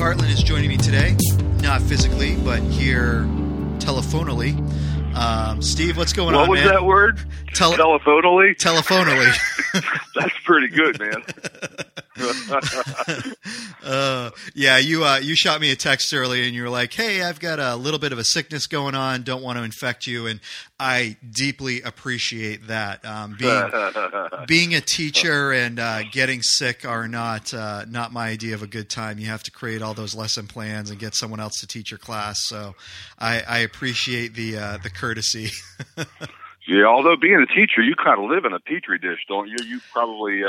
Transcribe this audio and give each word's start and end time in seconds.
Hartland 0.00 0.30
is 0.32 0.42
joining 0.42 0.68
me 0.70 0.76
today, 0.78 1.14
not 1.62 1.82
physically, 1.82 2.34
but 2.36 2.60
here 2.62 3.22
telephonally. 3.80 4.56
Um, 5.14 5.60
Steve, 5.60 5.96
what's 5.98 6.12
going 6.14 6.34
What 6.34 6.42
on, 6.42 6.48
What 6.48 6.50
was 6.56 6.60
man? 6.60 6.68
that 6.72 6.84
word? 6.84 7.20
Tele- 7.54 7.76
Telephonally? 7.76 8.56
telephonally. 8.56 9.30
That's 10.14 10.34
pretty 10.44 10.68
good, 10.68 10.98
man. 10.98 11.22
uh, 13.84 14.30
yeah, 14.54 14.78
you 14.78 15.04
uh, 15.04 15.18
you 15.18 15.34
shot 15.34 15.60
me 15.60 15.70
a 15.70 15.76
text 15.76 16.12
earlier, 16.12 16.44
and 16.44 16.54
you 16.54 16.62
were 16.62 16.68
like, 16.68 16.92
"Hey, 16.92 17.22
I've 17.22 17.40
got 17.40 17.58
a 17.58 17.76
little 17.76 17.98
bit 17.98 18.12
of 18.12 18.18
a 18.18 18.24
sickness 18.24 18.66
going 18.66 18.94
on. 18.94 19.22
Don't 19.22 19.42
want 19.42 19.58
to 19.58 19.64
infect 19.64 20.06
you." 20.06 20.26
And 20.26 20.40
I 20.78 21.16
deeply 21.30 21.82
appreciate 21.82 22.68
that. 22.68 23.04
Um, 23.04 23.36
being 23.38 23.70
being 24.46 24.74
a 24.74 24.80
teacher 24.80 25.52
and 25.52 25.78
uh, 25.78 26.02
getting 26.10 26.42
sick 26.42 26.84
are 26.84 27.08
not 27.08 27.52
uh, 27.54 27.84
not 27.88 28.12
my 28.12 28.28
idea 28.28 28.54
of 28.54 28.62
a 28.62 28.66
good 28.66 28.88
time. 28.88 29.18
You 29.18 29.26
have 29.26 29.42
to 29.44 29.50
create 29.50 29.82
all 29.82 29.94
those 29.94 30.14
lesson 30.14 30.46
plans 30.46 30.90
and 30.90 30.98
get 30.98 31.14
someone 31.14 31.40
else 31.40 31.60
to 31.60 31.66
teach 31.66 31.90
your 31.90 31.98
class. 31.98 32.46
So 32.46 32.74
I, 33.18 33.42
I 33.42 33.58
appreciate 33.58 34.34
the 34.34 34.58
uh, 34.58 34.78
the 34.82 34.90
courtesy. 34.90 35.50
yeah, 36.68 36.84
although 36.86 37.16
being 37.16 37.40
a 37.42 37.46
teacher, 37.46 37.82
you 37.82 37.94
kind 37.94 38.22
of 38.22 38.30
live 38.30 38.44
in 38.44 38.52
a 38.52 38.60
petri 38.60 38.98
dish, 38.98 39.20
don't 39.28 39.48
you? 39.48 39.56
You 39.66 39.80
probably 39.92 40.42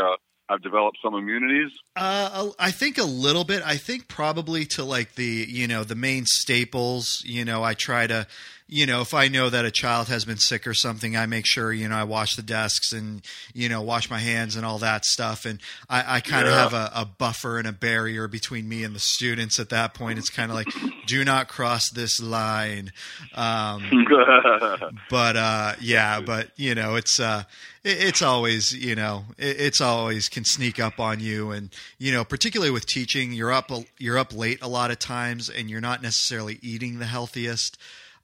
have 0.51 0.61
developed 0.61 0.97
some 1.03 1.15
immunities. 1.15 1.71
Uh, 1.95 2.49
I 2.59 2.71
think 2.71 2.97
a 2.97 3.03
little 3.03 3.43
bit. 3.43 3.63
I 3.65 3.77
think 3.77 4.07
probably 4.07 4.65
to 4.65 4.83
like 4.83 5.15
the 5.15 5.45
you 5.49 5.67
know 5.67 5.83
the 5.83 5.95
main 5.95 6.25
staples. 6.25 7.23
You 7.25 7.45
know, 7.45 7.63
I 7.63 7.73
try 7.73 8.07
to, 8.07 8.27
you 8.73 8.85
know, 8.85 9.01
if 9.01 9.13
I 9.13 9.27
know 9.27 9.49
that 9.49 9.65
a 9.65 9.69
child 9.71 10.07
has 10.07 10.23
been 10.25 10.37
sick 10.37 10.65
or 10.65 10.73
something, 10.73 11.15
I 11.17 11.25
make 11.25 11.45
sure 11.45 11.71
you 11.73 11.87
know 11.89 11.95
I 11.95 12.05
wash 12.05 12.35
the 12.35 12.41
desks 12.41 12.93
and 12.93 13.21
you 13.53 13.67
know 13.69 13.81
wash 13.81 14.09
my 14.09 14.17
hands 14.19 14.55
and 14.55 14.65
all 14.65 14.79
that 14.79 15.03
stuff. 15.05 15.45
And 15.45 15.59
I, 15.89 16.15
I 16.15 16.19
kind 16.21 16.47
of 16.47 16.53
Yeah. 16.53 16.59
have 16.61 16.73
a, 16.73 16.89
a 16.95 17.05
buffer 17.05 17.59
and 17.59 17.67
a 17.67 17.73
barrier 17.73 18.27
between 18.29 18.67
me 18.69 18.83
and 18.83 18.95
the 18.95 18.99
students. 18.99 19.59
At 19.59 19.69
that 19.69 19.93
point, 19.93 20.17
it's 20.17 20.29
kind 20.29 20.49
of 20.49 20.55
like, 20.55 20.73
do 21.05 21.23
not 21.25 21.49
cross 21.49 21.89
this 21.93 22.21
line. 22.21 22.93
Um, 23.33 23.81
but 25.09 25.35
uh 25.35 25.73
yeah 25.81 26.21
but 26.21 26.49
you 26.55 26.73
know 26.75 26.95
it's 26.95 27.19
uh 27.19 27.43
it, 27.83 28.03
it's 28.03 28.21
always 28.21 28.71
you 28.71 28.95
know 28.95 29.25
it, 29.37 29.59
it's 29.59 29.81
always 29.81 30.29
can 30.29 30.45
sneak 30.45 30.79
up 30.79 30.99
on 30.99 31.19
you 31.19 31.51
and 31.51 31.69
you 31.97 32.11
know 32.11 32.23
particularly 32.23 32.71
with 32.71 32.85
teaching 32.85 33.33
you're 33.33 33.51
up 33.51 33.69
you're 33.99 34.17
up 34.17 34.33
late 34.33 34.59
a 34.61 34.67
lot 34.67 34.91
of 34.91 34.99
times 34.99 35.49
and 35.49 35.69
you're 35.69 35.81
not 35.81 36.01
necessarily 36.01 36.59
eating 36.61 36.99
the 36.99 37.05
healthiest 37.05 37.77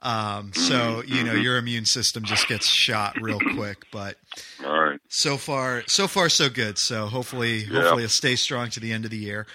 um 0.03 0.53
so 0.53 1.01
you 1.07 1.23
know 1.23 1.33
your 1.33 1.57
immune 1.57 1.85
system 1.85 2.23
just 2.23 2.47
gets 2.47 2.67
shot 2.69 3.19
real 3.19 3.39
quick 3.55 3.77
but 3.91 4.15
right. 4.63 4.99
so 5.09 5.37
far 5.37 5.83
so 5.87 6.07
far 6.07 6.29
so 6.29 6.49
good 6.49 6.77
so 6.77 7.07
hopefully 7.07 7.63
Yeah. 7.63 7.81
hopefully 7.81 8.03
it'll 8.03 8.13
stay 8.13 8.35
strong 8.35 8.69
to 8.71 8.79
the 8.79 8.91
end 8.93 9.05
of 9.05 9.11
the 9.11 9.17
year 9.17 9.47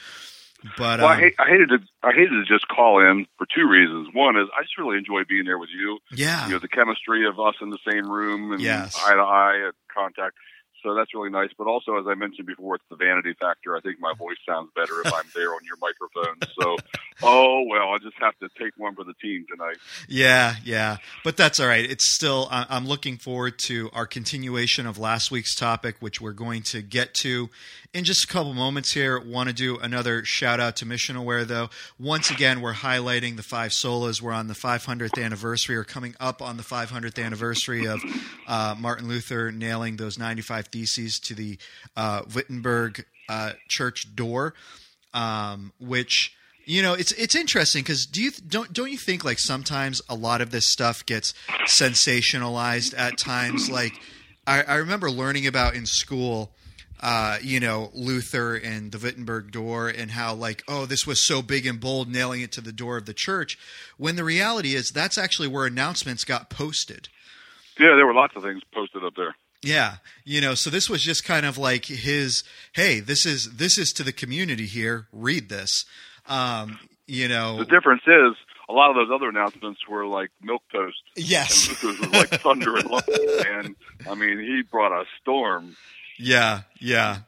but 0.78 1.00
Well, 1.00 1.08
I, 1.08 1.14
um, 1.14 1.20
hate, 1.20 1.34
I 1.40 1.48
hated 1.48 1.68
to. 1.70 1.78
I 2.04 2.12
hated 2.12 2.30
to 2.30 2.44
just 2.44 2.68
call 2.68 3.00
in 3.00 3.26
for 3.36 3.48
two 3.52 3.66
reasons. 3.68 4.10
One 4.14 4.36
is 4.36 4.46
I 4.56 4.62
just 4.62 4.78
really 4.78 4.96
enjoy 4.96 5.24
being 5.28 5.44
there 5.44 5.58
with 5.58 5.70
you. 5.76 5.98
yeah 6.14 6.46
You 6.46 6.52
know, 6.52 6.58
the 6.60 6.68
chemistry 6.68 7.26
of 7.26 7.40
us 7.40 7.56
in 7.60 7.70
the 7.70 7.78
same 7.90 8.08
room 8.08 8.52
and 8.52 8.60
Yes. 8.60 8.96
eye 9.04 9.14
to 9.14 9.20
eye 9.20 9.70
contact. 9.92 10.36
So 10.82 10.94
that's 10.94 11.14
really 11.14 11.30
nice. 11.30 11.50
But 11.56 11.66
also, 11.66 11.98
as 11.98 12.06
I 12.08 12.14
mentioned 12.14 12.46
before, 12.46 12.76
it's 12.76 12.84
the 12.90 12.96
vanity 12.96 13.34
factor. 13.38 13.76
I 13.76 13.80
think 13.80 14.00
my 14.00 14.12
voice 14.14 14.36
sounds 14.46 14.70
better 14.74 15.00
if 15.04 15.12
I'm 15.12 15.26
there 15.34 15.50
on 15.50 15.60
your 15.64 15.76
microphone. 15.80 16.38
So, 16.60 16.76
oh 17.22 17.62
well, 17.68 17.90
I 17.90 17.98
just 17.98 18.16
have 18.20 18.38
to 18.40 18.48
take 18.58 18.72
one 18.76 18.94
for 18.94 19.04
the 19.04 19.14
team 19.14 19.46
tonight. 19.50 19.76
Yeah, 20.08 20.56
yeah, 20.64 20.98
but 21.24 21.36
that's 21.36 21.60
all 21.60 21.66
right. 21.66 21.88
It's 21.88 22.14
still. 22.14 22.48
I'm 22.50 22.86
looking 22.86 23.16
forward 23.16 23.54
to 23.66 23.90
our 23.92 24.06
continuation 24.06 24.86
of 24.86 24.98
last 24.98 25.30
week's 25.30 25.54
topic, 25.54 25.96
which 26.00 26.20
we're 26.20 26.32
going 26.32 26.62
to 26.64 26.82
get 26.82 27.14
to 27.14 27.48
in 27.94 28.04
just 28.04 28.24
a 28.24 28.26
couple 28.26 28.54
moments 28.54 28.92
here. 28.92 29.20
Want 29.20 29.48
to 29.48 29.54
do 29.54 29.78
another 29.78 30.24
shout 30.24 30.60
out 30.60 30.76
to 30.76 30.86
Mission 30.86 31.16
Aware, 31.16 31.44
though. 31.44 31.68
Once 31.98 32.30
again, 32.30 32.60
we're 32.60 32.72
highlighting 32.72 33.36
the 33.36 33.42
five 33.42 33.72
solas. 33.72 34.20
We're 34.22 34.32
on 34.32 34.48
the 34.48 34.54
500th 34.54 35.22
anniversary, 35.22 35.76
or 35.76 35.84
coming 35.84 36.14
up 36.18 36.40
on 36.40 36.56
the 36.56 36.62
500th 36.62 37.22
anniversary 37.22 37.86
of 37.86 38.00
uh, 38.46 38.74
Martin 38.78 39.08
Luther 39.08 39.52
nailing 39.52 39.96
those 39.96 40.18
95 40.18 40.68
theses 40.68 41.18
to 41.20 41.34
the 41.34 41.58
uh, 41.96 42.22
Wittenberg 42.34 43.04
uh, 43.28 43.52
church 43.68 44.14
door, 44.16 44.54
um, 45.12 45.72
which 45.78 46.34
you 46.64 46.80
know 46.80 46.94
it's 46.94 47.12
it's 47.12 47.34
interesting 47.34 47.82
because 47.82 48.06
do 48.06 48.22
you 48.22 48.30
don't 48.46 48.72
don't 48.72 48.90
you 48.90 48.96
think 48.96 49.24
like 49.24 49.40
sometimes 49.40 50.00
a 50.08 50.14
lot 50.14 50.40
of 50.40 50.52
this 50.52 50.70
stuff 50.70 51.04
gets 51.04 51.34
sensationalized 51.66 52.96
at 52.96 53.18
times 53.18 53.68
like 53.68 54.00
I, 54.46 54.62
I 54.62 54.74
remember 54.76 55.10
learning 55.10 55.48
about 55.48 55.74
in 55.74 55.86
school 55.86 56.52
uh, 57.02 57.36
you 57.42 57.58
know 57.60 57.90
Luther 57.94 58.54
and 58.54 58.92
the 58.92 58.98
Wittenberg 58.98 59.50
door 59.50 59.88
and 59.88 60.10
how 60.12 60.34
like 60.34 60.62
oh 60.68 60.86
this 60.86 61.06
was 61.06 61.26
so 61.26 61.42
big 61.42 61.66
and 61.66 61.80
bold 61.80 62.08
nailing 62.10 62.40
it 62.42 62.52
to 62.52 62.60
the 62.60 62.72
door 62.72 62.96
of 62.96 63.06
the 63.06 63.14
church 63.14 63.58
when 63.98 64.16
the 64.16 64.24
reality 64.24 64.74
is 64.74 64.90
that's 64.90 65.18
actually 65.18 65.48
where 65.48 65.66
announcements 65.66 66.24
got 66.24 66.48
posted 66.48 67.08
Yeah, 67.78 67.94
there 67.96 68.06
were 68.06 68.14
lots 68.14 68.36
of 68.36 68.42
things 68.42 68.62
posted 68.72 69.04
up 69.04 69.14
there. 69.16 69.34
yeah, 69.62 69.96
you 70.24 70.40
know, 70.40 70.54
so 70.54 70.70
this 70.70 70.88
was 70.88 71.02
just 71.02 71.24
kind 71.24 71.44
of 71.46 71.56
like 71.58 71.86
his, 71.86 72.44
hey, 72.74 73.00
this 73.00 73.24
is 73.26 73.56
this 73.56 73.78
is 73.78 73.92
to 73.94 74.02
the 74.02 74.12
community 74.12 74.66
here. 74.66 75.06
Read 75.12 75.48
this. 75.48 75.84
Um, 76.26 76.78
you 77.06 77.26
know, 77.28 77.58
The 77.58 77.64
difference 77.64 78.02
is 78.06 78.34
a 78.68 78.72
lot 78.72 78.90
of 78.90 78.96
those 78.96 79.10
other 79.14 79.28
announcements 79.28 79.80
were 79.88 80.06
like 80.06 80.30
milk 80.40 80.62
toast. 80.72 81.02
yes, 81.16 81.66
And 81.68 81.76
this 81.76 81.82
was 81.82 82.12
like 82.12 82.28
thunder 82.42 82.76
and 82.76 82.88
lightning. 82.90 83.28
And 83.48 83.76
I 84.08 84.14
mean, 84.14 84.38
he 84.38 84.62
brought 84.62 84.92
a 84.92 85.04
storm. 85.20 85.76
Yeah, 86.22 86.62
yeah, 86.80 87.18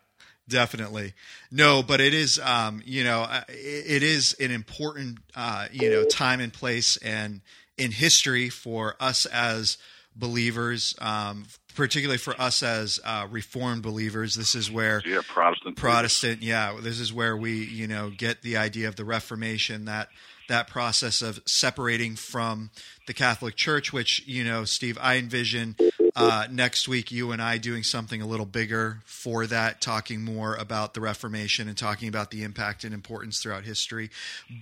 definitely. 0.48 1.14
No, 1.50 1.82
but 1.82 2.00
it 2.00 2.14
is, 2.14 2.38
um, 2.38 2.82
you 2.84 3.04
know, 3.04 3.22
uh, 3.22 3.42
it, 3.48 4.02
it 4.02 4.02
is 4.02 4.34
an 4.40 4.50
important, 4.50 5.18
uh, 5.34 5.66
you 5.72 5.90
know, 5.90 6.04
time 6.04 6.40
and 6.40 6.52
place 6.52 6.96
and 6.98 7.40
in 7.76 7.90
history 7.90 8.48
for 8.48 8.96
us 9.00 9.26
as 9.26 9.78
believers, 10.16 10.94
um, 11.00 11.46
particularly 11.74 12.18
for 12.18 12.40
us 12.40 12.62
as 12.62 13.00
uh, 13.04 13.26
reformed 13.30 13.82
believers. 13.82 14.34
This 14.34 14.54
is 14.54 14.70
where 14.70 15.02
Yeah, 15.04 15.20
Protestant. 15.26 15.76
Protestant, 15.76 16.42
yeah. 16.42 16.76
This 16.80 17.00
is 17.00 17.12
where 17.12 17.36
we, 17.36 17.64
you 17.64 17.86
know, 17.86 18.10
get 18.10 18.42
the 18.42 18.56
idea 18.56 18.88
of 18.88 18.96
the 18.96 19.04
Reformation, 19.04 19.86
that 19.86 20.08
that 20.48 20.68
process 20.68 21.22
of 21.22 21.40
separating 21.46 22.16
from 22.16 22.70
the 23.06 23.14
Catholic 23.14 23.56
Church, 23.56 23.92
which, 23.92 24.22
you 24.26 24.44
know, 24.44 24.64
Steve, 24.64 24.98
I 25.00 25.16
envision 25.16 25.74
uh, 26.16 26.46
next 26.50 26.88
week 26.88 27.10
you 27.10 27.32
and 27.32 27.42
I 27.42 27.58
doing 27.58 27.82
something 27.82 28.22
a 28.22 28.26
little 28.26 28.46
bigger 28.46 29.00
for 29.04 29.46
that, 29.46 29.80
talking 29.80 30.22
more 30.22 30.54
about 30.54 30.94
the 30.94 31.00
Reformation 31.00 31.68
and 31.68 31.76
talking 31.76 32.08
about 32.08 32.30
the 32.30 32.42
impact 32.42 32.84
and 32.84 32.94
importance 32.94 33.42
throughout 33.42 33.64
history. 33.64 34.10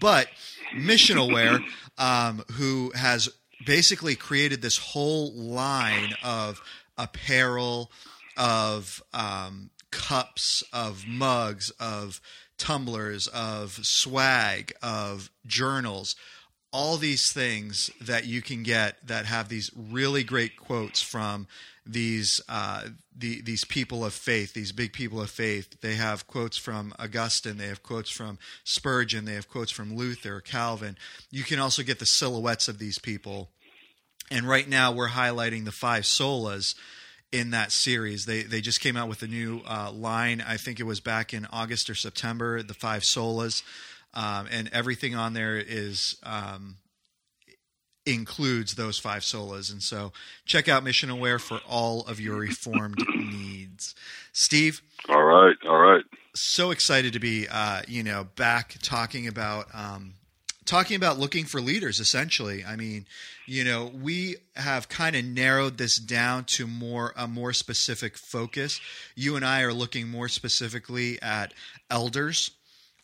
But 0.01 0.29
Mission 0.75 1.19
Aware, 1.19 1.61
um, 1.99 2.45
who 2.53 2.93
has 2.95 3.29
basically 3.67 4.15
created 4.17 4.63
this 4.63 4.79
whole 4.79 5.33
line 5.33 6.15
of 6.23 6.61
apparel, 6.97 7.91
of 8.37 9.03
um, 9.13 9.71
cups, 9.91 10.65
of 10.73 11.07
mugs, 11.07 11.71
of 11.79 12.21
tumblers, 12.59 13.27
of 13.29 13.79
swag, 13.83 14.73
of 14.83 15.31
journals, 15.47 16.17
all 16.73 16.97
these 16.97 17.33
things 17.33 17.91
that 18.01 18.25
you 18.25 18.41
can 18.41 18.63
get 18.63 19.07
that 19.07 19.27
have 19.27 19.49
these 19.49 19.71
really 19.77 20.25
great 20.25 20.57
quotes 20.57 21.03
from 21.03 21.47
these 21.85 22.41
uh, 22.49 22.85
the, 23.17 23.43
these 23.43 23.65
people 23.65 24.05
of 24.05 24.15
faith, 24.15 24.55
these 24.55 24.73
big 24.73 24.93
people 24.93 25.21
of 25.21 25.31
faith. 25.31 25.81
They 25.81 25.95
have 25.95 26.27
quotes 26.27 26.57
from 26.57 26.95
Augustine, 26.99 27.59
they 27.59 27.67
have 27.67 27.83
quotes 27.83 28.11
from 28.11 28.39
Spurgeon, 28.65 29.25
they 29.25 29.35
have 29.35 29.49
quotes 29.49 29.71
from 29.71 29.95
Luther, 29.95 30.41
Calvin. 30.41 30.97
You 31.31 31.43
can 31.43 31.59
also 31.59 31.83
get 31.83 31.99
the 31.99 32.07
silhouettes 32.07 32.69
of 32.69 32.79
these 32.79 32.99
people. 32.99 33.51
And 34.31 34.49
right 34.49 34.69
now 34.69 34.93
we're 34.93 35.09
highlighting 35.09 35.65
the 35.65 35.73
five 35.73 36.05
solas 36.05 36.75
in 37.33 37.51
that 37.51 37.73
series. 37.73 38.27
They 38.27 38.43
they 38.43 38.61
just 38.61 38.81
came 38.81 38.97
out 38.97 39.09
with 39.09 39.23
a 39.23 39.27
new 39.27 39.63
uh, 39.67 39.91
line. 39.93 40.43
I 40.47 40.57
think 40.57 40.79
it 40.79 40.85
was 40.85 41.01
back 41.01 41.35
in 41.35 41.47
August 41.53 41.91
or 41.91 41.95
September. 41.95 42.63
The 42.63 42.75
five 42.75 43.03
solas, 43.03 43.63
um, 44.15 44.47
and 44.51 44.69
everything 44.73 45.15
on 45.15 45.33
there 45.35 45.57
is 45.57 46.17
um, 46.23 46.77
includes 48.05 48.75
those 48.75 48.99
five 48.99 49.23
solas. 49.23 49.71
And 49.71 49.83
so 49.83 50.13
check 50.45 50.69
out 50.69 50.83
Mission 50.85 51.11
Aware 51.11 51.39
for 51.39 51.61
all 51.69 52.01
of 52.07 52.21
your 52.21 52.37
reformed 52.37 52.99
needs. 53.15 53.95
Steve, 54.33 54.83
All 55.09 55.23
right, 55.23 55.57
all 55.69 55.79
right. 55.79 56.05
so 56.35 56.71
excited 56.71 57.13
to 57.13 57.21
be 57.21 57.47
uh, 57.49 57.83
you 57.87 58.03
know 58.03 58.27
back 58.37 58.77
talking 58.83 59.29
about 59.29 59.67
um, 59.75 60.15
talking 60.65 60.97
about 60.97 61.19
looking 61.19 61.45
for 61.45 61.61
leaders 61.61 61.99
essentially 61.99 62.65
i 62.65 62.77
mean 62.77 63.05
you 63.47 63.65
know 63.65 63.91
we 64.01 64.37
have 64.55 64.89
kind 64.89 65.17
of 65.17 65.25
narrowed 65.25 65.77
this 65.77 65.99
down 65.99 66.45
to 66.45 66.69
more 66.69 67.13
a 67.17 67.27
more 67.27 67.53
specific 67.53 68.17
focus 68.17 68.81
you 69.17 69.35
and 69.35 69.45
i 69.45 69.63
are 69.63 69.73
looking 69.73 70.09
more 70.09 70.29
specifically 70.29 71.21
at 71.21 71.53
elders 71.91 72.53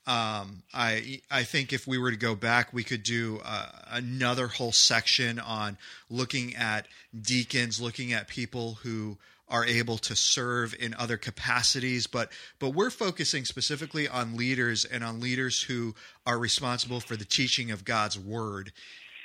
um, 0.08 0.62
I 0.72 1.20
I 1.31 1.44
think 1.44 1.75
if 1.75 1.87
we 1.87 1.99
were 1.99 2.10
to 2.10 2.16
go 2.16 2.34
back, 2.34 2.72
we 2.72 2.82
could 2.82 3.02
do 3.02 3.40
uh, 3.44 3.69
another 3.90 4.49
whole 4.49 4.72
section 4.72 5.38
on 5.38 5.76
looking 6.08 6.56
at 6.56 6.88
deacons, 7.20 7.78
looking 7.78 8.14
at 8.14 8.26
people 8.26 8.78
who 8.82 9.19
are 9.50 9.66
able 9.66 9.99
to 9.99 10.16
serve 10.16 10.75
in 10.78 10.94
other 10.94 11.19
capacities, 11.19 12.06
but 12.06 12.32
but 12.58 12.70
we're 12.70 12.90
focusing 12.90 13.44
specifically 13.44 14.08
on 14.08 14.34
leaders 14.34 14.87
and 14.87 15.05
on 15.05 15.20
leaders 15.20 15.62
who 15.62 15.94
are 16.26 16.38
responsible 16.38 17.00
for 17.00 17.16
the 17.16 17.26
teaching 17.26 17.70
of 17.70 17.84
God's 17.84 18.19
word 18.19 18.72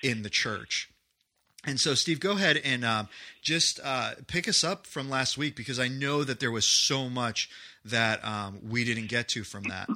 in 0.04 0.24
the 0.24 0.30
church. 0.30 0.90
And 1.66 1.80
so, 1.80 1.96
Steve, 1.96 2.20
go 2.20 2.32
ahead 2.32 2.58
and 2.58 2.84
um, 2.84 3.08
just 3.42 3.80
uh, 3.82 4.16
pick 4.28 4.50
us 4.50 4.66
up 4.66 4.86
from 4.86 5.10
last 5.10 5.38
week 5.38 5.56
because 5.56 5.80
I 5.80 5.88
know 5.88 6.26
that 6.26 6.42
there 6.42 6.52
was 6.52 6.66
so 6.66 7.08
much 7.08 7.50
that 7.86 8.24
um, 8.26 8.60
we 8.70 8.84
didn't 8.84 9.08
get 9.08 9.30
to 9.30 9.46
from 9.46 9.64
that. 9.64 9.88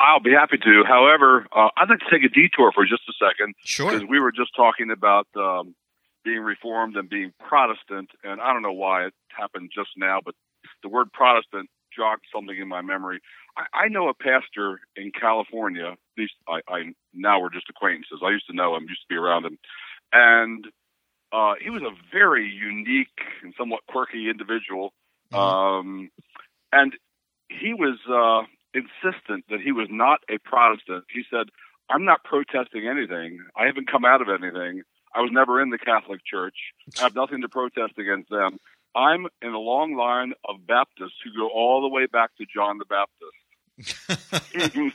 I'll 0.00 0.20
be 0.20 0.32
happy 0.32 0.56
to. 0.56 0.82
However, 0.88 1.46
uh, 1.54 1.68
I'd 1.76 1.90
like 1.90 2.00
to 2.00 2.10
take 2.10 2.24
a 2.24 2.32
detour 2.32 2.72
for 2.72 2.84
just 2.84 3.02
a 3.08 3.12
second. 3.20 3.54
Sure. 3.64 3.92
Because 3.92 4.08
we 4.08 4.18
were 4.18 4.32
just 4.32 4.50
talking 4.56 4.90
about 4.90 5.26
um, 5.36 5.74
being 6.24 6.40
Reformed 6.40 6.96
and 6.96 7.08
being 7.08 7.32
Protestant, 7.38 8.10
and 8.24 8.40
I 8.40 8.52
don't 8.52 8.62
know 8.62 8.72
why 8.72 9.04
it 9.06 9.14
happened 9.28 9.70
just 9.74 9.90
now, 9.96 10.20
but 10.24 10.34
the 10.82 10.88
word 10.88 11.12
Protestant 11.12 11.68
jogged 11.94 12.24
something 12.34 12.56
in 12.56 12.68
my 12.68 12.80
memory. 12.80 13.20
I, 13.56 13.84
I 13.84 13.88
know 13.88 14.08
a 14.08 14.14
pastor 14.14 14.80
in 14.96 15.12
California. 15.12 15.92
At 15.92 15.98
least 16.16 16.34
I, 16.48 16.60
I 16.68 16.78
now 17.12 17.40
we're 17.40 17.52
just 17.52 17.68
acquaintances. 17.68 18.20
I 18.24 18.30
used 18.30 18.46
to 18.48 18.56
know 18.56 18.76
him, 18.76 18.86
used 18.88 19.02
to 19.02 19.14
be 19.14 19.16
around 19.16 19.44
him, 19.44 19.58
and 20.12 20.64
uh, 21.32 21.54
he 21.62 21.70
was 21.70 21.82
a 21.82 21.94
very 22.12 22.48
unique 22.48 23.08
and 23.42 23.52
somewhat 23.58 23.80
quirky 23.86 24.30
individual. 24.30 24.92
Mhm. 25.32 25.38
Um, 25.38 26.10
and 26.72 26.96
he 27.48 27.74
was 27.74 27.98
uh, 28.08 28.46
insistent 28.74 29.44
that 29.50 29.60
he 29.60 29.72
was 29.72 29.88
not 29.90 30.20
a 30.28 30.38
Protestant. 30.38 31.04
He 31.12 31.22
said, 31.30 31.48
"I'm 31.88 32.04
not 32.04 32.24
protesting 32.24 32.86
anything. 32.88 33.40
I 33.56 33.66
haven't 33.66 33.90
come 33.90 34.04
out 34.04 34.20
of 34.22 34.28
anything. 34.28 34.82
I 35.14 35.20
was 35.20 35.30
never 35.32 35.60
in 35.60 35.70
the 35.70 35.78
Catholic 35.78 36.20
Church. 36.24 36.54
I 36.98 37.02
have 37.02 37.14
nothing 37.14 37.40
to 37.42 37.48
protest 37.48 37.94
against 37.98 38.30
them. 38.30 38.58
I'm 38.94 39.26
in 39.42 39.52
a 39.52 39.58
long 39.58 39.94
line 39.96 40.32
of 40.48 40.66
Baptists 40.66 41.18
who 41.24 41.30
go 41.36 41.48
all 41.48 41.80
the 41.82 41.88
way 41.88 42.06
back 42.06 42.30
to 42.38 42.46
John 42.46 42.78
the 42.78 42.84
Baptist." 42.84 43.36
Isn't 44.54 44.92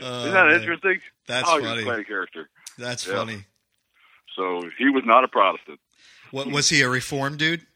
Oh, 0.00 0.24
that 0.30 0.46
man. 0.46 0.60
interesting? 0.60 1.00
That's 1.26 1.48
oh, 1.48 1.60
funny. 1.60 1.82
quite 1.84 2.00
a 2.00 2.04
character. 2.04 2.48
That's 2.76 3.06
Yeah. 3.06 3.14
funny. 3.16 3.44
So 4.36 4.68
he 4.78 4.90
was 4.90 5.02
not 5.04 5.24
a 5.24 5.28
Protestant. 5.28 5.80
What 6.30 6.46
was 6.48 6.68
he 6.68 6.82
a 6.82 6.88
reformed 6.88 7.38
dude? 7.38 7.66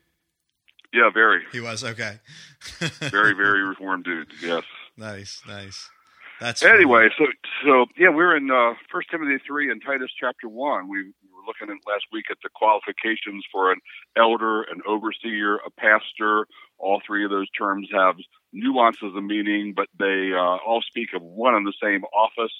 Yeah, 0.92 1.10
very, 1.12 1.42
He 1.52 1.60
was 1.60 1.82
okay. 1.84 2.18
very, 3.00 3.32
very 3.32 3.62
reformed 3.62 4.04
dude. 4.04 4.28
Yes. 4.42 4.64
nice, 4.96 5.42
nice. 5.46 5.88
That's 6.40 6.60
funny. 6.60 6.74
Anyway, 6.74 7.08
so 7.16 7.26
so 7.64 7.86
yeah, 7.96 8.08
we're 8.08 8.36
in 8.36 8.50
uh, 8.50 8.74
First 8.90 9.10
Timothy 9.10 9.42
three 9.46 9.70
and 9.70 9.80
Titus 9.80 10.10
chapter 10.18 10.48
one. 10.48 10.88
We 10.88 10.98
were 10.98 11.46
looking 11.46 11.70
at 11.70 11.88
last 11.88 12.06
week 12.12 12.26
at 12.30 12.38
the 12.42 12.50
qualifications 12.52 13.44
for 13.52 13.70
an 13.70 13.78
elder, 14.16 14.62
an 14.62 14.80
overseer, 14.86 15.56
a 15.64 15.70
pastor. 15.70 16.46
All 16.78 17.00
three 17.06 17.24
of 17.24 17.30
those 17.30 17.48
terms 17.50 17.88
have 17.94 18.16
nuances 18.52 19.14
of 19.14 19.22
meaning, 19.22 19.72
but 19.74 19.86
they 19.98 20.32
uh, 20.34 20.58
all 20.66 20.82
speak 20.82 21.10
of 21.14 21.22
one 21.22 21.54
and 21.54 21.66
the 21.66 21.74
same 21.80 22.02
office. 22.06 22.52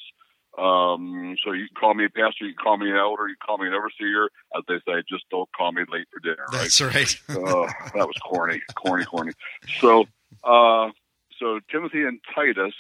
Um, 0.59 1.35
so 1.43 1.53
you 1.53 1.67
can 1.67 1.77
call 1.81 1.95
me 1.95 2.05
a 2.05 2.11
pastor, 2.11 2.45
you 2.45 2.55
can 2.55 2.63
call 2.63 2.77
me 2.77 2.91
an 2.91 2.97
elder, 2.97 3.27
you 3.27 3.37
can 3.41 3.47
call 3.47 3.59
me 3.59 3.69
an 3.69 3.75
overseer. 3.75 4.29
As 4.57 4.63
they 4.69 4.77
say, 4.87 5.03
just 5.09 5.25
don't 5.31 5.49
call 5.57 5.73
me 5.73 5.83
late 5.91 6.07
for 6.13 6.21
dinner. 6.21 6.45
Right? 6.53 6.63
That's 6.63 6.81
right. 6.81 7.17
oh, 7.31 7.67
that 7.95 8.07
was 8.07 8.17
corny, 8.23 8.61
corny, 8.75 9.05
corny. 9.05 9.33
So, 9.81 10.05
uh, 10.45 10.91
so 11.39 11.61
Timothy 11.71 12.05
and 12.05 12.21
Titus. 12.35 12.75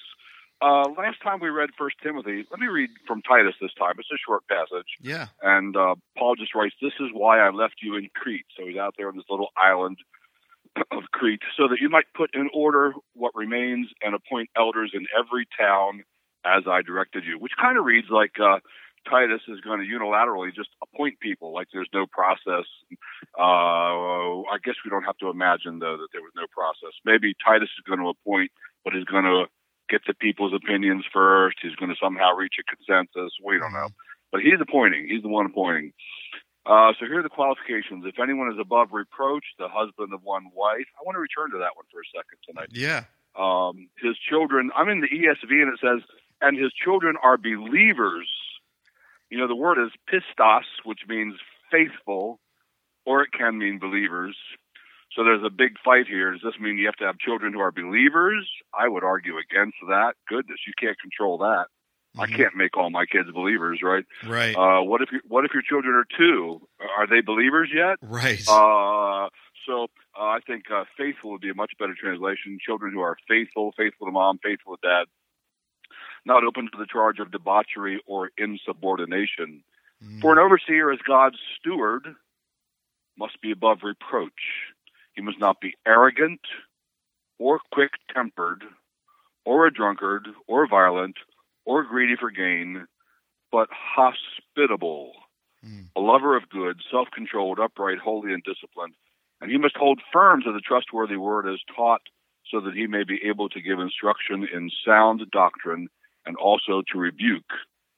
Uh, 0.61 0.89
last 0.97 1.21
time 1.21 1.41
we 1.41 1.49
read 1.49 1.71
First 1.77 1.97
Timothy, 2.05 2.45
let 2.53 2.61
me 2.61 2.69
read 2.69 2.91
from 3.05 3.21
Titus 3.23 3.55
this 3.61 3.75
time. 3.77 3.95
It's 3.99 4.09
a 4.13 4.21
short 4.25 4.47
passage, 4.47 4.87
yeah. 5.01 5.27
and 5.43 5.77
uh, 5.77 5.97
Paul 6.17 6.37
just 6.37 6.55
writes, 6.55 6.77
"This 6.81 6.93
is 7.01 7.09
why 7.13 7.41
I 7.41 7.51
left 7.51 7.77
you 7.83 7.97
in 7.97 8.09
Crete." 8.15 8.47
So 8.57 8.65
he's 8.65 8.77
out 8.77 8.95
there 8.97 9.09
on 9.09 9.17
this 9.17 9.25
little 9.29 9.49
island 9.57 9.99
of 10.93 11.03
Crete, 11.13 11.43
so 11.57 11.67
that 11.67 11.79
you 11.81 11.89
might 11.89 12.05
put 12.15 12.33
in 12.33 12.49
order 12.55 12.93
what 13.15 13.35
remains 13.35 13.89
and 14.03 14.15
appoint 14.15 14.51
elders 14.57 14.93
in 14.95 15.05
every 15.19 15.49
town 15.59 16.05
as 16.45 16.65
I 16.67 16.83
directed 16.83 17.25
you. 17.25 17.39
Which 17.39 17.53
kind 17.61 17.79
of 17.79 17.85
reads 17.85 18.09
like 18.11 18.33
uh, 18.41 18.59
Titus 19.09 19.41
is 19.49 19.61
going 19.61 19.81
to 19.81 19.87
unilaterally 19.87 20.55
just 20.55 20.71
appoint 20.83 21.21
people, 21.21 21.53
like 21.53 21.69
there's 21.73 21.89
no 21.93 22.07
process. 22.07 22.67
Uh, 23.39 24.45
I 24.53 24.59
guess 24.63 24.75
we 24.85 24.91
don't 24.91 25.05
have 25.05 25.17
to 25.19 25.29
imagine 25.31 25.79
though 25.79 25.97
that 25.97 26.09
there 26.13 26.23
was 26.23 26.33
no 26.37 26.47
process. 26.53 26.93
Maybe 27.05 27.35
Titus 27.45 27.71
is 27.79 27.85
going 27.87 28.01
to 28.01 28.09
appoint, 28.11 28.51
but 28.85 28.93
he's 28.95 29.05
going 29.05 29.25
to 29.25 29.47
get 29.89 30.03
the 30.07 30.15
people's 30.15 30.53
opinions 30.55 31.05
first. 31.13 31.59
He's 31.63 31.75
going 31.77 31.91
to 31.91 31.97
somehow 32.03 32.35
reach 32.37 32.55
a 32.61 32.65
consensus. 32.65 33.33
We 33.45 33.59
don't 33.59 33.73
know, 33.73 33.89
but 34.31 34.41
he's 34.43 34.61
appointing. 34.61 35.09
He's 35.09 35.23
the 35.23 35.29
one 35.29 35.47
appointing. 35.47 35.93
Uh, 36.65 36.93
so 37.01 37.07
here 37.07 37.19
are 37.19 37.23
the 37.27 37.29
qualifications. 37.29 38.05
If 38.07 38.21
anyone 38.23 38.53
is 38.53 38.59
above 38.61 38.89
reproach, 38.93 39.45
the 39.59 39.67
husband 39.69 40.15
of 40.15 40.21
one 40.23 40.47
wife. 40.55 40.87
I 40.95 41.03
want 41.05 41.17
to 41.17 41.21
return 41.21 41.51
to 41.53 41.59
that 41.59 41.75
one 41.75 41.87
for 41.91 41.99
a 41.99 42.09
second 42.15 42.39
tonight 42.47 42.69
Yeah. 42.71 43.03
um, 43.35 43.89
his 43.99 44.15
children. 44.31 44.71
I'm 44.77 44.89
in 44.89 45.01
the 45.01 45.09
ESV 45.11 45.51
and 45.51 45.75
it 45.75 45.81
says, 45.83 46.07
and 46.43 46.59
his 46.59 46.73
children 46.73 47.17
are 47.23 47.37
believers. 47.39 48.29
You 49.31 49.39
know, 49.39 49.49
the 49.49 49.57
word 49.57 49.79
is 49.83 49.91
pistos, 50.13 50.65
which 50.85 51.01
means 51.09 51.35
faithful, 51.71 52.39
or 53.07 53.23
it 53.23 53.31
can 53.33 53.57
mean 53.59 53.79
believers. 53.79 54.37
So 55.17 55.25
there's 55.25 55.45
a 55.45 55.51
big 55.51 55.73
fight 55.85 56.07
here. 56.07 56.33
Does 56.33 56.41
this 56.43 56.61
mean 56.61 56.79
you 56.79 56.87
have 56.87 56.97
to 56.97 57.05
have 57.05 57.19
children 57.19 57.53
who 57.53 57.61
are 57.61 57.73
believers? 57.73 58.49
I 58.79 58.89
would 58.89 59.05
argue 59.05 59.35
against 59.39 59.77
that. 59.89 60.15
Goodness, 60.29 60.59
you 60.67 60.73
can't 60.79 60.99
control 61.01 61.39
that. 61.39 61.67
I 62.19 62.27
Mhm. 62.27 62.37
can't 62.37 62.57
make 62.57 62.77
all 62.77 62.91
my 62.91 63.07
kids 63.07 63.31
believers, 63.31 63.81
right? 63.83 64.05
Right. 64.25 64.55
Uh, 64.55 64.83
what 64.83 65.01
if 65.01 65.11
you, 65.13 65.21
what 65.27 65.45
if 65.47 65.53
your 65.55 65.63
children 65.63 65.95
are 65.95 66.07
two? 66.17 66.67
Are 66.99 67.07
they 67.07 67.21
believers 67.23 67.71
yet? 67.73 67.97
right. 68.03 68.41
Uh, 68.47 69.29
so 69.67 69.85
uh, 70.19 70.25
I 70.25 70.41
think 70.47 70.71
uh, 70.71 70.85
faithful 70.99 71.31
would 71.33 71.41
be 71.41 71.49
a 71.51 71.55
much 71.55 71.73
better 71.79 71.95
translation. 71.99 72.59
Children 72.61 72.93
who 72.93 73.01
are 73.01 73.17
faithful, 73.29 73.73
faithful 73.77 74.07
to 74.07 74.13
mom, 74.13 74.39
faithful 74.43 74.77
to 74.77 74.87
dad, 74.87 75.05
not 76.25 76.45
open 76.45 76.69
to 76.71 76.79
the 76.79 76.87
charge 76.87 77.19
of 77.19 77.31
debauchery 77.31 78.01
or 78.07 78.31
insubordination. 78.39 79.63
Mm. 80.05 80.21
For 80.21 80.33
an 80.33 80.39
overseer 80.39 80.91
as 80.93 80.99
God's 81.07 81.39
steward 81.59 82.15
must 83.19 83.41
be 83.41 83.51
above 83.51 83.79
reproach. 83.83 84.33
He 85.15 85.23
must 85.23 85.39
not 85.39 85.61
be 85.61 85.75
arrogant 85.87 86.41
or 87.39 87.61
quick 87.73 87.93
tempered 88.15 88.65
or 89.45 89.67
a 89.67 89.73
drunkard 89.73 90.29
or 90.47 90.67
violent 90.67 91.17
or 91.65 91.83
greedy 91.85 92.17
for 92.19 92.31
gain, 92.31 92.87
but 93.51 93.69
hospitable, 93.73 95.13
Mm. 95.65 95.91
a 95.95 96.01
lover 96.01 96.37
of 96.37 96.49
good, 96.49 96.81
self 96.91 97.09
controlled, 97.13 97.61
upright, 97.61 97.99
holy, 97.99 98.33
and 98.33 98.43
disciplined. 98.43 98.95
And 99.41 99.51
he 99.51 99.59
must 99.59 99.77
hold 99.77 100.01
firm 100.13 100.43
to 100.43 100.53
the 100.53 100.61
trustworthy 100.61 101.17
word 101.17 101.47
as 101.47 101.61
taught, 101.77 102.03
so 102.47 102.61
that 102.61 102.75
he 102.75 102.87
may 102.89 103.05
be 103.05 103.23
able 103.25 103.49
to 103.51 103.61
give 103.61 103.79
instruction 103.79 104.47
in 104.53 104.71
sound 104.85 105.23
doctrine 105.31 105.89
and 106.27 106.37
also 106.37 106.83
to 106.93 106.99
rebuke 106.99 107.51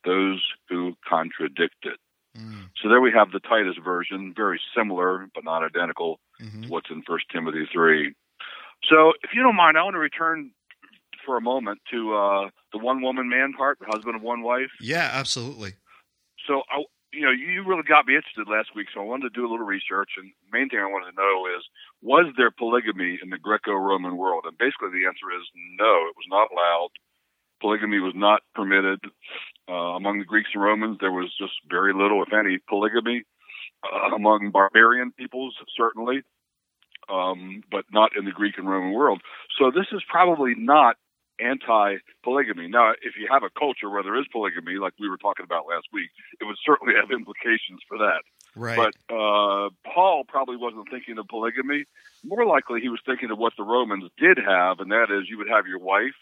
those 0.04 0.43
who 0.69 0.95
contradict 1.09 1.76
it. 1.85 1.99
Mm. 2.37 2.69
So 2.83 2.88
there 2.88 3.00
we 3.00 3.12
have 3.12 3.31
the 3.31 3.40
Titus 3.40 3.76
version, 3.83 4.33
very 4.37 4.61
similar 4.76 5.26
but 5.35 5.45
not 5.45 5.62
identical 5.62 6.21
Mhm. 6.40 6.64
to 6.64 6.69
what's 6.69 6.90
in 6.90 7.02
First 7.02 7.26
Timothy 7.31 7.66
three. 7.73 8.14
So 8.85 9.12
if 9.23 9.33
you 9.33 9.43
don't 9.43 9.57
mind, 9.57 9.78
I 9.78 9.83
want 9.83 9.95
to 9.95 10.00
return 10.00 10.50
for 11.25 11.37
a 11.37 11.40
moment 11.40 11.81
to 11.90 12.14
uh, 12.14 12.50
the 12.73 12.78
one 12.78 13.00
woman 13.00 13.28
man 13.28 13.54
part, 13.54 13.78
the 13.78 13.87
husband 13.87 14.16
of 14.16 14.23
one 14.23 14.43
wife. 14.43 14.73
Yeah, 14.81 15.09
absolutely. 15.12 15.73
So 16.47 16.62
I, 16.69 16.85
you 17.12 17.23
know, 17.23 17.31
you 17.31 17.62
really 17.64 17.85
got 17.85 18.07
me 18.07 18.16
interested 18.16 18.49
last 18.49 18.75
week, 18.75 18.88
so 18.93 19.00
I 19.00 19.04
wanted 19.04 19.33
to 19.33 19.40
do 19.40 19.47
a 19.47 19.50
little 19.50 19.64
research. 19.64 20.11
And 20.19 20.33
the 20.50 20.59
main 20.59 20.69
thing 20.69 20.81
I 20.81 20.87
wanted 20.90 21.12
to 21.12 21.16
know 21.16 21.47
is, 21.57 21.64
was 22.02 22.26
there 22.37 22.50
polygamy 22.50 23.19
in 23.23 23.31
the 23.31 23.38
Greco-Roman 23.38 24.16
world? 24.16 24.45
And 24.45 24.59
basically, 24.59 24.90
the 24.90 25.07
answer 25.07 25.31
is 25.33 25.49
no. 25.78 26.11
It 26.11 26.16
was 26.19 26.26
not 26.28 26.50
allowed. 26.52 26.90
Polygamy 27.61 27.99
was 27.99 28.12
not 28.14 28.42
permitted 28.54 29.00
uh, 29.68 29.73
among 29.73 30.18
the 30.18 30.25
Greeks 30.25 30.50
and 30.54 30.62
Romans. 30.62 30.99
There 31.00 31.12
was 31.12 31.34
just 31.38 31.52
very 31.68 31.92
little, 31.92 32.23
if 32.23 32.32
any, 32.32 32.58
polygamy 32.68 33.25
uh, 33.82 34.14
among 34.14 34.50
barbarian 34.50 35.12
peoples, 35.12 35.54
certainly, 35.76 36.23
um, 37.08 37.62
but 37.70 37.84
not 37.92 38.11
in 38.16 38.25
the 38.25 38.32
Greek 38.32 38.58
and 38.58 38.68
Roman 38.68 38.92
world. 38.92 39.23
So 39.58 39.70
this 39.70 39.87
is 39.92 40.02
probably 40.08 40.54
not 40.56 40.96
anti-polygamy. 41.40 42.68
Now, 42.68 42.92
if 42.92 43.16
you 43.18 43.26
have 43.30 43.42
a 43.42 43.50
culture 43.58 43.90
where 43.90 44.02
there 44.02 44.18
is 44.18 44.26
polygamy, 44.30 44.76
like 44.76 44.92
we 45.00 45.08
were 45.08 45.16
talking 45.16 45.44
about 45.44 45.66
last 45.66 45.87
week, 45.92 46.11
it 46.40 46.44
would 46.44 46.56
certainly 46.64 46.94
have 46.94 47.11
implications 47.11 47.80
for 47.88 47.99
that. 47.99 48.23
Right. 48.56 48.76
But 48.76 48.94
uh, 49.12 49.70
Paul 49.84 50.25
probably 50.28 50.56
wasn't 50.56 50.88
thinking 50.90 51.18
of 51.18 51.26
polygamy. 51.26 51.87
More 52.23 52.46
likely, 52.46 52.80
he 52.80 52.88
was 52.88 53.00
thinking 53.04 53.30
of 53.30 53.38
what 53.38 53.52
the 53.56 53.64
Romans 53.64 54.04
did 54.16 54.38
have, 54.38 54.78
and 54.78 54.92
that 54.92 55.11
is 55.11 55.28
you 55.28 55.38
would 55.38 55.49
have 55.49 55.66
your 55.66 55.80
wife, 55.80 56.14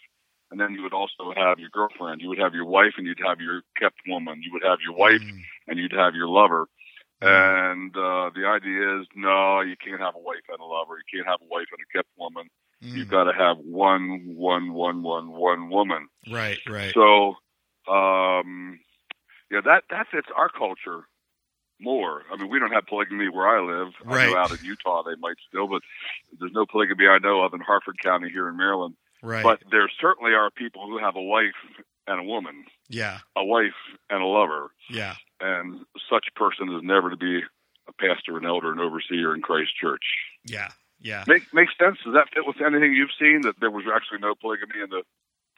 and 0.53 0.61
then 0.61 0.75
you 0.75 0.83
would 0.83 0.93
also 0.93 1.33
have 1.35 1.57
your 1.57 1.71
girlfriend. 1.71 2.21
You 2.21 2.29
would 2.29 2.37
have 2.37 2.53
your 2.53 2.65
wife, 2.65 2.93
and 2.97 3.07
you'd 3.07 3.19
have 3.25 3.41
your 3.41 3.63
kept 3.75 3.97
woman. 4.07 4.43
You 4.43 4.51
would 4.53 4.61
have 4.63 4.77
your 4.85 4.93
wife, 4.93 5.19
Mm. 5.19 5.41
and 5.67 5.79
you'd 5.79 5.93
have 5.93 6.13
your 6.13 6.27
lover. 6.27 6.67
Mm. 7.23 7.71
And 7.71 7.97
uh, 7.97 8.29
the 8.35 8.45
idea 8.45 8.99
is, 8.99 9.07
no, 9.15 9.61
you 9.61 9.75
can't 9.83 9.99
have 9.99 10.13
a 10.13 10.19
wife 10.19 10.45
and 10.49 10.59
a 10.59 10.63
lover. 10.63 10.99
You 10.99 11.17
can't 11.17 11.27
have 11.27 11.41
a 11.41 11.49
wife 11.49 11.65
and 11.71 11.79
a 11.81 11.97
kept 11.97 12.09
woman. 12.17 12.49
Mm. 12.83 12.95
You've 12.97 13.09
got 13.09 13.23
to 13.23 13.33
have 13.33 13.57
one, 13.57 14.35
one, 14.35 14.73
one, 14.73 15.01
one, 15.01 15.31
one 15.31 15.69
woman. 15.71 16.07
Right. 16.31 16.59
Right. 16.69 16.93
So, 16.93 17.37
um, 17.91 18.79
yeah, 19.49 19.61
that 19.65 19.85
that 19.89 20.05
fits 20.11 20.27
our 20.37 20.49
culture 20.49 21.07
more. 21.79 22.21
I 22.31 22.37
mean, 22.37 22.51
we 22.51 22.59
don't 22.59 22.71
have 22.71 22.85
polygamy 22.85 23.27
where 23.27 23.47
I 23.47 23.59
live. 23.59 23.93
Right. 24.05 24.27
I 24.27 24.31
know 24.31 24.37
out 24.37 24.51
in 24.51 24.63
Utah 24.63 25.01
they 25.01 25.15
might 25.19 25.37
still, 25.49 25.67
but 25.67 25.81
there's 26.39 26.53
no 26.53 26.67
polygamy 26.67 27.07
I 27.07 27.17
know 27.17 27.41
of 27.41 27.55
in 27.55 27.59
Harford 27.59 27.97
County 28.03 28.29
here 28.29 28.47
in 28.47 28.55
Maryland. 28.55 28.95
Right. 29.23 29.43
But 29.43 29.63
there 29.71 29.89
certainly 29.99 30.33
are 30.33 30.51
people 30.51 30.85
who 30.85 30.99
have 30.99 31.15
a 31.15 31.21
wife 31.21 31.55
and 32.05 32.19
a 32.19 32.23
woman, 32.23 32.65
yeah. 32.89 33.19
a 33.37 33.43
wife 33.43 33.79
and 34.09 34.21
a 34.21 34.25
lover, 34.25 34.71
Yeah. 34.89 35.15
and 35.39 35.85
such 36.09 36.25
person 36.35 36.67
is 36.75 36.81
never 36.83 37.09
to 37.09 37.15
be 37.15 37.41
a 37.87 37.93
pastor, 37.93 38.37
an 38.37 38.45
elder, 38.45 38.71
an 38.73 38.79
overseer 38.79 39.33
in 39.33 39.41
Christ 39.41 39.71
Church. 39.79 40.03
Yeah. 40.43 40.69
Yeah. 40.99 41.23
Make 41.27 41.53
makes 41.53 41.73
sense. 41.79 41.97
Does 42.03 42.13
that 42.13 42.27
fit 42.33 42.45
with 42.45 42.61
anything 42.61 42.93
you've 42.93 43.15
seen? 43.19 43.41
That 43.41 43.59
there 43.59 43.71
was 43.71 43.85
actually 43.93 44.19
no 44.19 44.35
polygamy 44.35 44.81
in 44.83 44.89
the 44.89 45.03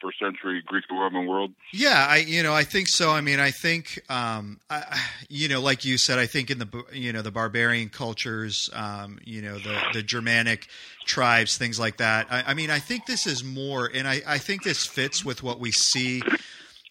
first 0.02 0.20
century 0.20 0.62
Greek 0.66 0.86
and 0.90 1.00
Roman 1.00 1.28
world? 1.28 1.52
Yeah, 1.74 2.06
I 2.10 2.18
you 2.18 2.44
know 2.44 2.54
I 2.54 2.64
think 2.64 2.88
so. 2.88 3.12
I 3.12 3.22
mean, 3.22 3.40
I 3.40 3.52
think 3.52 4.02
um, 4.10 4.60
I, 4.70 4.84
you 5.30 5.48
know, 5.48 5.62
like 5.62 5.86
you 5.86 5.98
said, 5.98 6.20
I 6.20 6.26
think 6.26 6.52
in 6.52 6.60
the 6.60 6.84
you 6.92 7.14
know 7.14 7.22
the 7.22 7.32
barbarian 7.32 7.90
cultures, 7.90 8.70
um, 8.74 9.20
you 9.24 9.42
know 9.42 9.58
the 9.58 9.82
the 9.94 10.04
Germanic 10.04 10.68
tribes, 11.06 11.58
things 11.58 11.80
like 11.80 11.98
that. 11.98 12.28
I, 12.30 12.44
I 12.48 12.54
mean, 12.54 12.70
I 12.70 12.80
think 12.80 13.06
this 13.06 13.28
is 13.28 13.44
more, 13.44 13.90
and 13.94 14.08
I 14.08 14.22
I 14.28 14.38
think 14.38 14.64
this 14.64 14.86
fits 14.86 15.24
with 15.24 15.44
what 15.44 15.60
we 15.60 15.72
see. 15.72 16.22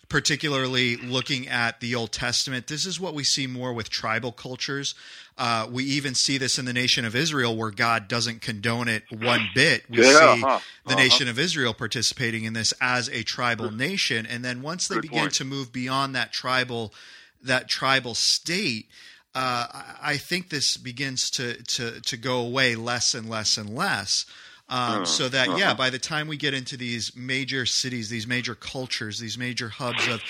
Particularly 0.07 0.97
looking 0.97 1.49
at 1.49 1.81
the 1.81 1.95
Old 1.97 2.13
Testament, 2.13 2.69
this 2.69 2.87
is 2.87 3.01
what 3.01 3.15
we 3.15 3.25
see 3.25 3.49
more 3.49 3.73
with 3.73 3.89
tribal 3.89 4.31
cultures. 4.31 4.95
Uh, 5.37 5.67
we 5.69 5.83
even 5.85 6.15
see 6.15 6.39
this 6.39 6.59
in 6.61 6.65
the 6.65 6.73
nation 6.73 7.05
of 7.05 7.17
Israel, 7.17 7.57
where 7.57 7.73
God 7.73 8.07
doesn't 8.07 8.41
condone 8.41 8.87
it 8.87 9.03
one 9.11 9.49
bit. 9.55 9.83
We 9.91 9.99
Yeah, 10.03 10.35
see 10.35 10.41
huh, 10.41 10.61
the 10.87 10.93
uh-huh. 10.93 11.03
nation 11.03 11.29
of 11.29 11.39
Israel 11.41 11.75
participating 11.75 12.45
in 12.45 12.53
this 12.53 12.73
as 12.81 13.09
a 13.09 13.25
tribal 13.25 13.73
nation, 13.73 14.27
and 14.27 14.45
then 14.45 14.63
once 14.63 14.87
they 14.87 14.95
Good 14.97 15.03
begin 15.03 15.19
point. 15.19 15.35
to 15.35 15.45
move 15.45 15.73
beyond 15.73 16.15
that 16.15 16.33
tribal 16.33 16.95
that 17.43 17.69
tribal 17.69 18.15
state, 18.15 18.89
uh, 19.35 19.67
I 20.01 20.17
think 20.17 20.51
this 20.51 20.77
begins 20.77 21.31
to 21.31 21.61
to 21.63 22.01
to 22.01 22.17
go 22.17 22.39
away 22.39 22.77
less 22.77 23.13
and 23.15 23.29
less 23.29 23.57
and 23.59 23.75
less. 23.75 24.27
Um, 24.69 25.03
Uh, 25.03 25.05
so 25.05 25.29
that 25.29 25.49
yeah, 25.49 25.55
uh-huh. 25.55 25.75
by 25.75 25.91
the 25.91 25.99
time 25.99 26.27
we 26.29 26.37
get 26.37 26.55
into 26.55 26.77
these 26.77 27.15
major 27.17 27.67
cities, 27.67 28.09
these 28.09 28.27
major 28.27 28.55
cultures, 28.55 29.19
these 29.19 29.37
major 29.37 29.69
hubs 29.69 30.07
of 30.07 30.23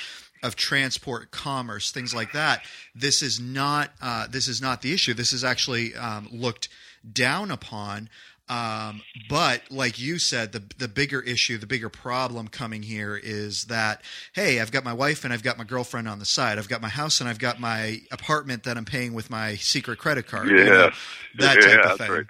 of 0.45 0.55
transport, 0.55 1.31
commerce, 1.31 1.91
things 1.91 2.15
like 2.15 2.33
that, 2.33 2.63
this 2.95 3.23
is 3.23 3.41
not 3.41 3.91
uh, 4.01 4.27
this 4.29 4.47
is 4.47 4.61
not 4.61 4.83
the 4.83 4.93
issue. 4.93 5.15
This 5.15 5.33
is 5.33 5.43
actually 5.43 5.95
um, 5.97 6.29
looked 6.31 6.69
down 7.11 7.51
upon. 7.51 8.11
Um, 8.47 9.01
but 9.31 9.63
like 9.71 9.99
you 9.99 10.19
said, 10.19 10.53
the 10.53 10.63
the 10.77 10.87
bigger 10.87 11.23
issue, 11.23 11.57
the 11.57 11.67
bigger 11.67 11.89
problem 11.89 12.49
coming 12.49 12.83
here 12.83 13.17
is 13.17 13.65
that 13.65 14.03
hey, 14.35 14.61
I've 14.61 14.71
got 14.71 14.85
my 14.85 14.93
wife 14.93 15.25
and 15.25 15.33
I've 15.33 15.43
got 15.43 15.57
my 15.57 15.65
girlfriend 15.65 16.09
on 16.09 16.19
the 16.19 16.27
side. 16.27 16.59
I've 16.59 16.69
got 16.69 16.83
my 16.83 16.91
house 16.91 17.21
and 17.21 17.29
I've 17.29 17.39
got 17.39 17.59
my 17.59 18.03
apartment 18.13 18.65
that 18.65 18.77
I'm 18.77 18.85
paying 18.85 19.15
with 19.15 19.31
my 19.31 19.55
secret 19.57 19.99
credit 19.99 20.27
card. 20.27 20.49
you 20.51 20.63
know, 20.65 20.91
that 21.39 21.57
yeah, 21.57 21.77
type 21.77 21.85
of 21.87 21.99
thing. 21.99 22.11
right. 22.11 22.27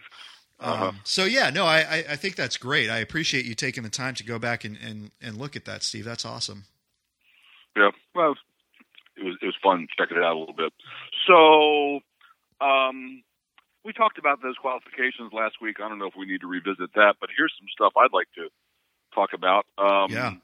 Uh-huh. 0.60 0.86
Um, 0.86 1.00
so 1.02 1.24
yeah, 1.24 1.50
no, 1.50 1.66
I, 1.66 1.80
I 1.80 2.04
I 2.10 2.16
think 2.16 2.36
that's 2.36 2.58
great. 2.58 2.88
I 2.90 2.98
appreciate 2.98 3.44
you 3.44 3.56
taking 3.56 3.82
the 3.82 3.90
time 3.90 4.14
to 4.14 4.24
go 4.24 4.38
back 4.38 4.64
and, 4.64 4.78
and, 4.80 5.10
and 5.20 5.36
look 5.36 5.56
at 5.56 5.64
that, 5.64 5.82
Steve. 5.82 6.04
That's 6.04 6.24
awesome. 6.24 6.64
Yeah, 7.76 7.90
well, 8.14 8.34
it 9.16 9.24
was 9.24 9.36
it 9.42 9.46
was 9.46 9.56
fun 9.62 9.86
checking 9.96 10.16
it 10.16 10.22
out 10.22 10.36
a 10.36 10.38
little 10.38 10.54
bit. 10.54 10.72
So, 11.26 12.00
um, 12.64 13.22
we 13.84 13.92
talked 13.92 14.18
about 14.18 14.42
those 14.42 14.56
qualifications 14.56 15.32
last 15.32 15.56
week. 15.60 15.76
I 15.82 15.88
don't 15.88 15.98
know 15.98 16.06
if 16.06 16.14
we 16.16 16.26
need 16.26 16.40
to 16.40 16.46
revisit 16.46 16.94
that, 16.94 17.16
but 17.20 17.30
here's 17.36 17.52
some 17.58 17.66
stuff 17.72 17.92
I'd 17.96 18.12
like 18.12 18.28
to 18.36 18.48
talk 19.14 19.30
about. 19.32 19.66
Um, 19.78 20.10
Yeah. 20.10 20.34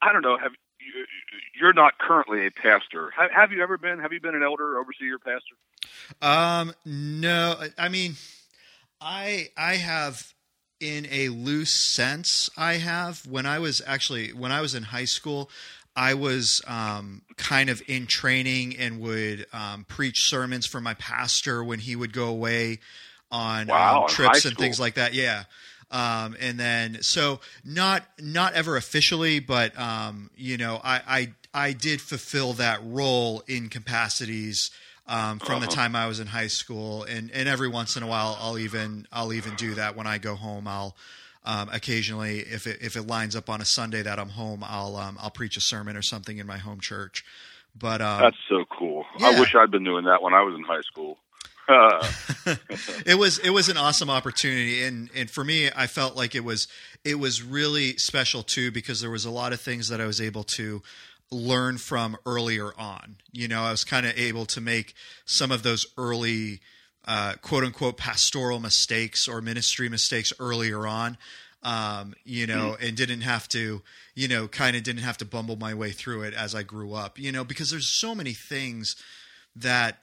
I 0.00 0.12
don't 0.12 0.22
know. 0.22 0.36
Have 0.36 0.52
you, 0.80 1.06
you're 1.60 1.72
not 1.72 1.96
currently 1.98 2.46
a 2.46 2.50
pastor? 2.50 3.12
Have, 3.16 3.30
have 3.30 3.52
you 3.52 3.62
ever 3.62 3.78
been? 3.78 4.00
Have 4.00 4.12
you 4.12 4.20
been 4.20 4.34
an 4.34 4.42
elder, 4.42 4.78
overseer, 4.78 5.18
pastor? 5.18 5.54
Um, 6.20 6.74
no, 6.84 7.56
I 7.78 7.88
mean, 7.88 8.16
I 9.00 9.48
I 9.56 9.76
have 9.76 10.34
in 10.80 11.06
a 11.10 11.28
loose 11.28 11.72
sense. 11.72 12.50
I 12.56 12.74
have 12.74 13.24
when 13.26 13.46
I 13.46 13.60
was 13.60 13.80
actually 13.86 14.32
when 14.32 14.50
I 14.50 14.60
was 14.60 14.74
in 14.74 14.84
high 14.84 15.04
school. 15.04 15.48
I 15.94 16.14
was 16.14 16.62
um, 16.66 17.22
kind 17.36 17.68
of 17.70 17.82
in 17.86 18.06
training 18.06 18.76
and 18.78 19.00
would 19.00 19.46
um, 19.52 19.84
preach 19.84 20.28
sermons 20.28 20.66
for 20.66 20.80
my 20.80 20.94
pastor 20.94 21.62
when 21.62 21.80
he 21.80 21.96
would 21.96 22.12
go 22.12 22.28
away 22.28 22.78
on 23.30 23.68
Wow, 23.68 24.00
um, 24.00 24.06
trips 24.06 24.44
and 24.44 24.56
things 24.56 24.80
like 24.80 24.94
that. 24.94 25.14
Yeah. 25.14 25.44
Um, 25.90 26.36
and 26.40 26.58
then 26.58 27.02
so 27.02 27.40
not 27.64 28.04
not 28.18 28.54
ever 28.54 28.76
officially, 28.76 29.40
but 29.40 29.78
um, 29.78 30.30
you 30.36 30.56
know, 30.56 30.80
I, 30.82 31.02
I 31.54 31.66
I 31.68 31.72
did 31.72 32.00
fulfill 32.00 32.54
that 32.54 32.80
role 32.82 33.42
in 33.46 33.68
capacities 33.68 34.70
um, 35.06 35.38
from 35.38 35.60
the 35.60 35.66
Uh-huh. 35.66 35.74
time 35.74 35.94
I 35.94 36.06
was 36.06 36.18
in 36.20 36.28
high 36.28 36.46
school, 36.46 37.02
and 37.04 37.30
and 37.32 37.46
every 37.48 37.68
once 37.68 37.96
in 37.96 38.02
a 38.02 38.06
while, 38.06 38.38
I'll 38.40 38.58
even 38.58 39.06
I'll 39.12 39.34
even 39.34 39.54
do 39.54 39.74
that 39.74 39.94
when 39.94 40.06
I 40.06 40.16
go 40.16 40.34
home. 40.34 40.66
I'll 40.66 40.96
um, 41.44 41.68
occasionally, 41.72 42.40
if 42.40 42.66
it 42.66 42.78
if 42.80 42.96
it 42.96 43.06
lines 43.06 43.34
up 43.34 43.50
on 43.50 43.60
a 43.60 43.64
Sunday 43.64 44.02
that 44.02 44.18
I'm 44.18 44.30
home, 44.30 44.62
I'll 44.66 44.96
um, 44.96 45.18
I'll 45.20 45.30
preach 45.30 45.56
a 45.56 45.60
sermon 45.60 45.96
or 45.96 46.02
something 46.02 46.38
in 46.38 46.46
my 46.46 46.58
home 46.58 46.80
church. 46.80 47.24
But 47.78 48.00
um, 48.00 48.20
That's 48.20 48.36
so 48.48 48.64
cool. 48.70 49.04
I 49.20 49.38
wish 49.40 49.54
I'd 49.54 49.70
been 49.70 49.84
doing 49.84 50.04
that 50.04 50.22
when 50.22 50.34
I 50.34 50.42
was 50.42 50.54
in 50.54 50.62
high 50.62 50.82
school. 50.82 51.18
It 53.06 53.18
was 53.18 53.38
it 53.38 53.50
was 53.50 53.68
an 53.68 53.76
awesome 53.76 54.10
opportunity 54.10 54.82
and 54.82 55.08
and 55.14 55.30
for 55.30 55.42
me 55.42 55.70
I 55.74 55.86
felt 55.86 56.16
like 56.16 56.34
it 56.34 56.44
was 56.44 56.68
it 57.04 57.18
was 57.18 57.42
really 57.42 57.96
special 57.96 58.42
too 58.42 58.70
because 58.70 59.00
there 59.00 59.10
was 59.10 59.24
a 59.24 59.30
lot 59.30 59.52
of 59.52 59.60
things 59.60 59.88
that 59.88 60.00
I 60.00 60.06
was 60.06 60.20
able 60.20 60.44
to 60.56 60.82
learn 61.30 61.78
from 61.78 62.16
earlier 62.26 62.72
on. 62.78 63.16
You 63.32 63.48
know, 63.48 63.62
I 63.62 63.70
was 63.70 63.84
kind 63.84 64.06
of 64.06 64.16
able 64.18 64.44
to 64.46 64.60
make 64.60 64.94
some 65.24 65.50
of 65.50 65.62
those 65.62 65.86
early 65.96 66.60
uh, 67.06 67.34
quote 67.42 67.64
unquote 67.64 67.96
pastoral 67.96 68.60
mistakes 68.60 69.28
or 69.28 69.40
ministry 69.40 69.88
mistakes 69.88 70.32
earlier 70.38 70.86
on. 70.86 71.16
Um, 71.64 72.14
you 72.24 72.48
know, 72.48 72.76
and 72.80 72.96
didn't 72.96 73.20
have 73.20 73.46
to, 73.50 73.82
you 74.16 74.26
know, 74.26 74.48
kind 74.48 74.74
of 74.74 74.82
didn't 74.82 75.02
have 75.02 75.18
to 75.18 75.24
bumble 75.24 75.54
my 75.54 75.74
way 75.74 75.92
through 75.92 76.22
it 76.22 76.34
as 76.34 76.56
I 76.56 76.64
grew 76.64 76.92
up, 76.92 77.20
you 77.20 77.30
know, 77.30 77.44
because 77.44 77.70
there's 77.70 77.86
so 77.86 78.16
many 78.16 78.32
things 78.32 78.96
that 79.54 79.98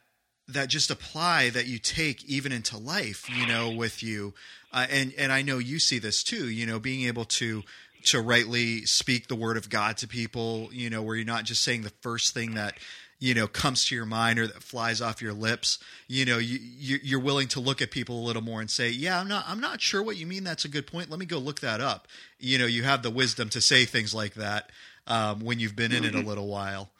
that 0.49 0.67
just 0.67 0.89
apply 0.89 1.49
that 1.51 1.67
you 1.67 1.77
take 1.77 2.25
even 2.25 2.51
into 2.51 2.77
life 2.77 3.29
you 3.29 3.45
know 3.45 3.69
with 3.69 4.01
you 4.01 4.33
uh, 4.73 4.87
and 4.89 5.13
and 5.17 5.31
I 5.31 5.41
know 5.41 5.59
you 5.59 5.79
see 5.79 5.99
this 5.99 6.23
too 6.23 6.49
you 6.49 6.65
know 6.65 6.79
being 6.79 7.07
able 7.07 7.25
to 7.25 7.63
to 8.05 8.19
rightly 8.19 8.85
speak 8.85 9.27
the 9.27 9.35
word 9.35 9.57
of 9.57 9.69
God 9.69 9.97
to 9.97 10.07
people 10.07 10.69
you 10.71 10.89
know 10.89 11.03
where 11.03 11.15
you're 11.15 11.25
not 11.25 11.43
just 11.43 11.63
saying 11.63 11.83
the 11.83 11.93
first 12.01 12.33
thing 12.33 12.55
that 12.55 12.75
you 13.19 13.33
know 13.33 13.47
comes 13.47 13.85
to 13.87 13.95
your 13.95 14.05
mind 14.05 14.39
or 14.39 14.47
that 14.47 14.63
flies 14.63 15.01
off 15.01 15.21
your 15.21 15.33
lips 15.33 15.77
you 16.07 16.23
know 16.25 16.37
you 16.37 16.57
you- 16.61 16.99
you're 17.03 17.19
willing 17.19 17.47
to 17.49 17.59
look 17.59 17.81
at 17.81 17.91
people 17.91 18.19
a 18.19 18.25
little 18.25 18.41
more 18.41 18.61
and 18.61 18.69
say 18.71 18.89
yeah 18.89 19.19
I'm 19.19 19.27
not 19.27 19.43
I'm 19.47 19.59
not 19.59 19.81
sure 19.81 20.01
what 20.01 20.15
you 20.17 20.25
mean. 20.25 20.43
That's 20.43 20.65
a 20.65 20.69
good 20.69 20.87
point. 20.87 21.09
Let 21.09 21.19
me 21.19 21.25
go 21.25 21.37
look 21.37 21.59
that 21.59 21.81
up. 21.81 22.07
You 22.39 22.57
know 22.57 22.65
you 22.65 22.83
have 22.83 23.03
the 23.03 23.09
wisdom 23.11 23.49
to 23.49 23.61
say 23.61 23.85
things 23.85 24.13
like 24.13 24.35
that 24.35 24.71
um, 25.07 25.39
when 25.41 25.59
you've 25.59 25.75
been 25.75 25.91
in 25.91 26.05
it 26.05 26.15
a 26.15 26.19
little 26.21 26.47
while. 26.47 26.91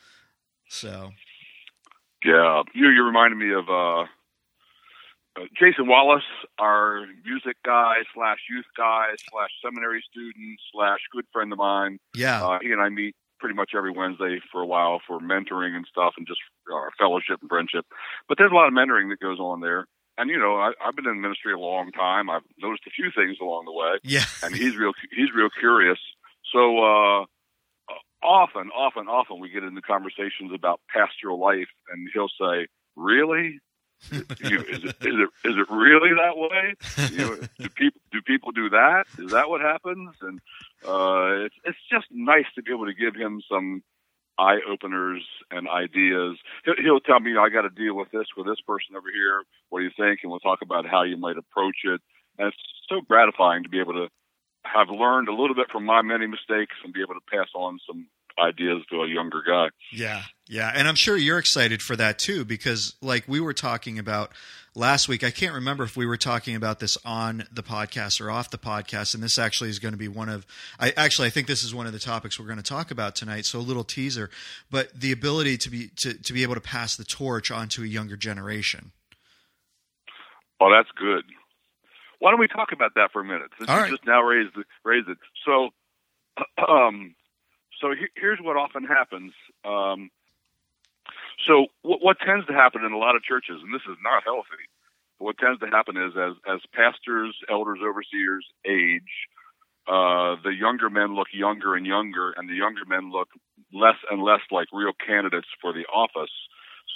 So. 0.67 1.11
Yeah, 2.25 2.63
you 2.75 2.89
you 2.89 3.03
reminded 3.03 3.37
me 3.37 3.53
of 3.53 3.69
uh, 3.69 4.01
uh, 4.01 4.05
Jason 5.57 5.87
Wallace, 5.87 6.23
our 6.59 7.05
music 7.25 7.55
guy 7.63 7.95
slash 8.13 8.39
youth 8.49 8.65
guy 8.75 9.07
slash 9.31 9.49
seminary 9.63 10.03
student 10.11 10.59
slash 10.73 10.99
good 11.13 11.25
friend 11.31 11.51
of 11.53 11.59
mine. 11.59 11.99
yeah. 12.13 12.45
Uh, 12.45 12.59
he 12.61 12.71
and 12.73 12.81
I 12.81 12.89
meet 12.89 13.15
pretty 13.39 13.55
much 13.55 13.71
every 13.75 13.91
Wednesday 13.91 14.39
for 14.51 14.61
a 14.61 14.65
while 14.65 14.99
for 15.05 15.19
mentoring 15.19 15.75
and 15.75 15.85
stuff, 15.89 16.13
and 16.17 16.27
just 16.27 16.39
our 16.71 16.91
fellowship 16.97 17.39
and 17.41 17.49
friendship. 17.49 17.85
But 18.27 18.37
there's 18.37 18.51
a 18.51 18.55
lot 18.55 18.67
of 18.67 18.73
mentoring 18.73 19.09
that 19.09 19.19
goes 19.19 19.39
on 19.39 19.61
there. 19.61 19.87
And 20.17 20.29
you 20.29 20.37
know, 20.37 20.55
I, 20.57 20.73
I've 20.83 20.95
been 20.95 21.07
in 21.07 21.21
ministry 21.21 21.53
a 21.53 21.59
long 21.59 21.91
time. 21.91 22.29
I've 22.29 22.43
noticed 22.59 22.83
a 22.87 22.91
few 22.91 23.09
things 23.15 23.37
along 23.41 23.65
the 23.65 23.71
way 23.71 23.99
yeah 24.03 24.25
and 24.43 24.55
he's 24.55 24.75
real 24.75 24.91
he's 25.15 25.33
real 25.33 25.49
curious. 25.49 25.99
So 26.51 26.79
uh, 26.79 27.25
often, 28.23 28.69
often, 28.71 29.07
often 29.07 29.39
we 29.39 29.49
get 29.49 29.63
into 29.63 29.81
conversations 29.81 30.51
about 30.53 30.81
pastoral 30.93 31.39
life, 31.39 31.69
and 31.91 32.09
he'll 32.13 32.29
say, 32.39 32.67
"Really? 32.95 33.59
You, 34.11 34.61
is, 34.61 34.83
it, 34.83 34.95
is 35.01 35.15
it 35.15 35.29
is 35.43 35.55
it 35.57 35.69
really 35.69 36.11
that 36.15 36.37
way? 36.37 36.75
You 37.11 37.17
know, 37.17 37.37
do 37.59 37.69
people 37.69 38.01
do 38.11 38.21
people 38.21 38.51
do 38.51 38.69
that? 38.69 39.05
Is 39.17 39.31
that 39.31 39.49
what 39.49 39.61
happens?" 39.61 40.15
And 40.21 40.39
uh, 40.85 41.45
it's 41.45 41.55
it's 41.63 41.77
just 41.91 42.07
nice 42.11 42.45
to 42.55 42.61
be 42.61 42.71
able 42.71 42.85
to 42.85 42.93
give 42.93 43.15
him 43.15 43.41
some 43.49 43.83
eye 44.37 44.59
openers 44.67 45.23
and 45.51 45.67
ideas. 45.67 46.37
He'll, 46.65 46.75
he'll 46.81 46.99
tell 46.99 47.19
me, 47.19 47.35
"I 47.37 47.49
got 47.49 47.63
to 47.63 47.69
deal 47.69 47.95
with 47.95 48.11
this 48.11 48.27
with 48.37 48.47
this 48.47 48.61
person 48.61 48.95
over 48.95 49.11
here. 49.13 49.43
What 49.69 49.79
do 49.79 49.85
you 49.85 49.91
think?" 49.95 50.21
And 50.23 50.31
we'll 50.31 50.39
talk 50.39 50.61
about 50.61 50.85
how 50.85 51.03
you 51.03 51.17
might 51.17 51.37
approach 51.37 51.77
it. 51.83 52.01
And 52.37 52.47
it's 52.47 52.57
so 52.87 53.01
gratifying 53.01 53.63
to 53.63 53.69
be 53.69 53.79
able 53.79 53.93
to 53.93 54.07
have 54.63 54.89
learned 54.89 55.27
a 55.27 55.33
little 55.33 55.55
bit 55.55 55.69
from 55.71 55.85
my 55.85 56.01
many 56.01 56.27
mistakes 56.27 56.75
and 56.83 56.93
be 56.93 57.01
able 57.01 57.15
to 57.15 57.31
pass 57.31 57.47
on 57.55 57.79
some 57.85 58.07
ideas 58.39 58.83
to 58.91 59.01
a 59.01 59.07
younger 59.07 59.41
guy. 59.45 59.67
Yeah, 59.91 60.23
yeah, 60.47 60.71
and 60.73 60.87
I'm 60.87 60.95
sure 60.95 61.15
you're 61.17 61.39
excited 61.39 61.81
for 61.81 61.95
that 61.95 62.19
too 62.19 62.45
because, 62.45 62.95
like 63.01 63.27
we 63.27 63.39
were 63.39 63.53
talking 63.53 63.99
about 63.99 64.31
last 64.75 65.07
week, 65.07 65.23
I 65.23 65.31
can't 65.31 65.53
remember 65.53 65.83
if 65.83 65.97
we 65.97 66.05
were 66.05 66.17
talking 66.17 66.55
about 66.55 66.79
this 66.79 66.97
on 67.05 67.45
the 67.51 67.63
podcast 67.63 68.21
or 68.21 68.31
off 68.31 68.49
the 68.49 68.57
podcast, 68.57 69.13
and 69.13 69.21
this 69.21 69.37
actually 69.37 69.69
is 69.69 69.79
going 69.79 69.93
to 69.93 69.97
be 69.97 70.07
one 70.07 70.29
of. 70.29 70.45
I 70.79 70.93
actually 70.97 71.27
I 71.27 71.31
think 71.31 71.47
this 71.47 71.63
is 71.63 71.73
one 71.73 71.87
of 71.87 71.93
the 71.93 71.99
topics 71.99 72.39
we're 72.39 72.45
going 72.45 72.57
to 72.57 72.63
talk 72.63 72.91
about 72.91 73.15
tonight. 73.15 73.45
So 73.45 73.59
a 73.59 73.61
little 73.61 73.83
teaser, 73.83 74.29
but 74.71 74.99
the 74.99 75.11
ability 75.11 75.57
to 75.57 75.69
be 75.69 75.89
to 75.97 76.13
to 76.13 76.33
be 76.33 76.43
able 76.43 76.55
to 76.55 76.61
pass 76.61 76.95
the 76.95 77.03
torch 77.03 77.51
onto 77.51 77.83
a 77.83 77.87
younger 77.87 78.17
generation. 78.17 78.91
Oh, 80.61 80.71
that's 80.71 80.89
good. 80.97 81.23
Why 82.19 82.31
don't 82.31 82.39
we 82.39 82.47
talk 82.47 82.71
about 82.73 82.95
that 82.95 83.11
for 83.13 83.21
a 83.21 83.25
minute? 83.25 83.49
Since 83.57 83.69
All 83.69 83.77
you 83.77 83.81
right. 83.83 83.91
just 83.91 84.05
now 84.05 84.21
raised 84.21 84.55
raised 84.83 85.07
it. 85.09 85.17
So, 85.45 85.69
um, 86.67 87.15
so 87.81 87.91
he, 87.91 88.07
here's 88.15 88.39
what 88.41 88.57
often 88.57 88.83
happens. 88.83 89.33
Um, 89.65 90.09
so 91.47 91.67
what, 91.81 92.03
what 92.03 92.17
tends 92.19 92.45
to 92.47 92.53
happen 92.53 92.83
in 92.83 92.91
a 92.91 92.97
lot 92.97 93.15
of 93.15 93.23
churches, 93.23 93.61
and 93.63 93.73
this 93.73 93.85
is 93.89 93.97
not 94.03 94.23
healthy, 94.23 94.63
but 95.17 95.25
what 95.25 95.37
tends 95.37 95.59
to 95.61 95.67
happen 95.67 95.97
is 95.97 96.13
as 96.15 96.33
as 96.47 96.59
pastors, 96.73 97.35
elders, 97.49 97.79
overseers 97.83 98.45
age, 98.65 99.27
uh, 99.87 100.35
the 100.43 100.53
younger 100.53 100.89
men 100.89 101.15
look 101.15 101.27
younger 101.33 101.75
and 101.75 101.85
younger, 101.85 102.31
and 102.37 102.49
the 102.49 102.55
younger 102.55 102.85
men 102.87 103.11
look 103.11 103.29
less 103.73 103.97
and 104.11 104.21
less 104.21 104.41
like 104.51 104.67
real 104.71 104.93
candidates 105.05 105.47
for 105.61 105.73
the 105.73 105.85
office. 105.87 106.31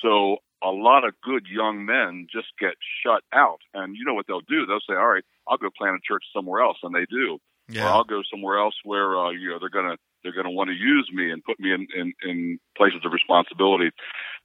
So 0.01 0.37
a 0.61 0.69
lot 0.69 1.05
of 1.05 1.13
good 1.21 1.45
young 1.47 1.85
men 1.85 2.27
just 2.31 2.47
get 2.59 2.75
shut 3.03 3.23
out. 3.33 3.59
And 3.73 3.95
you 3.95 4.05
know 4.05 4.13
what 4.13 4.27
they'll 4.27 4.41
do? 4.41 4.65
They'll 4.65 4.83
say, 4.87 4.95
"All 4.95 5.07
right, 5.07 5.25
I'll 5.47 5.57
go 5.57 5.69
plant 5.75 5.95
a 5.95 5.99
church 6.05 6.23
somewhere 6.33 6.61
else," 6.61 6.77
and 6.83 6.93
they 6.93 7.05
do. 7.09 7.39
Or 7.85 7.89
I'll 7.89 8.03
go 8.03 8.21
somewhere 8.29 8.57
else 8.57 8.75
where 8.83 9.17
uh, 9.17 9.29
you 9.31 9.49
know 9.49 9.59
they're 9.59 9.69
gonna 9.69 9.97
they're 10.23 10.33
gonna 10.33 10.51
want 10.51 10.69
to 10.69 10.75
use 10.75 11.09
me 11.13 11.31
and 11.31 11.43
put 11.43 11.59
me 11.59 11.73
in, 11.73 11.87
in 11.95 12.13
in 12.23 12.59
places 12.77 13.01
of 13.05 13.11
responsibility. 13.11 13.91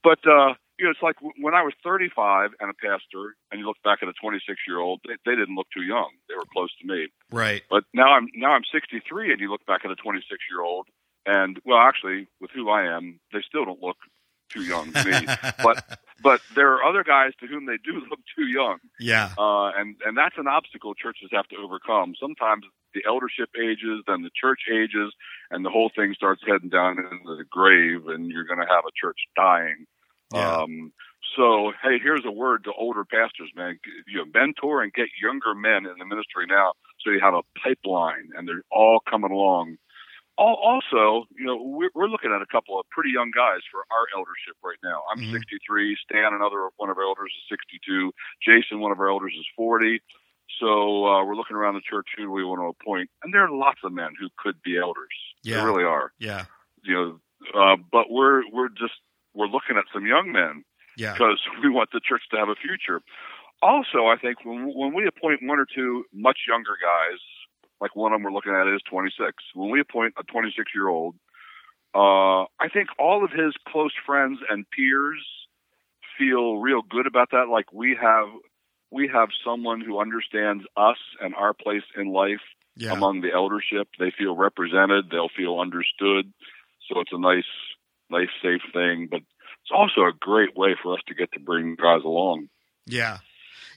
But 0.03 0.19
uh, 0.27 0.53
you 0.77 0.85
know, 0.85 0.91
it's 0.91 1.03
like 1.03 1.15
when 1.39 1.53
I 1.53 1.63
was 1.63 1.73
35 1.83 2.51
and 2.59 2.69
a 2.69 2.73
pastor, 2.73 3.35
and 3.51 3.59
you 3.59 3.65
look 3.65 3.81
back 3.83 3.99
at 4.01 4.07
a 4.07 4.13
26 4.13 4.59
year 4.67 4.79
old, 4.79 5.01
they, 5.05 5.15
they 5.25 5.35
didn't 5.35 5.55
look 5.55 5.67
too 5.75 5.83
young. 5.83 6.11
They 6.27 6.35
were 6.35 6.47
close 6.53 6.69
to 6.81 6.87
me. 6.87 7.07
right. 7.31 7.63
But 7.69 7.83
now 7.93 8.13
I'm 8.13 8.27
now 8.35 8.51
I'm 8.51 8.63
63, 8.71 9.31
and 9.31 9.39
you 9.39 9.51
look 9.51 9.65
back 9.65 9.81
at 9.83 9.91
a 9.91 9.95
26 9.95 10.27
year 10.49 10.61
old, 10.61 10.87
and 11.25 11.59
well, 11.65 11.79
actually, 11.79 12.27
with 12.39 12.51
who 12.51 12.69
I 12.69 12.83
am, 12.95 13.19
they 13.33 13.43
still 13.47 13.65
don't 13.65 13.81
look 13.81 13.97
too 14.49 14.63
young 14.63 14.91
to 14.91 15.05
me. 15.05 15.25
but 15.63 15.99
but 16.23 16.41
there 16.55 16.73
are 16.73 16.83
other 16.83 17.03
guys 17.03 17.31
to 17.39 17.47
whom 17.47 17.65
they 17.65 17.77
do 17.77 18.01
look 18.09 18.19
too 18.35 18.45
young, 18.45 18.77
yeah, 18.99 19.31
uh, 19.37 19.71
and 19.77 19.95
and 20.05 20.17
that's 20.17 20.37
an 20.37 20.47
obstacle 20.47 20.93
churches 20.93 21.29
have 21.31 21.47
to 21.47 21.57
overcome. 21.57 22.13
Sometimes 22.19 22.65
the 22.93 23.03
eldership 23.07 23.49
ages, 23.59 24.03
then 24.07 24.23
the 24.23 24.31
church 24.33 24.61
ages, 24.71 25.13
and 25.51 25.63
the 25.63 25.69
whole 25.69 25.91
thing 25.95 26.13
starts 26.15 26.41
heading 26.45 26.69
down 26.69 26.97
into 26.97 27.35
the 27.35 27.45
grave, 27.49 28.07
and 28.07 28.31
you're 28.31 28.45
going 28.45 28.59
to 28.59 28.67
have 28.67 28.85
a 28.87 28.93
church 28.99 29.19
dying. 29.35 29.85
yeah, 30.33 30.57
Um, 30.61 30.91
so, 31.35 31.71
hey, 31.83 31.99
here's 32.01 32.25
a 32.25 32.31
word 32.31 32.63
to 32.63 32.71
older 32.77 33.05
pastors, 33.05 33.51
man. 33.55 33.79
You 34.07 34.25
mentor 34.33 34.81
and 34.81 34.91
get 34.93 35.07
younger 35.21 35.53
men 35.53 35.85
in 35.85 35.97
the 35.99 36.05
ministry 36.05 36.45
now, 36.47 36.73
so 37.03 37.11
you 37.11 37.19
have 37.21 37.33
a 37.33 37.43
pipeline, 37.63 38.29
and 38.35 38.47
they're 38.47 38.63
all 38.71 38.99
coming 38.99 39.31
along. 39.31 39.77
Al- 40.39 40.55
Also, 40.63 41.25
you 41.37 41.45
know, 41.45 41.61
we're, 41.61 41.89
we're 41.93 42.07
looking 42.07 42.31
at 42.31 42.41
a 42.41 42.45
couple 42.47 42.79
of 42.79 42.87
pretty 42.89 43.11
young 43.11 43.31
guys 43.35 43.59
for 43.71 43.83
our 43.91 44.05
eldership 44.15 44.55
right 44.63 44.79
now. 44.83 45.03
I'm 45.11 45.19
Mhm. 45.19 45.31
63. 45.33 45.97
Stan, 46.03 46.33
another 46.33 46.69
one 46.77 46.89
of 46.89 46.97
our 46.97 47.03
elders, 47.03 47.33
is 47.35 47.43
62. 47.49 48.13
Jason, 48.41 48.79
one 48.79 48.91
of 48.91 48.99
our 48.99 49.09
elders, 49.09 49.33
is 49.37 49.45
40. 49.55 49.99
So 50.59 51.05
uh, 51.05 51.23
we're 51.25 51.35
looking 51.35 51.55
around 51.57 51.75
the 51.75 51.81
church 51.87 52.07
who 52.17 52.31
we 52.31 52.43
want 52.43 52.59
to 52.61 52.67
appoint, 52.73 53.09
and 53.23 53.33
there 53.33 53.43
are 53.45 53.51
lots 53.51 53.79
of 53.83 53.91
men 53.93 54.11
who 54.19 54.29
could 54.37 54.61
be 54.63 54.77
elders. 54.77 55.13
Yeah. 55.43 55.57
There 55.57 55.67
really 55.67 55.83
are. 55.83 56.11
yeah, 56.19 56.45
You 56.83 56.93
know, 56.95 57.19
uh, 57.53 57.75
but 57.91 58.09
we're 58.09 58.41
we're 58.51 58.69
just 58.69 58.95
we're 59.33 59.47
looking 59.47 59.77
at 59.77 59.85
some 59.93 60.05
young 60.05 60.31
men 60.31 60.63
yeah, 60.97 61.13
because 61.13 61.39
we 61.63 61.69
want 61.69 61.89
the 61.93 62.01
church 62.03 62.23
to 62.31 62.37
have 62.37 62.49
a 62.49 62.55
future. 62.55 63.01
Also, 63.61 64.07
I 64.07 64.17
think 64.17 64.43
when 64.43 64.71
when 64.75 64.93
we 64.95 65.05
appoint 65.05 65.41
one 65.43 65.59
or 65.59 65.67
two 65.73 66.05
much 66.13 66.39
younger 66.47 66.75
guys, 66.81 67.19
like 67.81 67.95
one 67.95 68.13
of 68.13 68.17
them 68.17 68.23
we're 68.23 68.31
looking 68.31 68.53
at 68.53 68.67
is 68.73 68.81
26. 68.89 69.33
When 69.55 69.69
we 69.69 69.79
appoint 69.79 70.15
a 70.17 70.23
26 70.23 70.71
year 70.73 70.87
old, 70.87 71.15
uh, 71.93 72.43
I 72.59 72.69
think 72.71 72.89
all 72.99 73.23
of 73.23 73.31
his 73.31 73.53
close 73.67 73.93
friends 74.05 74.39
and 74.49 74.69
peers 74.69 75.25
feel 76.17 76.57
real 76.57 76.81
good 76.81 77.07
about 77.07 77.31
that. 77.31 77.47
Like 77.49 77.71
we 77.73 77.97
have 77.99 78.27
we 78.91 79.09
have 79.11 79.29
someone 79.45 79.81
who 79.81 79.99
understands 79.99 80.63
us 80.75 80.97
and 81.21 81.33
our 81.35 81.53
place 81.53 81.83
in 81.95 82.11
life 82.11 82.41
yeah. 82.75 82.91
among 82.91 83.21
the 83.21 83.31
eldership. 83.31 83.87
They 83.99 84.11
feel 84.17 84.35
represented. 84.35 85.05
They'll 85.11 85.29
feel 85.35 85.59
understood. 85.59 86.31
So 86.87 86.99
it's 86.99 87.11
a 87.13 87.19
nice, 87.19 87.43
nice, 88.09 88.29
safe 88.41 88.61
thing. 88.73 89.07
But 89.09 89.21
it's 89.61 89.71
also 89.71 90.01
a 90.01 90.13
great 90.19 90.55
way 90.57 90.75
for 90.81 90.93
us 90.93 90.99
to 91.07 91.13
get 91.13 91.31
to 91.33 91.39
bring 91.39 91.75
guys 91.75 92.03
along. 92.03 92.49
Yeah. 92.85 93.19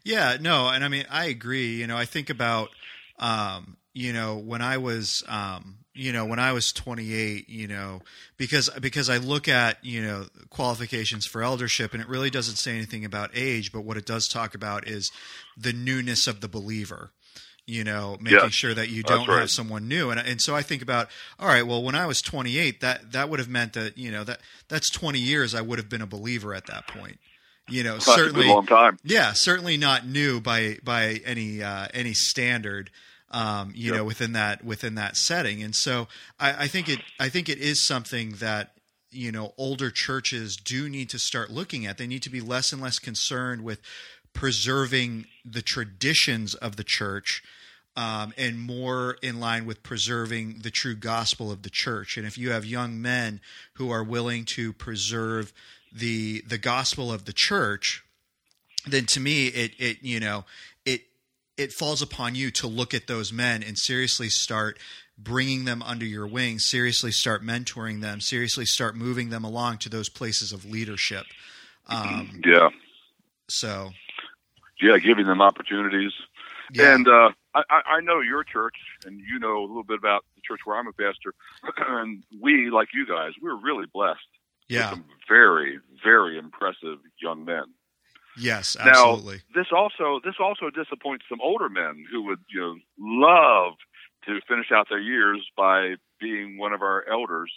Yeah, 0.05 0.37
no, 0.41 0.69
and 0.69 0.83
I 0.85 0.89
mean 0.89 1.05
I 1.11 1.27
agree. 1.27 1.77
You 1.77 1.87
know, 1.87 1.97
I 1.97 2.07
think 2.07 2.29
about 2.29 2.71
um, 3.19 3.77
you 3.95 4.13
know, 4.13 4.37
when 4.39 4.63
I 4.63 4.79
was 4.79 5.23
um, 5.29 5.79
you 5.95 6.11
know, 6.13 6.25
when 6.25 6.39
I 6.39 6.53
was 6.53 6.73
28, 6.73 7.49
you 7.51 7.69
know, 7.69 8.01
because 8.39 8.71
because 8.81 9.11
I 9.11 9.19
look 9.19 9.47
at, 9.49 9.85
you 9.85 10.01
know, 10.03 10.27
qualifications 10.49 11.27
for 11.27 11.43
eldership 11.43 11.93
and 11.93 12.03
it 12.03 12.09
really 12.09 12.31
doesn't 12.31 12.57
say 12.57 12.73
anything 12.75 13.05
about 13.05 13.31
age, 13.35 13.73
but 13.73 13.83
what 13.83 13.97
it 13.99 14.07
does 14.07 14.27
talk 14.29 14.55
about 14.55 14.89
is 14.89 15.11
the 15.57 15.73
newness 15.73 16.27
of 16.27 16.41
the 16.41 16.49
believer. 16.49 17.11
You 17.65 17.85
know, 17.85 18.17
making 18.21 18.41
Yeah, 18.41 18.49
sure 18.49 18.75
that 18.75 18.89
you 18.89 19.05
don't 19.05 19.29
right. 19.29 19.39
have 19.39 19.51
someone 19.51 19.87
new, 19.87 20.11
and 20.11 20.19
and 20.19 20.41
so 20.41 20.53
I 20.57 20.63
think 20.63 20.83
about, 20.83 21.09
all 21.39 21.47
right, 21.47 21.65
well, 21.65 21.81
when 21.81 21.95
I 21.95 22.07
was 22.07 22.21
28, 22.21 22.81
that 22.81 23.13
that 23.13 23.29
would 23.29 23.39
have 23.39 23.49
meant 23.49 23.75
that 23.75 23.97
you 23.97 24.11
know 24.11 24.25
that 24.25 24.41
that's 24.69 24.91
20 24.91 25.21
years 25.21 25.55
I 25.55 25.61
would 25.61 25.79
have 25.79 25.89
been 25.89 26.03
a 26.03 26.07
believer 26.07 26.55
at 26.55 26.67
that 26.67 26.89
point. 26.89 27.21
You 27.69 27.85
know, 27.85 27.93
That's 27.99 28.07
certainly, 28.07 28.49
long 28.49 28.67
time. 28.67 28.99
yeah, 29.05 29.33
certainly 29.33 29.77
not 29.77 30.05
new 30.05 30.41
by 30.41 30.79
by 30.83 31.21
any 31.25 31.63
uh, 31.63 31.87
any 31.95 32.15
standard. 32.15 32.91
Um, 33.33 33.73
you 33.75 33.91
Yep. 33.91 33.97
know, 33.97 34.05
within 34.05 34.33
that 34.35 34.63
within 34.65 34.95
that 34.97 35.17
setting, 35.17 35.63
and 35.63 35.75
so 35.75 36.07
I, 36.39 36.65
I 36.65 36.69
think 36.69 36.89
it 36.89 37.01
I 37.19 37.29
think 37.31 37.49
it 37.49 37.59
is 37.59 37.81
something 37.87 38.33
that 38.33 38.75
you 39.11 39.33
know 39.33 39.55
older 39.57 39.91
churches 39.91 40.57
do 40.57 40.89
need 40.89 41.09
to 41.11 41.19
start 41.19 41.51
looking 41.51 41.87
at. 41.87 41.97
They 41.97 42.07
need 42.07 42.23
to 42.25 42.31
be 42.31 42.41
less 42.43 42.73
and 42.73 42.83
less 42.83 42.99
concerned 42.99 43.65
with 43.65 43.81
preserving 44.35 45.27
the 45.45 45.63
traditions 45.63 46.55
of 46.55 46.77
the 46.77 46.85
church. 46.85 47.43
Um, 47.95 48.33
and 48.39 48.59
more 48.59 49.19
in 49.23 49.39
line 49.39 49.67
with 49.67 49.83
preserving 49.83 50.61
the 50.63 50.71
true 50.71 50.95
gospel 50.95 51.53
of 51.53 51.63
the 51.63 51.69
church. 51.69 52.17
And 52.17 52.27
if 52.27 52.39
you 52.39 52.51
have 52.51 52.65
young 52.65 53.03
men 53.03 53.39
who 53.75 53.91
are 53.91 54.03
willing 54.03 54.47
to 54.47 54.73
preserve 54.73 55.53
the 55.93 56.43
the 56.47 56.57
gospel 56.57 57.13
of 57.13 57.27
the 57.27 57.35
church, 57.35 58.03
then 58.87 59.05
to 59.07 59.21
me 59.21 59.49
it 59.49 59.73
it 59.79 59.99
you 60.03 60.21
know 60.21 60.47
it 61.63 61.73
falls 61.73 62.03
upon 62.03 62.35
you 62.35 62.51
to 62.51 62.67
look 62.67 62.93
at 62.93 63.07
those 63.07 63.33
men 63.33 63.63
and 63.63 63.79
seriously 63.79 64.29
start 64.29 64.79
bringing 65.17 65.65
them 65.65 65.83
under 65.83 66.05
your 66.05 66.27
wing 66.27 66.59
seriously 66.59 67.13
start 67.13 67.43
mentoring 67.43 68.01
them 68.01 68.21
seriously 68.21 68.65
start 68.65 68.97
moving 68.97 69.31
them 69.31 69.45
along 69.45 69.79
to 69.79 69.89
those 69.89 70.09
places 70.09 70.53
of 70.53 70.65
leadership 70.65 71.27
um, 71.89 72.41
Yeah. 72.45 72.69
so 73.49 73.91
Yeah, 74.81 74.99
giving 74.99 75.27
them 75.27 75.41
opportunities. 75.41 76.13
yeah 76.73 76.95
And 76.95 77.07
uh, 77.09 77.31
I, 77.55 77.83
I 77.97 78.01
know 78.01 78.21
your 78.21 78.45
church, 78.45 78.77
and 79.05 79.21
you 79.21 79.39
know 79.39 79.59
a 79.59 79.67
little 79.67 79.85
bit 79.85 79.99
about 79.99 80.25
the 80.35 80.41
church 80.47 80.61
where 80.65 80.77
I'm 80.79 80.87
a 80.87 80.93
pastor. 80.93 81.35
and 81.89 82.23
we, 82.41 82.71
like 82.71 82.89
you 82.95 83.07
guys, 83.07 83.33
we're 83.43 83.57
really 83.57 83.87
blessed 83.93 84.21
with 84.69 84.77
yeah 84.77 84.91
some 84.91 85.05
very, 85.29 85.79
very 86.03 86.39
impressive 86.39 86.99
young 87.21 87.45
men. 87.45 87.65
Yes 88.37 88.77
Now, 88.79 88.91
absolutely 88.91 89.43
this 89.55 89.67
also 89.75 90.21
this 90.25 90.35
also 90.41 90.71
disappoints 90.71 91.25
some 91.29 91.41
older 91.41 91.69
men 91.69 92.05
who 92.11 92.23
would 92.25 92.41
you 92.49 92.61
know 92.61 92.77
love 92.99 93.75
to 94.27 94.41
finish 94.47 94.71
out 94.73 94.89
their 94.89 95.01
years 95.01 95.41
by 95.57 95.97
being 96.21 96.57
one 96.57 96.73
of 96.73 96.83
our 96.83 97.05
elders. 97.11 97.53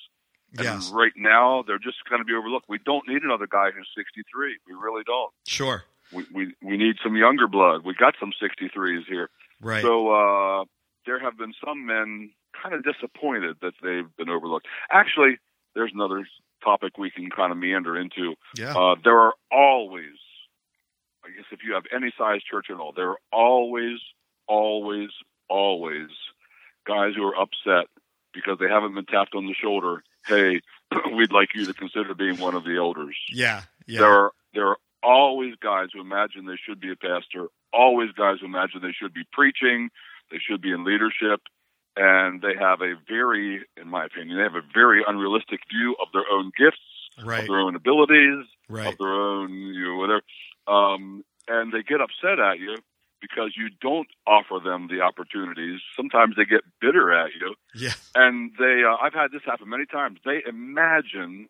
And 0.57 0.63
yes 0.65 0.91
right 0.93 1.13
now 1.15 1.63
they're 1.67 1.79
just 1.79 1.97
going 2.09 2.19
to 2.21 2.25
be 2.25 2.33
overlooked. 2.33 2.67
We 2.69 2.79
don't 2.79 3.07
need 3.07 3.23
another 3.23 3.47
guy 3.47 3.71
who's 3.71 3.89
63. 3.95 4.57
We 4.67 4.73
really 4.73 5.03
don't. 5.05 5.31
sure 5.47 5.83
We 6.11 6.25
we 6.33 6.53
we 6.61 6.77
need 6.77 6.95
some 7.03 7.15
younger 7.15 7.47
blood. 7.47 7.83
We 7.85 7.93
got 7.93 8.15
some 8.19 8.31
63s 8.41 9.05
here. 9.07 9.29
right 9.61 9.81
So 9.83 10.09
uh, 10.09 10.65
there 11.05 11.19
have 11.19 11.37
been 11.37 11.53
some 11.63 11.85
men 11.85 12.31
kind 12.61 12.73
of 12.73 12.83
disappointed 12.83 13.57
that 13.61 13.73
they've 13.83 14.09
been 14.17 14.29
overlooked. 14.29 14.67
Actually, 14.91 15.37
there's 15.75 15.91
another 15.93 16.25
topic 16.63 16.97
we 16.97 17.11
can 17.11 17.29
kind 17.29 17.51
of 17.51 17.57
meander 17.57 17.97
into. 17.97 18.33
yeah 18.57 18.73
Uh, 18.75 18.95
there 19.03 19.19
are 19.19 19.33
always, 19.51 20.15
I 21.25 21.35
guess, 21.35 21.45
if 21.51 21.59
you 21.65 21.73
have 21.73 21.83
any 21.93 22.13
size 22.17 22.41
church 22.43 22.67
at 22.69 22.77
all, 22.77 22.93
there 22.95 23.09
are 23.09 23.19
always, 23.31 23.99
always, 24.47 25.09
always 25.49 26.09
guys 26.85 27.13
who 27.15 27.23
are 27.23 27.35
upset 27.35 27.87
because 28.33 28.57
they 28.59 28.67
haven't 28.69 28.93
been 28.93 29.05
tapped 29.05 29.33
on 29.33 29.47
the 29.47 29.53
shoulder. 29.53 30.03
Hey, 30.27 30.61
we'd 31.15 31.31
like 31.31 31.49
you 31.55 31.65
to 31.65 31.73
consider 31.73 32.13
being 32.13 32.37
one 32.37 32.53
of 32.53 32.63
the 32.63 32.77
elders. 32.77 33.17
yeah 33.31 33.63
yeah 33.87 34.01
There 34.01 34.11
are 34.11 34.31
there 34.53 34.67
are 34.67 34.77
always 35.01 35.55
guys 35.61 35.89
who 35.93 36.01
imagine 36.01 36.45
they 36.45 36.57
should 36.63 36.79
be 36.79 36.91
a 36.91 36.95
pastor. 36.95 37.47
Always 37.73 38.11
guys 38.11 38.37
who 38.39 38.45
imagine 38.45 38.81
they 38.81 38.91
should 38.91 39.13
be 39.13 39.23
preaching. 39.31 39.89
They 40.31 40.37
should 40.37 40.61
be 40.61 40.71
in 40.71 40.83
leadership. 40.85 41.41
and 41.97 42.41
they 42.41 42.55
have 42.59 42.81
a 42.81 42.95
very, 43.07 43.65
in 43.77 43.87
my 43.87 44.05
opinion, 44.05 44.37
they 44.37 44.43
have 44.43 44.55
a 44.55 44.67
very 44.73 45.03
unrealistic 45.07 45.61
view 45.71 45.95
of 46.01 46.07
their 46.13 46.25
own 46.31 46.51
gifts, 46.57 46.77
right. 47.23 47.41
of 47.41 47.47
their 47.47 47.59
own 47.59 47.75
abilities, 47.75 48.45
right. 48.67 48.87
of 48.91 48.97
their 48.97 49.13
own, 49.13 49.51
you 49.51 49.85
know, 49.85 49.95
whatever. 49.95 50.21
Um, 50.67 51.23
and 51.47 51.71
they 51.71 51.83
get 51.83 52.01
upset 52.01 52.39
at 52.39 52.59
you 52.59 52.75
because 53.21 53.53
you 53.55 53.69
don't 53.81 54.07
offer 54.27 54.59
them 54.63 54.87
the 54.87 55.01
opportunities. 55.01 55.79
Sometimes 55.95 56.35
they 56.35 56.45
get 56.45 56.61
bitter 56.81 57.11
at 57.13 57.29
you. 57.39 57.55
Yeah. 57.73 57.93
And 58.13 58.51
they, 58.59 58.81
uh, 58.87 58.95
I've 59.01 59.13
had 59.13 59.31
this 59.31 59.41
happen 59.45 59.69
many 59.69 59.85
times. 59.85 60.19
They 60.25 60.41
imagine 60.47 61.47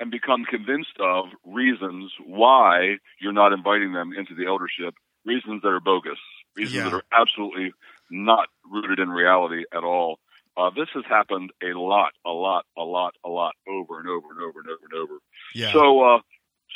and 0.00 0.10
become 0.10 0.44
convinced 0.44 0.96
of 1.00 1.26
reasons 1.44 2.12
why 2.24 2.96
you're 3.20 3.32
not 3.32 3.52
inviting 3.52 3.92
them 3.92 4.12
into 4.16 4.34
the 4.34 4.46
eldership, 4.46 4.94
reasons 5.24 5.62
that 5.62 5.68
are 5.68 5.80
bogus, 5.80 6.18
reasons 6.56 6.76
Yeah. 6.76 6.84
that 6.84 6.94
are 6.94 7.04
absolutely 7.12 7.72
not 8.10 8.48
rooted 8.64 8.98
in 9.00 9.08
reality 9.10 9.64
at 9.72 9.82
all. 9.84 10.18
Uh, 10.56 10.70
this 10.70 10.88
has 10.94 11.04
happened 11.08 11.50
a 11.62 11.78
lot, 11.78 12.12
a 12.26 12.30
lot, 12.30 12.64
a 12.76 12.82
lot, 12.82 13.14
a 13.24 13.28
lot, 13.28 13.54
over 13.68 14.00
and 14.00 14.08
over 14.08 14.26
and 14.30 14.40
over 14.42 14.60
and 14.60 14.68
over 14.68 14.84
and 14.90 14.94
over. 15.00 15.14
Yeah. 15.54 15.72
So, 15.72 16.00
uh, 16.02 16.18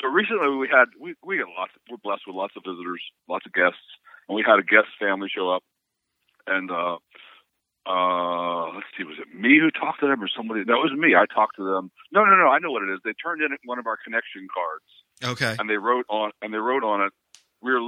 so 0.03 0.09
recently 0.09 0.57
we 0.57 0.69
had 0.69 0.87
we 1.01 1.15
we 1.25 1.39
get 1.39 1.47
lots. 1.57 1.73
We're 1.91 2.03
blessed 2.03 2.23
with 2.27 2.37
lots 2.37 2.55
of 2.57 2.63
visitors, 2.67 3.03
lots 3.29 3.47
of 3.47 3.53
guests, 3.53 3.87
and 4.29 4.37
we 4.37 4.45
had 4.47 4.59
a 4.59 4.63
guest 4.63 4.89
family 4.99 5.29
show 5.31 5.51
up, 5.51 5.63
and 6.47 6.71
uh, 6.71 6.99
uh, 7.87 8.75
let's 8.75 8.87
see, 8.97 9.05
was 9.05 9.19
it 9.19 9.35
me 9.35 9.59
who 9.59 9.71
talked 9.71 10.01
to 10.01 10.07
them 10.07 10.23
or 10.23 10.29
somebody? 10.29 10.65
No, 10.65 10.83
it 10.83 10.91
was 10.91 10.99
me. 10.99 11.15
I 11.15 11.27
talked 11.27 11.57
to 11.57 11.65
them. 11.65 11.91
No, 12.13 12.25
no, 12.25 12.37
no. 12.37 12.47
I 12.47 12.59
know 12.59 12.71
what 12.71 12.83
it 12.83 12.93
is. 12.93 13.01
They 13.05 13.13
turned 13.13 13.43
in 13.43 13.51
one 13.65 13.79
of 13.79 13.87
our 13.87 13.99
connection 14.03 14.47
cards, 14.51 15.39
okay. 15.39 15.57
and 15.59 15.69
they 15.69 15.79
wrote 15.79 16.07
on 16.09 16.31
and 16.43 16.55
they 16.55 16.59
wrote 16.59 16.85
on 16.85 17.03
it. 17.03 17.13
We're 17.61 17.81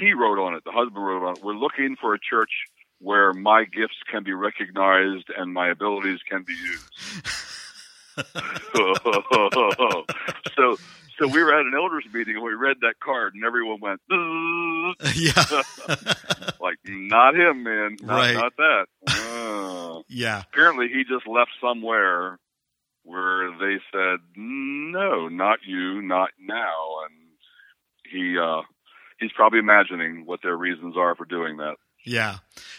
he 0.00 0.12
wrote 0.12 0.38
on 0.38 0.54
it. 0.54 0.64
The 0.64 0.72
husband 0.72 1.04
wrote 1.04 1.26
on 1.26 1.36
it. 1.36 1.44
We're 1.44 1.54
looking 1.54 1.96
for 2.00 2.14
a 2.14 2.18
church 2.18 2.50
where 2.98 3.32
my 3.32 3.64
gifts 3.64 3.96
can 4.10 4.22
be 4.22 4.32
recognized 4.32 5.30
and 5.36 5.54
my 5.54 5.70
abilities 5.70 6.20
can 6.28 6.42
be 6.42 6.52
used. 6.52 7.24
so 10.56 10.76
so 11.20 11.28
we 11.28 11.42
were 11.42 11.52
at 11.54 11.64
an 11.66 11.72
elders 11.76 12.04
meeting 12.12 12.34
and 12.34 12.42
we 12.44 12.54
read 12.54 12.78
that 12.80 12.94
card 12.98 13.34
and 13.34 13.44
everyone 13.44 13.78
went 13.80 14.00
yeah. 15.14 15.44
like 16.60 16.78
not 16.86 17.34
him 17.36 17.62
man 17.62 17.96
not, 18.02 18.16
Right. 18.16 18.34
not 18.34 18.56
that 18.56 18.86
Uh, 19.08 20.02
yeah. 20.08 20.42
apparently 20.52 20.88
he 20.88 21.04
just 21.04 21.26
left 21.28 21.50
somewhere 21.60 22.38
where 23.04 23.50
they 23.58 23.78
said 23.92 24.18
no 24.36 25.28
not 25.28 25.58
you 25.66 26.00
not 26.02 26.30
now 26.40 27.04
and 27.06 27.14
he 28.10 28.36
uh 28.38 28.62
he's 29.18 29.32
probably 29.32 29.58
imagining 29.58 30.24
what 30.26 30.40
their 30.42 30.56
reasons 30.56 30.96
are 30.96 31.14
for 31.14 31.24
doing 31.26 31.58
that 31.58 31.76
Yeah. 32.04 32.38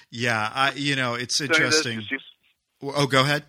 Yeah. 0.10 0.52
I, 0.54 0.72
you 0.74 0.96
know, 0.96 1.14
it's 1.14 1.40
interesting. 1.40 2.02
Oh, 2.82 3.06
go 3.08 3.22
ahead. 3.22 3.44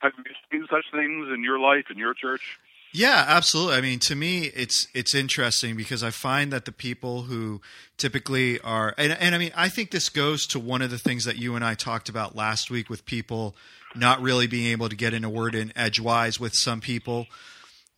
have 0.00 0.12
you 0.16 0.24
seen 0.50 0.66
such 0.70 0.84
things 0.92 1.28
in 1.34 1.42
your 1.42 1.58
life 1.58 1.86
in 1.90 1.98
your 1.98 2.14
church 2.14 2.58
Yeah, 2.94 3.24
absolutely. 3.26 3.76
I 3.76 3.80
mean, 3.80 3.98
to 4.00 4.14
me, 4.14 4.44
it's 4.54 4.86
it's 4.94 5.14
interesting 5.14 5.76
because 5.76 6.02
I 6.02 6.10
find 6.10 6.52
that 6.52 6.66
the 6.66 6.72
people 6.72 7.22
who 7.22 7.60
typically 7.96 8.60
are, 8.60 8.94
and, 8.98 9.12
and 9.12 9.34
I 9.34 9.38
mean, 9.38 9.52
I 9.56 9.68
think 9.70 9.90
this 9.90 10.08
goes 10.10 10.46
to 10.48 10.58
one 10.60 10.82
of 10.82 10.90
the 10.90 10.98
things 10.98 11.24
that 11.24 11.36
you 11.36 11.56
and 11.56 11.64
I 11.64 11.74
talked 11.74 12.08
about 12.10 12.36
last 12.36 12.70
week 12.70 12.90
with 12.90 13.06
people 13.06 13.56
not 13.94 14.20
really 14.20 14.46
being 14.46 14.66
able 14.72 14.88
to 14.90 14.96
get 14.96 15.14
in 15.14 15.24
a 15.24 15.30
word 15.30 15.54
in 15.54 15.72
edgewise 15.76 16.38
with 16.38 16.52
some 16.54 16.80
people. 16.80 17.26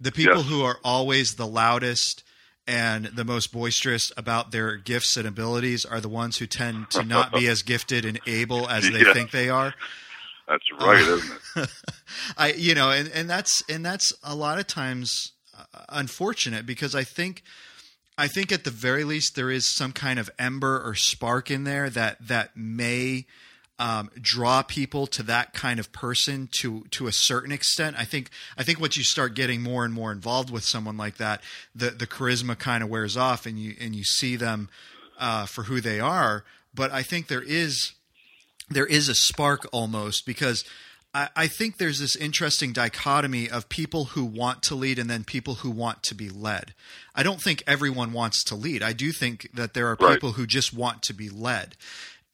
The 0.01 0.13
people 0.13 0.39
Yes. 0.39 0.47
who 0.49 0.63
are 0.63 0.79
always 0.85 1.35
the 1.35 1.47
loudest 1.47 2.23
and 2.67 3.07
the 3.07 3.25
most 3.25 3.53
boisterous 3.53 4.11
about 4.17 4.51
their 4.53 4.77
gifts 4.77 5.17
and 5.17 5.27
abilities 5.27 5.85
are 5.85 6.01
the 6.01 6.09
ones 6.09 6.39
who 6.39 6.47
tend 6.47 6.91
to 6.91 7.03
not 7.05 7.33
be 7.33 7.47
as 7.55 7.63
gifted 7.63 8.05
and 8.05 8.21
able 8.27 8.69
as 8.69 8.91
they 8.91 9.01
Yeah. 9.05 9.13
think 9.13 9.31
they 9.33 9.49
are. 9.51 9.75
That's 10.49 10.65
right 10.81 11.01
isn't 11.01 11.41
it 11.57 11.71
I 12.37 12.53
you 12.53 12.75
know 12.75 12.91
and 12.91 13.09
and 13.09 13.29
that's 13.29 13.63
and 13.69 13.85
that's 13.85 14.13
a 14.23 14.35
lot 14.35 14.59
of 14.59 14.67
times 14.67 15.33
uh, 15.57 15.85
unfortunate 15.89 16.67
because 16.67 16.95
I 16.95 17.05
think 17.05 17.43
I 18.17 18.29
think 18.29 18.53
at 18.53 18.65
the 18.65 18.71
very 18.71 19.05
least 19.05 19.35
there 19.35 19.51
is 19.51 19.75
some 19.75 19.93
kind 19.93 20.19
of 20.19 20.31
ember 20.39 20.81
or 20.85 20.95
spark 20.95 21.51
in 21.51 21.65
there 21.65 21.91
that 21.91 22.27
that 22.27 22.57
may 22.57 23.27
um, 23.79 24.11
draw 24.21 24.63
people 24.63 25.07
to 25.09 25.23
that 25.25 25.53
kind 25.53 25.81
of 25.81 25.91
person 25.93 26.49
to 26.61 26.85
to 26.93 27.09
a 27.09 27.13
certain 27.13 27.51
extent. 27.51 27.97
I 27.99 28.05
think 28.05 28.31
I 28.57 28.63
think 28.63 28.81
once 28.81 28.97
you 28.97 29.03
start 29.03 29.35
getting 29.35 29.63
more 29.63 29.85
and 29.85 29.93
more 29.93 30.13
involved 30.13 30.51
with 30.51 30.65
someone 30.65 30.97
like 30.97 31.17
that, 31.17 31.43
the 31.75 31.91
the 31.91 32.07
charisma 32.07 32.57
kind 32.57 32.85
of 32.85 32.89
wears 32.89 33.17
off, 33.17 33.47
and 33.47 33.59
you 33.59 33.75
and 33.81 33.95
you 33.97 34.05
see 34.05 34.37
them 34.37 34.69
uh, 35.19 35.47
for 35.47 35.65
who 35.65 35.81
they 35.81 35.99
are. 35.99 36.45
But 36.73 36.93
I 36.93 37.03
think 37.03 37.27
there 37.27 37.43
is 37.43 37.93
there 38.75 38.87
is 38.87 39.09
a 39.09 39.15
spark 39.15 39.67
almost 39.73 40.27
because 40.27 40.65
I, 41.15 41.29
I 41.37 41.47
think 41.47 41.79
there's 41.79 41.99
this 42.01 42.17
interesting 42.17 42.73
dichotomy 42.73 43.49
of 43.49 43.69
people 43.69 44.07
who 44.07 44.25
want 44.25 44.63
to 44.65 44.75
lead 44.75 44.99
and 44.99 45.09
then 45.09 45.25
people 45.25 45.55
who 45.57 45.71
want 45.71 46.03
to 46.05 46.15
be 46.15 46.29
led. 46.29 46.75
I 47.15 47.23
don't 47.23 47.41
think 47.41 47.63
everyone 47.67 48.13
wants 48.13 48.43
to 48.45 48.55
lead. 48.55 48.83
I 48.83 48.93
do 48.93 49.13
think 49.13 49.49
that 49.55 49.75
there 49.75 49.87
are 49.89 49.97
Right. 50.01 50.15
people 50.15 50.33
who 50.33 50.47
just 50.47 50.75
want 50.75 51.03
to 51.05 51.15
be 51.15 51.29
led. 51.31 51.77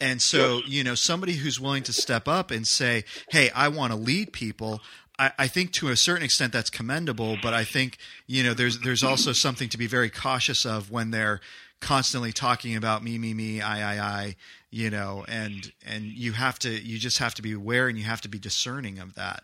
And 0.00 0.22
so, 0.22 0.58
Yes. 0.58 0.68
you 0.68 0.82
know, 0.84 0.94
somebody 0.94 1.34
who's 1.34 1.60
willing 1.60 1.82
to 1.84 1.92
step 1.92 2.26
up 2.26 2.50
and 2.50 2.66
say, 2.66 3.04
Hey, 3.30 3.50
I 3.50 3.68
want 3.68 3.92
to 3.92 3.98
lead 3.98 4.32
people. 4.32 4.80
I, 5.18 5.32
I 5.38 5.46
think 5.46 5.72
to 5.74 5.88
a 5.90 5.96
certain 5.96 6.24
extent 6.24 6.52
that's 6.54 6.70
commendable, 6.70 7.36
but 7.42 7.52
I 7.52 7.64
think, 7.64 7.98
you 8.26 8.42
know, 8.42 8.54
there's 8.54 8.78
there's 8.80 9.04
also 9.04 9.32
something 9.34 9.68
to 9.68 9.76
be 9.78 9.86
very 9.86 10.08
cautious 10.08 10.64
of 10.64 10.90
when 10.90 11.10
they're 11.10 11.40
constantly 11.80 12.32
talking 12.32 12.76
about 12.76 13.02
me, 13.04 13.18
me, 13.18 13.34
me, 13.34 13.60
I, 13.60 13.96
I, 13.96 14.00
I, 14.22 14.36
you 14.70 14.90
know, 14.90 15.24
and 15.28 15.72
and 15.86 16.04
you 16.04 16.32
have 16.32 16.58
to 16.60 16.70
you 16.70 16.98
just 16.98 17.18
have 17.18 17.34
to 17.34 17.42
be 17.42 17.52
aware 17.52 17.88
and 17.88 17.98
you 17.98 18.04
have 18.04 18.20
to 18.22 18.28
be 18.28 18.38
discerning 18.38 18.98
of 18.98 19.14
that. 19.14 19.42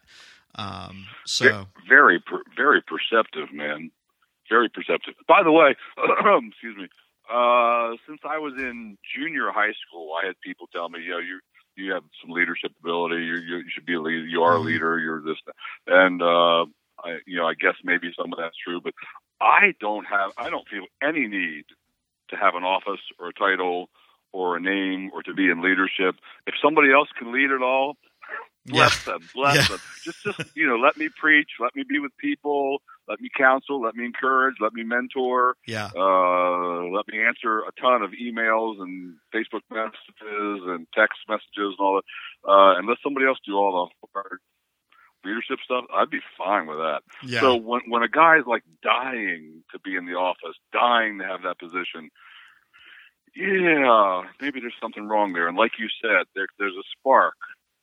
Um, 0.55 1.07
so 1.27 1.45
Ve- 1.45 1.89
very 1.89 2.21
per- 2.21 2.45
very 2.57 2.83
perceptive 2.83 3.53
man. 3.53 3.91
Very 4.49 4.69
perceptive. 4.69 5.15
By 5.27 5.43
the 5.43 5.53
way 5.53 5.75
excuse 6.49 6.77
me 6.77 6.89
uh 7.29 7.97
since 8.07 8.21
i 8.25 8.39
was 8.39 8.55
in 8.57 8.97
junior 9.17 9.51
high 9.51 9.73
school 9.85 10.13
i 10.23 10.25
had 10.25 10.37
people 10.45 10.69
tell 10.73 10.89
me 10.89 11.01
you 11.03 11.11
know 11.11 11.19
you 11.19 11.41
you 11.75 11.93
have 11.93 12.05
some 12.23 12.31
leadership 12.31 12.71
ability. 12.81 13.17
You 13.17 13.35
you, 13.37 13.65
should 13.69 13.85
be 13.85 13.95
a 13.95 14.01
leader 14.01 14.25
you 14.25 14.43
are 14.45 14.57
a 14.57 14.61
Mhm. 14.61 14.65
leader. 14.67 14.99
You're 15.01 15.21
this. 15.21 15.37
And 15.89 16.23
uh 16.23 16.67
i 17.05 17.19
you 17.27 17.37
know 17.37 17.47
i 17.47 17.55
guess 17.55 17.75
maybe 17.83 18.13
some 18.17 18.33
of 18.33 18.39
that's 18.39 18.57
true 18.57 18.81
but 18.81 18.95
i 19.41 19.75
don't 19.81 20.05
have 20.07 20.31
i 20.39 20.49
don't 20.49 20.69
feel 20.69 20.87
any 21.03 21.27
need 21.27 21.65
to 22.31 22.37
have 22.37 22.55
an 22.55 22.63
office 22.63 23.01
or 23.19 23.29
a 23.29 23.33
title 23.33 23.91
or 24.37 24.57
a 24.57 24.61
name 24.61 25.11
or 25.15 25.23
to 25.23 25.33
be 25.33 25.47
in 25.53 25.63
leadership. 25.63 26.15
If 26.47 26.55
somebody 26.63 26.93
else 26.93 27.09
can 27.19 27.33
lead 27.33 27.51
it 27.51 27.63
all 27.63 27.97
bless 28.67 29.05
them 29.05 29.29
bless 29.35 29.57
Yeah. 29.57 29.63
them. 29.69 29.79
Just 30.05 30.19
just 30.25 30.39
you 30.55 30.67
know 30.69 30.77
let 30.77 30.97
me 30.97 31.09
preach 31.17 31.51
let 31.61 31.75
me 31.75 31.85
be 31.89 31.99
with 31.99 32.17
people 32.19 32.79
let 33.09 33.21
me 33.21 33.29
counsel 33.37 33.81
let 33.81 33.95
me 33.95 34.05
encourage 34.05 34.57
let 34.61 34.73
me 34.73 34.83
mentor 34.83 35.57
yeah, 35.67 35.91
uh 35.97 36.83
let 36.97 37.07
me 37.09 37.23
answer 37.23 37.61
a 37.61 37.73
ton 37.81 38.03
of 38.03 38.11
emails 38.11 38.81
and 38.81 39.15
facebook 39.35 39.63
messages 39.71 40.63
and 40.67 40.87
text 40.95 41.19
messages 41.29 41.75
and 41.79 41.81
all 41.81 42.01
that. 42.01 42.07
Uh 42.51 42.79
and 42.79 42.89
let 42.89 42.99
somebody 43.03 43.27
else 43.27 43.39
do 43.47 43.55
all 43.55 43.91
the 44.03 44.09
hard 44.15 44.41
leadership 45.25 45.59
stuff 45.65 45.85
i'd 45.95 46.11
be 46.11 46.21
fine 46.39 46.67
with 46.67 46.79
that. 46.79 47.01
Yeah, 47.25 47.41
so 47.41 47.57
when 47.57 47.83
when 47.89 48.03
a 48.03 48.09
guy's 48.09 48.47
like 48.47 48.65
dying 48.83 49.63
to 49.73 49.79
be 49.79 49.97
in 49.97 50.07
the 50.07 50.15
office 50.15 50.57
dying 50.73 51.19
to 51.19 51.25
have 51.25 51.43
that 51.43 51.59
position 51.59 52.11
yeah 53.37 54.23
maybe 54.41 54.61
there's 54.61 54.75
something 54.81 55.07
wrong 55.07 55.33
there. 55.33 55.49
And 55.49 55.57
like 55.57 55.73
you 55.79 55.89
said 56.03 56.27
there 56.35 56.47
there's 56.59 56.75
a 56.75 56.87
spark 56.99 57.35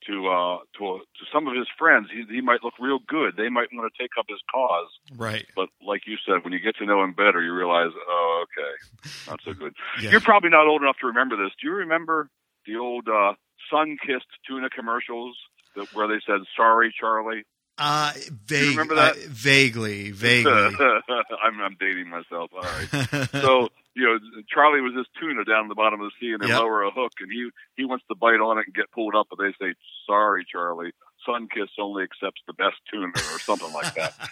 to 0.07 0.27
uh 0.27 0.57
to 0.77 0.99
to 0.99 1.23
some 1.31 1.47
of 1.47 1.55
his 1.55 1.67
friends. 1.77 2.07
He 2.11 2.23
he 2.33 2.41
might 2.41 2.63
look 2.63 2.73
real 2.79 2.99
good. 3.07 3.35
They 3.37 3.49
might 3.49 3.69
want 3.71 3.91
to 3.93 4.01
take 4.01 4.11
up 4.19 4.25
his 4.27 4.39
cause. 4.51 4.89
Right. 5.15 5.45
but 5.55 5.69
like 5.85 6.01
you 6.07 6.17
said 6.25 6.43
when 6.43 6.53
you 6.53 6.59
get 6.59 6.75
to 6.77 6.85
know 6.85 7.03
him 7.03 7.13
better 7.13 7.41
you 7.41 7.53
realize 7.53 7.91
oh 8.07 8.43
okay 8.45 9.11
not 9.27 9.39
so 9.45 9.53
good. 9.53 9.73
Yeah. 10.01 10.11
you're 10.11 10.21
probably 10.21 10.49
not 10.49 10.67
old 10.67 10.81
enough 10.81 10.97
to 11.01 11.07
remember 11.07 11.35
this. 11.37 11.53
Do 11.61 11.67
you 11.69 11.73
remember 11.75 12.29
the 12.65 12.77
old 12.77 13.07
uh 13.07 13.33
sun 13.71 13.97
kissed 14.05 14.27
tuna 14.47 14.69
commercials 14.69 15.37
that, 15.75 15.93
where 15.93 16.07
they 16.07 16.19
said 16.25 16.41
sorry 16.57 16.93
charlie 16.99 17.43
Uh, 17.77 18.13
vague, 18.45 18.69
remember 18.69 18.95
that? 18.95 19.15
uh, 19.15 19.19
vaguely, 19.29 20.11
vaguely. 20.11 20.51
I'm, 21.43 21.59
I'm 21.59 21.75
dating 21.79 22.07
myself. 22.09 22.51
All 22.53 22.61
right. 22.63 23.29
So 23.41 23.69
you 23.95 24.05
know, 24.05 24.17
Charlie 24.47 24.81
was 24.81 24.93
this 24.95 25.05
tuna 25.19 25.43
down 25.45 25.67
the 25.67 25.75
bottom 25.75 26.01
of 26.01 26.09
the 26.09 26.11
sea, 26.19 26.33
and 26.33 26.41
they 26.41 26.47
Yep. 26.47 26.59
lower 26.59 26.83
a 26.83 26.91
hook, 26.91 27.13
and 27.19 27.31
he 27.31 27.49
he 27.77 27.85
wants 27.85 28.05
to 28.09 28.15
bite 28.15 28.39
on 28.41 28.57
it 28.57 28.65
and 28.65 28.73
get 28.75 28.91
pulled 28.91 29.15
up, 29.15 29.27
but 29.29 29.37
they 29.37 29.53
say, 29.61 29.73
"Sorry, 30.07 30.45
Charlie, 30.49 30.91
Sunkiss 31.27 31.69
only 31.79 32.03
accepts 32.03 32.41
the 32.47 32.53
best 32.53 32.77
tuna," 32.91 33.07
or 33.33 33.39
something 33.39 33.71
like 33.73 33.93
that. 33.95 34.13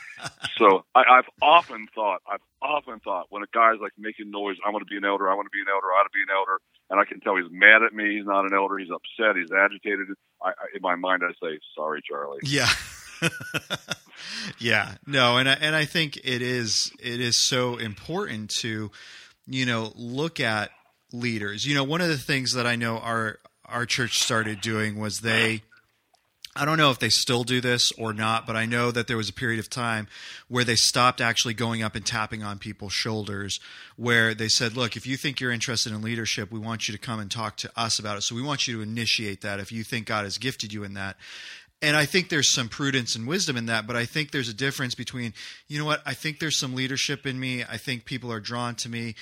So 0.57 0.85
I, 0.93 1.01
I've 1.09 1.29
often 1.41 1.87
thought, 1.95 2.21
I've 2.29 2.41
often 2.61 2.99
thought, 2.99 3.25
when 3.29 3.41
a 3.41 3.47
guy's 3.51 3.79
like 3.81 3.93
making 3.97 4.29
noise, 4.29 4.57
I 4.63 4.69
want 4.69 4.85
to 4.85 4.89
be 4.91 4.97
an 4.97 5.05
elder, 5.05 5.27
I 5.27 5.33
want 5.33 5.47
to 5.47 5.49
be 5.49 5.61
an 5.61 5.67
elder, 5.67 5.87
I 5.87 5.97
want 5.97 6.11
to 6.11 6.15
be 6.15 6.21
an 6.21 6.29
elder, 6.29 6.59
and 6.91 6.99
I 6.99 7.05
can 7.05 7.19
tell 7.19 7.35
he's 7.35 7.49
mad 7.49 7.81
at 7.81 7.93
me, 7.93 8.17
he's 8.17 8.25
not 8.27 8.45
an 8.45 8.53
elder, 8.53 8.77
he's 8.77 8.91
upset, 8.91 9.35
he's 9.37 9.51
agitated. 9.51 10.09
I, 10.43 10.49
I, 10.49 10.65
in 10.75 10.81
my 10.83 10.95
mind, 10.95 11.23
I 11.25 11.31
say, 11.43 11.57
"Sorry, 11.75 12.01
Charlie." 12.07 12.41
Yeah. 12.43 12.69
yeah. 14.59 14.95
No, 15.05 15.37
and 15.37 15.49
I, 15.49 15.53
and 15.53 15.75
I 15.75 15.85
think 15.85 16.17
it 16.17 16.41
is 16.41 16.91
it 16.99 17.19
is 17.19 17.47
so 17.47 17.77
important 17.77 18.51
to 18.59 18.91
you 19.47 19.65
know 19.65 19.93
look 19.95 20.39
at 20.39 20.71
leaders. 21.13 21.65
You 21.65 21.75
know, 21.75 21.83
one 21.83 22.01
of 22.01 22.07
the 22.07 22.17
things 22.17 22.53
that 22.53 22.65
I 22.65 22.75
know 22.75 22.97
our 22.97 23.39
our 23.65 23.85
church 23.85 24.19
started 24.19 24.61
doing 24.61 24.99
was 24.99 25.19
they 25.19 25.61
I 26.53 26.65
don't 26.65 26.77
know 26.77 26.91
if 26.91 26.99
they 26.99 27.07
still 27.07 27.45
do 27.45 27.61
this 27.61 27.93
or 27.93 28.11
not, 28.11 28.45
but 28.45 28.57
I 28.57 28.65
know 28.65 28.91
that 28.91 29.07
there 29.07 29.15
was 29.15 29.29
a 29.29 29.33
period 29.33 29.59
of 29.59 29.69
time 29.69 30.09
where 30.49 30.65
they 30.65 30.75
stopped 30.75 31.21
actually 31.21 31.53
going 31.53 31.81
up 31.81 31.95
and 31.95 32.05
tapping 32.05 32.43
on 32.43 32.59
people's 32.59 32.91
shoulders, 32.91 33.61
where 33.95 34.33
they 34.33 34.49
said, 34.49 34.75
Look, 34.75 34.97
if 34.97 35.07
you 35.07 35.15
think 35.15 35.39
you're 35.39 35.51
interested 35.51 35.93
in 35.93 36.01
leadership, 36.01 36.51
we 36.51 36.59
want 36.59 36.89
you 36.89 36.91
to 36.91 36.99
come 36.99 37.21
and 37.21 37.31
talk 37.31 37.55
to 37.57 37.71
us 37.77 37.99
about 37.99 38.17
it. 38.17 38.21
So 38.23 38.35
we 38.35 38.41
want 38.41 38.67
you 38.67 38.75
to 38.75 38.81
initiate 38.81 39.41
that 39.41 39.61
if 39.61 39.71
you 39.71 39.85
think 39.85 40.07
God 40.07 40.25
has 40.25 40.37
gifted 40.37 40.73
you 40.73 40.83
in 40.83 40.93
that. 40.95 41.15
And 41.81 41.97
I 41.97 42.05
think 42.05 42.29
there's 42.29 42.53
some 42.53 42.69
prudence 42.69 43.15
and 43.15 43.27
wisdom 43.27 43.57
in 43.57 43.65
that, 43.65 43.87
but 43.87 43.95
I 43.95 44.05
think 44.05 44.31
there's 44.31 44.49
a 44.49 44.53
difference 44.53 44.93
between, 44.93 45.33
you 45.67 45.79
know 45.79 45.85
what, 45.85 46.01
I 46.05 46.13
think 46.13 46.39
there's 46.39 46.59
some 46.59 46.75
leadership 46.75 47.25
in 47.25 47.39
me. 47.39 47.63
I 47.63 47.77
think 47.77 48.05
people 48.05 48.31
are 48.31 48.39
drawn 48.39 48.75
to 48.75 48.89
me 48.89 49.15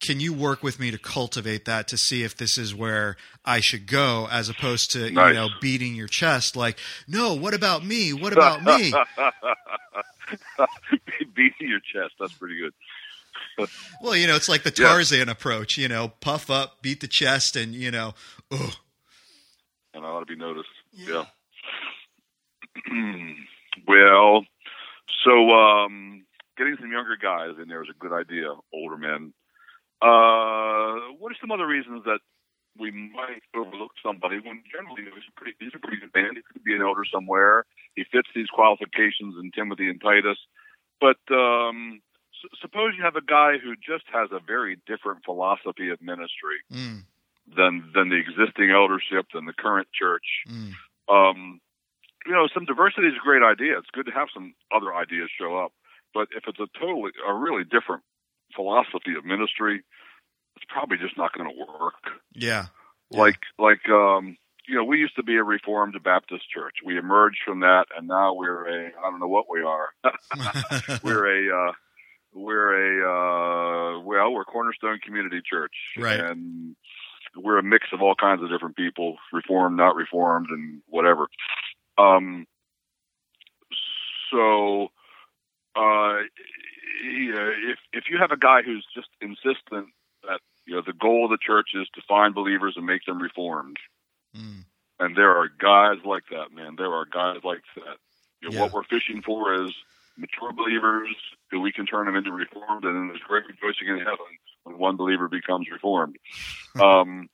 can 0.00 0.20
you 0.20 0.32
work 0.32 0.62
with 0.62 0.78
me 0.78 0.90
to 0.90 0.98
cultivate 0.98 1.64
that 1.64 1.88
to 1.88 1.96
see 1.96 2.22
if 2.22 2.36
this 2.36 2.58
is 2.58 2.74
where 2.74 3.16
I 3.44 3.60
should 3.60 3.86
go 3.86 4.28
as 4.30 4.48
opposed 4.48 4.90
to 4.92 5.10
nice. 5.10 5.28
you 5.28 5.34
know 5.34 5.48
beating 5.60 5.94
your 5.94 6.08
chest 6.08 6.56
like 6.56 6.78
no 7.08 7.34
what 7.34 7.54
about 7.54 7.84
me 7.84 8.12
what 8.12 8.32
about 8.36 8.62
me 8.62 8.92
beating 11.34 11.68
your 11.68 11.80
chest 11.80 12.14
that's 12.20 12.34
pretty 12.34 12.58
good 12.58 12.74
well 14.02 14.14
you 14.14 14.26
know 14.26 14.36
it's 14.36 14.48
like 14.48 14.64
the 14.64 14.70
Tarzan 14.70 15.26
yeah. 15.26 15.32
approach 15.32 15.78
you 15.78 15.88
know 15.88 16.08
puff 16.20 16.50
up 16.50 16.82
beat 16.82 17.00
the 17.00 17.08
chest 17.08 17.56
and 17.56 17.74
you 17.74 17.90
know 17.90 18.14
oh 18.50 18.74
and 19.94 20.04
I 20.04 20.08
ought 20.08 20.20
to 20.20 20.26
be 20.26 20.36
noticed 20.36 20.68
yeah, 20.92 21.14
yeah. 21.14 21.24
well 23.88 24.44
so 25.24 25.50
um 25.50 26.24
getting 26.56 26.76
some 26.80 26.92
younger 26.92 27.16
guys 27.20 27.54
in 27.62 27.68
there 27.68 27.82
is 27.82 27.88
a 27.90 27.98
good 27.98 28.12
idea 28.12 28.48
older 28.72 28.96
men 28.96 29.32
uh, 30.02 31.16
what 31.16 31.32
are 31.32 31.40
some 31.40 31.50
other 31.50 31.66
reasons 31.66 32.04
that 32.04 32.20
we 32.78 32.90
might 32.90 33.42
overlook 33.56 33.92
somebody 34.04 34.36
when 34.36 34.62
generally 34.70 35.08
he's 35.08 35.24
a 35.28 35.40
pretty, 35.40 35.56
he's 35.58 35.72
a 35.74 35.78
pretty 35.78 36.00
good 36.00 36.12
man. 36.14 36.36
He 36.36 36.42
could 36.42 36.64
be 36.64 36.74
an 36.74 36.82
elder 36.82 37.04
somewhere. 37.10 37.64
He 37.94 38.04
fits 38.04 38.28
these 38.34 38.48
qualifications 38.52 39.34
in 39.40 39.50
Timothy 39.54 39.88
and 39.88 40.00
Titus. 40.00 40.36
But 41.00 41.16
um, 41.32 42.02
s- 42.44 42.58
suppose 42.60 42.92
you 42.96 43.04
have 43.04 43.16
a 43.16 43.24
guy 43.24 43.56
who 43.56 43.74
just 43.76 44.04
has 44.12 44.28
a 44.32 44.40
very 44.44 44.76
different 44.86 45.24
philosophy 45.24 45.88
of 45.88 46.00
ministry 46.02 46.60
mm. 46.72 47.04
than 47.56 47.90
than 47.94 48.10
the 48.10 48.20
existing 48.20 48.70
eldership 48.70 49.26
than 49.32 49.46
the 49.46 49.56
current 49.56 49.88
church. 49.96 50.44
Mm. 50.48 50.72
Um, 51.08 51.60
you 52.26 52.32
know, 52.32 52.48
some 52.52 52.64
diversity 52.64 53.08
is 53.08 53.14
a 53.14 53.24
great 53.24 53.42
idea. 53.42 53.78
It's 53.78 53.90
good 53.92 54.06
to 54.06 54.12
have 54.12 54.28
some 54.34 54.54
other 54.74 54.94
ideas 54.94 55.30
show 55.38 55.56
up. 55.56 55.72
But 56.12 56.28
if 56.36 56.44
it's 56.46 56.58
a 56.60 56.66
totally 56.78 57.12
a 57.26 57.34
really 57.34 57.64
different 57.64 58.02
philosophy 58.54 59.14
of 59.16 59.24
ministry, 59.24 59.82
it's 60.56 60.64
probably 60.68 60.96
just 60.98 61.16
not 61.16 61.32
going 61.32 61.48
to 61.48 61.56
work. 61.56 62.20
Yeah. 62.34 62.66
Like 63.10 63.38
like 63.58 63.88
um 63.88 64.36
you 64.68 64.74
know, 64.74 64.84
we 64.84 64.98
used 64.98 65.14
to 65.16 65.22
be 65.22 65.36
a 65.36 65.44
Reformed 65.44 65.96
Baptist 66.02 66.50
church. 66.52 66.76
We 66.84 66.98
emerged 66.98 67.38
from 67.44 67.60
that, 67.60 67.84
and 67.96 68.08
now 68.08 68.34
we're 68.34 68.66
a 68.66 68.86
I 68.88 69.10
don't 69.10 69.20
know 69.20 69.28
what 69.28 69.46
we 69.50 69.62
are. 69.62 69.88
we're 71.04 71.50
a 71.50 71.68
uh, 71.68 71.72
we're 72.34 72.72
a 72.74 73.96
uh, 73.96 74.00
well, 74.00 74.32
we're 74.32 74.44
Cornerstone 74.44 74.98
Community 75.04 75.40
Church, 75.48 75.74
right? 75.96 76.18
And 76.18 76.74
we're 77.36 77.58
a 77.58 77.62
mix 77.62 77.86
of 77.92 78.02
all 78.02 78.14
kinds 78.14 78.42
of 78.42 78.50
different 78.50 78.76
people, 78.76 79.16
Reformed, 79.32 79.76
not 79.76 79.94
Reformed, 79.94 80.48
and 80.50 80.82
whatever. 80.88 81.28
Um, 81.98 82.46
so 84.30 84.88
uh, 85.76 86.20
you 87.02 87.32
know, 87.32 87.50
if 87.70 87.78
if 87.92 88.04
you 88.10 88.18
have 88.18 88.30
a 88.30 88.36
guy 88.36 88.62
who's 88.62 88.86
just 88.94 89.08
insistent 89.20 89.88
that 90.22 90.40
you 90.66 90.74
know 90.74 90.82
the 90.84 90.92
goal 90.92 91.24
of 91.24 91.30
the 91.30 91.38
church 91.40 91.70
is 91.74 91.86
to 91.94 92.02
find 92.08 92.34
believers 92.34 92.74
and 92.76 92.86
make 92.86 93.04
them 93.04 93.20
reformed, 93.20 93.76
mm. 94.36 94.64
and 94.98 95.16
there 95.16 95.36
are 95.36 95.48
guys 95.48 96.04
like 96.04 96.24
that, 96.30 96.54
man. 96.54 96.76
There 96.76 96.92
are 96.92 97.04
guys 97.04 97.44
like 97.44 97.62
that. 97.76 97.96
You 98.40 98.50
know, 98.50 98.54
yeah. 98.54 98.62
What 98.62 98.72
we're 98.72 98.84
fishing 98.84 99.22
for 99.22 99.66
is 99.66 99.72
mature 100.16 100.52
believers 100.52 101.14
who 101.50 101.60
we 101.60 101.72
can 101.72 101.86
turn 101.86 102.06
them 102.06 102.16
into 102.16 102.32
reformed, 102.32 102.84
and 102.84 102.96
then 102.96 103.08
there's 103.08 103.20
great 103.20 103.44
rejoicing 103.46 103.88
in 103.88 103.98
heaven 103.98 104.32
when 104.64 104.78
one 104.78 104.96
believer 104.96 105.28
becomes 105.28 105.66
reformed. 105.70 106.16
um, 106.80 107.28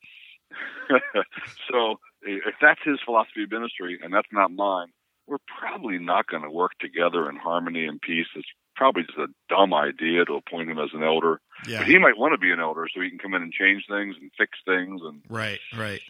so 1.70 2.00
if 2.22 2.54
that's 2.60 2.80
his 2.84 2.98
philosophy 3.04 3.44
of 3.44 3.50
ministry, 3.50 3.98
and 4.02 4.12
that's 4.12 4.28
not 4.32 4.50
mine, 4.50 4.88
we're 5.26 5.38
probably 5.58 5.98
not 5.98 6.26
going 6.26 6.42
to 6.42 6.50
work 6.50 6.72
together 6.80 7.28
in 7.28 7.36
harmony 7.36 7.84
and 7.84 8.00
peace. 8.00 8.26
It's 8.34 8.48
probably 8.74 9.02
just 9.02 9.18
a 9.18 9.28
dumb 9.48 9.74
idea 9.74 10.24
to 10.24 10.34
appoint 10.34 10.70
him 10.70 10.78
as 10.78 10.90
an 10.94 11.02
elder. 11.02 11.40
Yeah. 11.66 11.78
But 11.78 11.88
he 11.88 11.98
might 11.98 12.18
want 12.18 12.32
to 12.32 12.38
be 12.38 12.50
an 12.50 12.60
elder 12.60 12.86
so 12.92 13.00
he 13.00 13.10
can 13.10 13.18
come 13.18 13.34
in 13.34 13.42
and 13.42 13.52
change 13.52 13.84
things 13.88 14.16
and 14.20 14.30
fix 14.36 14.58
things 14.64 15.00
and 15.04 15.22
Right, 15.28 15.60
right. 15.76 16.00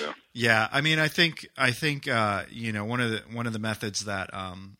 Yeah. 0.00 0.12
Yeah, 0.32 0.68
I 0.72 0.80
mean 0.80 0.98
I 0.98 1.08
think 1.08 1.48
I 1.56 1.70
think 1.70 2.08
uh, 2.08 2.44
you 2.50 2.72
know 2.72 2.84
one 2.84 3.00
of 3.00 3.10
the 3.10 3.22
one 3.32 3.46
of 3.46 3.52
the 3.52 3.60
methods 3.60 4.06
that 4.06 4.32
um, 4.34 4.76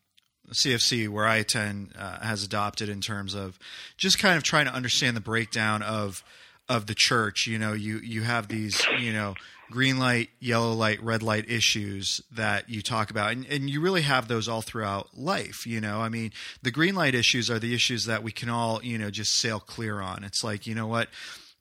CFC 0.50 1.09
where 1.09 1.26
I 1.26 1.37
attend 1.37 1.92
uh, 1.96 2.20
has 2.20 2.42
adopted 2.42 2.88
in 2.88 3.00
terms 3.00 3.35
of 3.35 3.59
just 3.96 4.18
kind 4.18 4.37
of 4.37 4.42
trying 4.42 4.66
to 4.66 4.74
understand 4.74 5.16
the 5.16 5.20
breakdown 5.20 5.83
of 5.83 6.24
of 6.68 6.87
the 6.87 6.94
church. 6.96 7.46
You 7.46 7.59
know, 7.59 7.72
you 7.72 7.98
you 7.98 8.22
have 8.22 8.48
these, 8.48 8.85
you 8.98 9.12
know, 9.12 9.35
green 9.70 9.98
light, 9.98 10.31
yellow 10.40 10.72
light, 10.72 11.02
red 11.02 11.22
light 11.22 11.48
issues 11.50 12.20
that 12.33 12.68
you 12.68 12.83
talk 12.83 13.11
about. 13.11 13.33
And, 13.33 13.46
and 13.46 13.70
you 13.70 13.81
really 13.81 14.02
have 14.02 14.28
those 14.28 14.48
all 14.48 14.62
throughout 14.62 15.16
life. 15.16 15.66
You 15.66 15.81
know, 15.81 16.00
I 16.00 16.09
mean, 16.09 16.33
the 16.62 16.70
green 16.70 16.94
light 16.94 17.14
issues 17.14 17.50
are 17.50 17.59
the 17.59 17.74
issues 17.74 18.04
that 18.07 18.22
we 18.22 18.33
can 18.33 18.48
all, 18.48 18.83
you 18.83 18.98
know, 18.98 19.11
just 19.11 19.38
sail 19.38 19.61
clear 19.61 20.00
on. 20.00 20.24
It's 20.24 20.42
like, 20.42 20.66
you 20.66 20.74
know 20.74 20.87
what? 20.87 21.09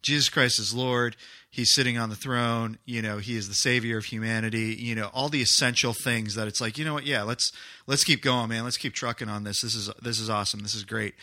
Jesus 0.02 0.30
Christ 0.30 0.60
is 0.60 0.74
Lord. 0.74 1.16
He's 1.50 1.74
sitting 1.74 1.98
on 1.98 2.10
the 2.10 2.16
throne. 2.16 2.78
You 2.86 3.02
know, 3.02 3.18
he 3.18 3.36
is 3.36 3.48
the 3.48 3.56
savior 3.56 3.98
of 3.98 4.06
humanity. 4.06 4.76
You 4.80 4.96
know, 4.96 5.10
all 5.14 5.28
the 5.28 5.42
essential 5.42 5.94
things 5.94 6.36
that 6.36 6.48
it's 6.48 6.62
like, 6.62 6.78
you 6.78 6.86
know 6.86 6.94
what? 6.94 7.06
Yeah, 7.06 7.24
let's 7.24 7.52
let's 7.88 8.04
keep 8.04 8.22
going, 8.22 8.50
man. 8.50 8.64
Let's 8.64 8.78
keep 8.78 8.94
trucking 8.94 9.28
on 9.30 9.44
this. 9.44 9.62
This 9.62 9.76
is 9.76 9.90
this 10.02 10.20
is 10.20 10.30
awesome. 10.30 10.62
This 10.62 10.76
is 10.76 10.84
great. 10.84 11.16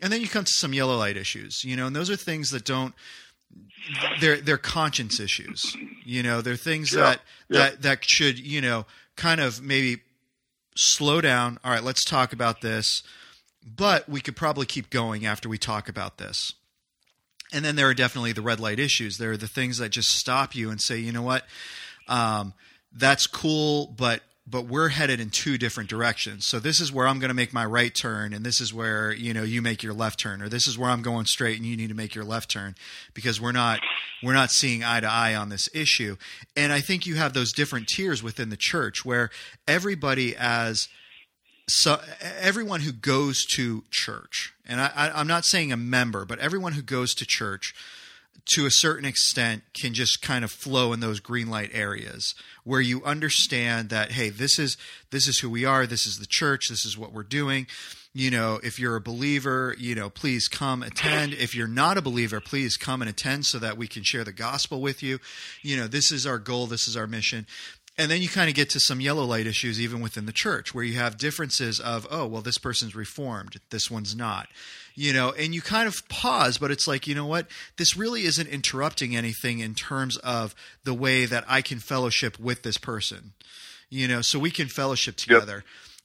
And 0.00 0.12
then 0.12 0.20
you 0.20 0.28
come 0.28 0.44
to 0.44 0.52
some 0.52 0.72
yellow 0.72 0.96
light 0.96 1.16
issues, 1.16 1.64
you 1.64 1.74
know, 1.74 1.86
and 1.86 1.96
those 1.96 2.10
are 2.10 2.16
things 2.16 2.50
that 2.50 2.64
don't 2.64 2.94
they're 4.20 4.38
they're 4.38 4.58
conscience 4.58 5.20
issues. 5.20 5.76
You 6.04 6.22
know, 6.22 6.40
they're 6.40 6.56
things 6.56 6.92
yeah. 6.92 7.00
that 7.00 7.20
yeah. 7.48 7.58
that 7.58 7.82
that 7.82 8.04
should 8.04 8.38
you 8.38 8.60
know 8.60 8.86
kind 9.16 9.40
of 9.40 9.62
maybe 9.62 10.02
slow 10.76 11.20
down. 11.20 11.58
All 11.64 11.70
right, 11.70 11.82
let's 11.82 12.04
talk 12.04 12.32
about 12.32 12.60
this. 12.60 13.02
But 13.64 14.08
we 14.08 14.20
could 14.20 14.36
probably 14.36 14.66
keep 14.66 14.88
going 14.88 15.26
after 15.26 15.48
we 15.48 15.58
talk 15.58 15.88
about 15.88 16.18
this. 16.18 16.54
And 17.52 17.64
then 17.64 17.76
there 17.76 17.88
are 17.88 17.94
definitely 17.94 18.32
the 18.32 18.42
red 18.42 18.60
light 18.60 18.78
issues. 18.78 19.18
There 19.18 19.32
are 19.32 19.36
the 19.36 19.48
things 19.48 19.78
that 19.78 19.90
just 19.90 20.08
stop 20.10 20.54
you 20.54 20.70
and 20.70 20.80
say, 20.80 20.98
you 20.98 21.12
know 21.12 21.22
what, 21.22 21.44
um, 22.06 22.52
that's 22.92 23.26
cool, 23.26 23.86
but 23.86 24.22
but 24.50 24.66
we're 24.66 24.88
headed 24.88 25.20
in 25.20 25.30
two 25.30 25.58
different 25.58 25.90
directions. 25.90 26.46
So 26.46 26.58
this 26.58 26.80
is 26.80 26.92
where 26.92 27.06
I'm 27.06 27.18
going 27.18 27.28
to 27.28 27.34
make 27.34 27.52
my 27.52 27.64
right 27.64 27.94
turn, 27.94 28.32
and 28.32 28.44
this 28.44 28.60
is 28.60 28.72
where 28.72 29.12
you 29.12 29.34
know 29.34 29.42
you 29.42 29.60
make 29.60 29.82
your 29.82 29.92
left 29.92 30.18
turn, 30.18 30.40
or 30.40 30.48
this 30.48 30.66
is 30.66 30.78
where 30.78 30.90
I'm 30.90 31.02
going 31.02 31.26
straight, 31.26 31.56
and 31.56 31.66
you 31.66 31.76
need 31.76 31.88
to 31.88 31.94
make 31.94 32.14
your 32.14 32.24
left 32.24 32.50
turn 32.50 32.74
because 33.14 33.40
we're 33.40 33.52
not 33.52 33.80
we're 34.22 34.34
not 34.34 34.50
seeing 34.50 34.82
eye 34.82 35.00
to 35.00 35.10
eye 35.10 35.34
on 35.34 35.48
this 35.48 35.68
issue. 35.74 36.16
And 36.56 36.72
I 36.72 36.80
think 36.80 37.06
you 37.06 37.16
have 37.16 37.34
those 37.34 37.52
different 37.52 37.88
tiers 37.88 38.22
within 38.22 38.50
the 38.50 38.56
church 38.56 39.04
where 39.04 39.30
everybody 39.66 40.34
as 40.36 40.88
so 41.68 42.00
everyone 42.40 42.80
who 42.80 42.92
goes 42.92 43.44
to 43.54 43.84
church, 43.90 44.54
and 44.66 44.80
I, 44.80 45.12
I'm 45.14 45.26
not 45.26 45.44
saying 45.44 45.70
a 45.72 45.76
member, 45.76 46.24
but 46.24 46.38
everyone 46.38 46.72
who 46.72 46.82
goes 46.82 47.14
to 47.14 47.26
church 47.26 47.74
to 48.46 48.66
a 48.66 48.70
certain 48.70 49.04
extent 49.04 49.62
can 49.74 49.94
just 49.94 50.22
kind 50.22 50.44
of 50.44 50.50
flow 50.50 50.92
in 50.92 51.00
those 51.00 51.20
green 51.20 51.48
light 51.48 51.70
areas 51.72 52.34
where 52.64 52.80
you 52.80 53.04
understand 53.04 53.90
that 53.90 54.12
hey 54.12 54.30
this 54.30 54.58
is 54.58 54.76
this 55.10 55.28
is 55.28 55.38
who 55.38 55.50
we 55.50 55.64
are 55.64 55.86
this 55.86 56.06
is 56.06 56.18
the 56.18 56.26
church 56.26 56.68
this 56.68 56.84
is 56.84 56.96
what 56.96 57.12
we're 57.12 57.22
doing. 57.22 57.66
You 58.14 58.30
know 58.30 58.58
if 58.62 58.78
you're 58.78 58.96
a 58.96 59.00
believer 59.00 59.74
you 59.78 59.94
know 59.94 60.10
please 60.10 60.48
come 60.48 60.82
attend. 60.82 61.34
If 61.34 61.54
you're 61.54 61.68
not 61.68 61.98
a 61.98 62.02
believer 62.02 62.40
please 62.40 62.76
come 62.76 63.02
and 63.02 63.08
attend 63.08 63.46
so 63.46 63.58
that 63.58 63.76
we 63.76 63.86
can 63.86 64.02
share 64.02 64.24
the 64.24 64.32
gospel 64.32 64.80
with 64.80 65.02
you. 65.02 65.18
You 65.62 65.76
know 65.76 65.86
this 65.86 66.10
is 66.10 66.26
our 66.26 66.38
goal 66.38 66.66
this 66.66 66.88
is 66.88 66.96
our 66.96 67.06
mission. 67.06 67.46
And 68.00 68.08
then 68.08 68.22
you 68.22 68.28
kind 68.28 68.48
of 68.48 68.54
get 68.54 68.70
to 68.70 68.80
some 68.80 69.00
yellow 69.00 69.24
light 69.24 69.48
issues 69.48 69.80
even 69.80 70.00
within 70.00 70.24
the 70.24 70.32
church 70.32 70.72
where 70.72 70.84
you 70.84 70.94
have 70.94 71.18
differences 71.18 71.80
of 71.80 72.06
oh 72.10 72.26
well 72.26 72.42
this 72.42 72.58
person's 72.58 72.94
reformed 72.94 73.56
this 73.70 73.90
one's 73.90 74.16
not 74.16 74.48
you 74.98 75.12
know, 75.12 75.30
and 75.30 75.54
you 75.54 75.62
kind 75.62 75.86
of 75.86 76.08
pause, 76.08 76.58
but 76.58 76.72
it's 76.72 76.88
like, 76.88 77.06
you 77.06 77.14
know 77.14 77.24
what? 77.24 77.46
This 77.76 77.96
really 77.96 78.22
isn't 78.22 78.48
interrupting 78.48 79.14
anything 79.14 79.60
in 79.60 79.76
terms 79.76 80.16
of 80.16 80.56
the 80.82 80.92
way 80.92 81.24
that 81.24 81.44
I 81.46 81.62
can 81.62 81.78
fellowship 81.78 82.36
with 82.40 82.64
this 82.64 82.78
person, 82.78 83.32
you 83.88 84.08
know, 84.08 84.22
so 84.22 84.40
we 84.40 84.50
can 84.50 84.66
fellowship 84.66 85.14
together. 85.14 85.54
Yep. 85.54 85.64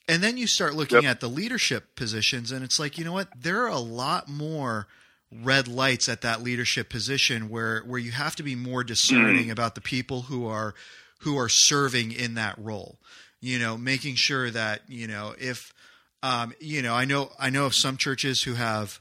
And 0.09 0.23
then 0.23 0.37
you 0.37 0.45
start 0.45 0.75
looking 0.75 1.01
yep. 1.01 1.09
at 1.11 1.19
the 1.21 1.27
leadership 1.27 1.95
positions, 1.95 2.51
and 2.51 2.63
it's 2.63 2.79
like, 2.79 2.99
you 2.99 3.03
know 3.03 3.13
what? 3.13 3.29
There 3.35 3.63
are 3.63 3.69
a 3.69 3.79
lot 3.79 4.29
more 4.29 4.85
red 5.31 5.67
lights 5.67 6.07
at 6.07 6.21
that 6.21 6.43
leadership 6.43 6.87
position 6.87 7.49
where 7.49 7.79
where 7.87 7.99
you 7.99 8.11
have 8.11 8.35
to 8.35 8.43
be 8.43 8.53
more 8.53 8.83
discerning 8.83 9.47
mm. 9.47 9.51
about 9.51 9.73
the 9.73 9.81
people 9.81 10.23
who 10.23 10.45
are 10.45 10.75
who 11.21 11.35
are 11.35 11.49
serving 11.49 12.11
in 12.11 12.35
that 12.35 12.59
role. 12.59 12.99
You 13.41 13.57
know, 13.57 13.75
making 13.75 14.15
sure 14.15 14.51
that 14.51 14.81
you 14.87 15.07
know 15.07 15.33
if 15.39 15.73
um, 16.23 16.53
you 16.59 16.81
know, 16.81 16.95
I 16.95 17.05
know 17.05 17.31
I 17.37 17.51
know 17.51 17.65
of 17.67 17.75
some 17.75 17.97
churches 17.97 18.41
who 18.43 18.55
have 18.55 18.99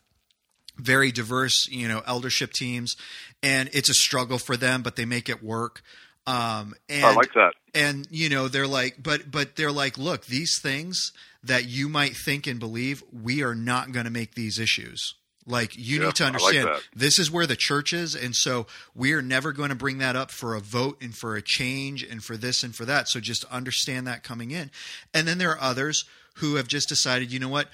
very 0.77 1.13
diverse, 1.13 1.69
you 1.71 1.89
know, 1.89 2.03
eldership 2.07 2.53
teams, 2.53 2.97
and 3.43 3.71
it's 3.73 3.89
a 3.89 3.95
struggle 3.95 4.39
for 4.39 4.57
them, 4.57 4.83
but 4.83 4.97
they 4.97 5.05
make 5.05 5.29
it 5.29 5.43
work. 5.43 5.83
Um, 6.27 6.75
and, 6.89 7.05
I 7.05 7.15
like 7.15 7.33
that. 7.35 7.53
and 7.75 8.07
you 8.11 8.29
know 8.29 8.47
they're 8.47 8.67
like 8.69 9.03
but 9.03 9.29
but 9.31 9.57
they're 9.57 9.73
like 9.73 9.99
look 9.99 10.27
these 10.27 10.61
things 10.61 11.13
that 11.43 11.65
you 11.67 11.89
might 11.89 12.15
think 12.17 12.47
and 12.47 12.61
believe 12.61 13.03
we 13.13 13.43
are 13.43 13.57
not 13.57 13.91
going 13.91 14.05
to 14.05 14.11
make 14.11 14.37
these 14.37 14.59
issues 14.61 15.15
like 15.47 15.77
you 15.77 15.99
Yeah, 15.99 16.07
need 16.07 16.15
to 16.15 16.23
I 16.23 16.27
like 16.27 16.35
understand 16.35 16.69
this 16.95 17.19
is 17.19 17.29
where 17.29 17.47
the 17.47 17.57
church 17.57 17.93
is 17.93 18.15
and 18.15 18.37
so 18.37 18.69
we 18.95 19.13
are 19.15 19.23
never 19.23 19.53
going 19.53 19.71
to 19.71 19.75
bring 19.75 19.99
that 19.99 20.15
up 20.15 20.31
for 20.31 20.55
a 20.55 20.61
vote 20.61 20.99
and 21.03 21.13
for 21.13 21.35
a 21.35 21.43
change 21.43 22.05
and 22.05 22.23
for 22.23 22.37
this 22.37 22.63
and 22.63 22.73
for 22.73 22.85
that 22.85 23.09
so 23.09 23.19
just 23.19 23.45
understand 23.47 24.07
that 24.07 24.23
coming 24.23 24.53
in 24.53 24.71
and 25.13 25.27
then 25.27 25.39
there 25.39 25.51
are 25.51 25.61
others 25.61 26.05
who 26.35 26.57
have 26.57 26.69
just 26.69 26.89
decided 26.89 27.33
you 27.33 27.39
know 27.39 27.49
what? 27.49 27.69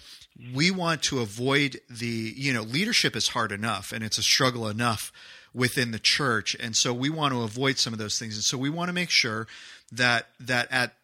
We 0.54 0.70
want 0.70 1.02
to 1.04 1.20
avoid 1.20 1.80
the 1.90 2.32
you 2.36 2.52
know 2.52 2.62
leadership 2.62 3.16
is 3.16 3.28
hard 3.28 3.52
enough 3.52 3.92
and 3.92 4.04
it's 4.04 4.18
a 4.18 4.22
struggle 4.22 4.68
enough 4.68 5.12
within 5.54 5.90
the 5.90 5.98
church. 5.98 6.56
And 6.60 6.76
so 6.76 6.92
we 6.92 7.10
want 7.10 7.32
to 7.32 7.42
avoid 7.42 7.78
some 7.78 7.92
of 7.92 7.98
those 7.98 8.18
things. 8.18 8.34
And 8.34 8.44
so 8.44 8.58
we 8.58 8.70
want 8.70 8.88
to 8.88 8.92
make 8.92 9.10
sure 9.10 9.46
that 9.90 10.28
that 10.40 10.68
at 10.70 10.94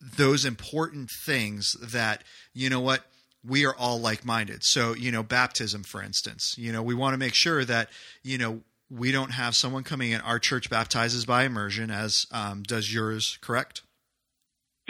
those 0.00 0.44
important 0.44 1.10
things 1.10 1.76
that 1.80 2.24
you 2.54 2.70
know 2.70 2.80
what? 2.80 3.04
We 3.44 3.66
are 3.66 3.74
all 3.74 4.00
like-minded. 4.00 4.62
So 4.62 4.94
you 4.94 5.12
know 5.12 5.22
baptism 5.22 5.82
for 5.82 6.02
instance 6.02 6.54
you 6.56 6.72
know 6.72 6.82
we 6.82 6.94
want 6.94 7.14
to 7.14 7.18
make 7.18 7.34
sure 7.34 7.64
that 7.64 7.88
you 8.22 8.38
know 8.38 8.60
we 8.90 9.10
don't 9.10 9.30
have 9.30 9.56
someone 9.56 9.84
coming 9.84 10.10
in. 10.10 10.20
Our 10.20 10.38
church 10.38 10.68
baptizes 10.68 11.24
by 11.24 11.44
immersion 11.44 11.90
as 11.90 12.26
um, 12.30 12.62
does 12.62 12.92
yours 12.92 13.38
correct 13.40 13.82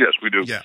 Yes, 0.03 0.15
we 0.21 0.31
do. 0.31 0.43
yeah. 0.47 0.63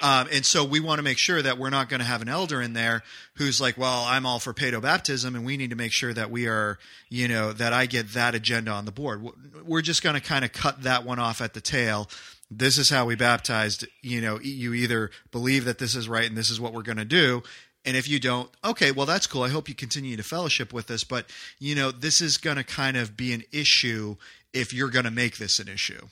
Um, 0.00 0.26
and 0.32 0.44
so 0.44 0.64
we 0.64 0.80
want 0.80 0.98
to 0.98 1.04
make 1.04 1.18
sure 1.18 1.40
that 1.40 1.58
we're 1.58 1.70
not 1.70 1.88
going 1.88 2.00
to 2.00 2.06
have 2.06 2.22
an 2.22 2.28
elder 2.28 2.60
in 2.60 2.72
there 2.72 3.04
who's 3.36 3.60
like, 3.60 3.78
well, 3.78 4.04
I'm 4.04 4.26
all 4.26 4.40
for 4.40 4.52
paedo 4.52 4.82
baptism, 4.82 5.36
and 5.36 5.44
we 5.44 5.56
need 5.56 5.70
to 5.70 5.76
make 5.76 5.92
sure 5.92 6.12
that 6.12 6.30
we 6.30 6.48
are, 6.48 6.78
you 7.08 7.28
know, 7.28 7.52
that 7.52 7.72
I 7.72 7.86
get 7.86 8.14
that 8.14 8.34
agenda 8.34 8.72
on 8.72 8.86
the 8.86 8.90
board. 8.90 9.24
We're 9.64 9.82
just 9.82 10.02
going 10.02 10.14
to 10.14 10.20
kind 10.20 10.44
of 10.44 10.52
cut 10.52 10.82
that 10.82 11.04
one 11.04 11.20
off 11.20 11.40
at 11.40 11.54
the 11.54 11.60
tail. 11.60 12.10
This 12.50 12.78
is 12.78 12.90
how 12.90 13.06
we 13.06 13.14
baptized. 13.14 13.86
You 14.02 14.20
know, 14.20 14.40
you 14.40 14.74
either 14.74 15.12
believe 15.30 15.66
that 15.66 15.78
this 15.78 15.94
is 15.94 16.08
right 16.08 16.26
and 16.26 16.36
this 16.36 16.50
is 16.50 16.60
what 16.60 16.72
we're 16.72 16.82
going 16.82 16.98
to 16.98 17.04
do. 17.04 17.44
And 17.84 17.96
if 17.96 18.08
you 18.08 18.18
don't, 18.18 18.50
okay, 18.64 18.90
well, 18.90 19.06
that's 19.06 19.28
cool. 19.28 19.44
I 19.44 19.50
hope 19.50 19.68
you 19.68 19.74
continue 19.74 20.16
to 20.16 20.22
fellowship 20.24 20.72
with 20.72 20.90
us. 20.90 21.04
But, 21.04 21.30
you 21.60 21.76
know, 21.76 21.92
this 21.92 22.20
is 22.20 22.38
going 22.38 22.56
to 22.56 22.64
kind 22.64 22.96
of 22.96 23.16
be 23.16 23.32
an 23.32 23.44
issue 23.52 24.16
if 24.52 24.74
you're 24.74 24.90
going 24.90 25.04
to 25.04 25.12
make 25.12 25.38
this 25.38 25.60
an 25.60 25.68
issue. 25.68 26.08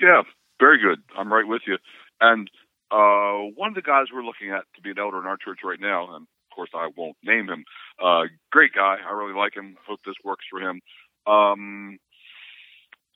Yeah, 0.00 0.22
very 0.58 0.78
good. 0.78 1.02
I'm 1.16 1.32
right 1.32 1.46
with 1.46 1.62
you. 1.66 1.78
And 2.20 2.50
uh, 2.90 3.50
one 3.54 3.70
of 3.70 3.74
the 3.74 3.82
guys 3.82 4.06
we're 4.12 4.24
looking 4.24 4.50
at 4.50 4.64
to 4.76 4.82
be 4.82 4.90
an 4.90 4.98
elder 4.98 5.18
in 5.18 5.26
our 5.26 5.36
church 5.36 5.60
right 5.64 5.80
now, 5.80 6.14
and 6.14 6.22
of 6.24 6.54
course 6.54 6.70
I 6.74 6.88
won't 6.96 7.16
name 7.24 7.48
him. 7.48 7.64
Uh, 8.02 8.22
great 8.50 8.72
guy. 8.74 8.96
I 9.06 9.12
really 9.12 9.36
like 9.36 9.54
him. 9.54 9.76
Hope 9.86 10.00
this 10.04 10.14
works 10.24 10.44
for 10.50 10.60
him. 10.60 10.80
Um, 11.26 11.98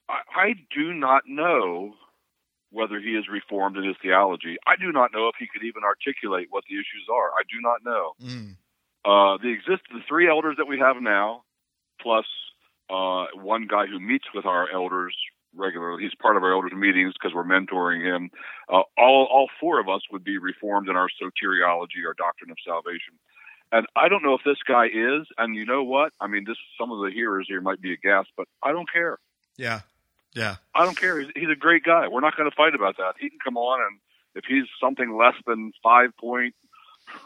I, 0.09 0.21
I 0.35 0.55
do 0.75 0.93
not 0.93 1.23
know 1.27 1.95
whether 2.73 3.01
he 3.01 3.11
is 3.11 3.25
reformed 3.31 3.77
in 3.77 3.85
his 3.85 3.97
theology. 4.03 4.57
I 4.67 4.75
do 4.77 4.93
not 4.93 5.13
know 5.13 5.29
if 5.29 5.35
he 5.39 5.47
could 5.53 5.67
even 5.67 5.83
articulate 5.83 6.49
what 6.51 6.65
the 6.69 6.77
issues 6.77 7.07
are. 7.11 7.31
I 7.31 7.43
do 7.51 7.61
not 7.61 7.85
know. 7.85 8.13
Mm. 8.23 8.57
Uh, 9.05 9.39
the 9.43 9.49
exist 9.49 9.83
the 9.91 10.01
three 10.09 10.29
elders 10.29 10.57
that 10.59 10.67
we 10.67 10.79
have 10.79 10.97
now, 11.01 11.43
plus 12.01 12.27
uh, 12.91 13.27
one 13.35 13.67
guy 13.69 13.87
who 13.87 13.99
meets 13.99 14.27
with 14.35 14.47
our 14.47 14.71
elders 14.71 15.17
regularly. 15.55 16.03
He's 16.03 16.15
part 16.15 16.37
of 16.37 16.43
our 16.43 16.53
elders 16.53 16.73
meetings 16.75 17.15
because 17.15 17.35
we're 17.35 17.45
mentoring 17.45 18.05
him. 18.05 18.31
Uh, 18.69 18.83
all 18.97 19.29
all 19.31 19.49
four 19.61 19.81
of 19.81 19.89
us 19.89 20.03
would 20.11 20.25
be 20.25 20.39
reformed 20.39 20.89
in 20.89 20.97
our 20.97 21.09
soteriology, 21.09 22.07
our 22.07 22.15
doctrine 22.15 22.51
of 22.51 22.57
salvation. 22.67 23.15
And 23.73 23.87
I 23.95 24.09
don't 24.09 24.23
know 24.23 24.35
if 24.35 24.41
this 24.45 24.59
guy 24.67 24.87
is. 24.87 25.27
And 25.39 25.55
you 25.55 25.65
know 25.65 25.85
what? 25.85 26.13
I 26.21 26.27
mean, 26.27 26.45
this 26.47 26.57
some 26.79 26.91
of 26.91 27.01
the 27.01 27.11
hearers 27.13 27.47
here 27.49 27.61
might 27.61 27.81
be 27.81 27.93
aghast, 27.93 28.29
but 28.37 28.49
I 28.63 28.73
don't 28.73 28.91
care. 28.91 29.19
Yeah. 29.57 29.81
Yeah. 30.35 30.57
I 30.75 30.85
don't 30.85 30.97
care. 30.97 31.21
He's, 31.21 31.31
he's 31.35 31.51
a 31.51 31.57
great 31.57 31.85
guy. 31.85 32.09
We're 32.09 32.21
not 32.21 32.37
going 32.37 32.51
to 32.51 32.57
fight 32.57 32.75
about 32.75 32.97
that. 32.99 33.15
He 33.21 33.31
can 33.31 33.39
come 33.43 33.57
on, 33.57 33.81
and 33.81 34.01
if 34.35 34.45
he's 34.49 34.65
something 34.81 35.17
less 35.17 35.35
than 35.47 35.73
five 35.83 36.17
point 36.17 36.55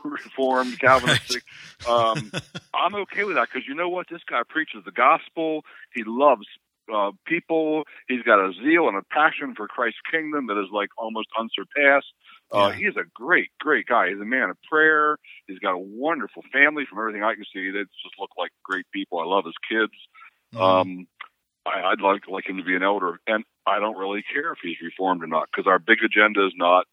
reformed 0.02 0.78
Calvinistic, 0.80 1.42
um, 1.88 2.32
I'm 2.74 2.94
okay 2.94 3.24
with 3.24 3.36
that 3.36 3.48
because 3.52 3.68
you 3.68 3.74
know 3.74 3.88
what? 3.88 4.06
This 4.10 4.22
guy 4.28 4.42
preaches 4.48 4.84
the 4.84 4.92
gospel. 4.92 5.62
He 5.94 6.02
loves 6.06 6.46
uh, 6.92 7.12
people. 7.26 7.84
He's 8.08 8.22
got 8.22 8.38
a 8.38 8.52
zeal 8.52 8.88
and 8.88 8.96
a 8.96 9.02
passion 9.10 9.54
for 9.56 9.68
Christ's 9.68 10.00
kingdom 10.10 10.46
that 10.48 10.58
is 10.60 10.68
like 10.72 10.88
almost 10.98 11.28
unsurpassed. 11.38 12.12
Uh, 12.52 12.68
Yeah. 12.70 12.72
He 12.76 12.84
is 12.84 12.96
a 12.96 13.04
great, 13.14 13.50
great 13.60 13.86
guy. 13.86 14.08
He's 14.10 14.20
a 14.20 14.24
man 14.24 14.50
of 14.50 14.56
prayer. 14.70 15.16
He's 15.46 15.58
got 15.58 15.72
a 15.72 15.78
wonderful 15.78 16.42
family. 16.52 16.84
From 16.88 16.98
everything 16.98 17.22
I 17.22 17.34
can 17.34 17.44
see, 17.52 17.70
they 17.70 17.80
just 17.82 18.18
look 18.18 18.30
like 18.38 18.50
great 18.62 18.86
people. 18.92 19.18
I 19.20 19.24
love 19.24 19.44
his 19.44 19.54
kids. 19.68 19.92
Mhm. 20.54 20.60
Um, 20.60 21.06
I, 21.66 21.82
I'd 21.92 22.00
like 22.02 22.28
like 22.28 22.46
him 22.48 22.58
to 22.58 22.62
be 22.64 22.76
an 22.76 22.82
elder, 22.82 23.18
and 23.26 23.44
I 23.66 23.78
don't 23.80 23.96
really 23.96 24.22
care 24.22 24.52
if 24.52 24.58
he's 24.62 24.76
reformed 24.82 25.22
or 25.22 25.26
not, 25.26 25.48
because 25.50 25.66
our 25.66 25.78
big 25.78 25.98
agenda 26.04 26.44
is 26.46 26.52
not. 26.56 26.86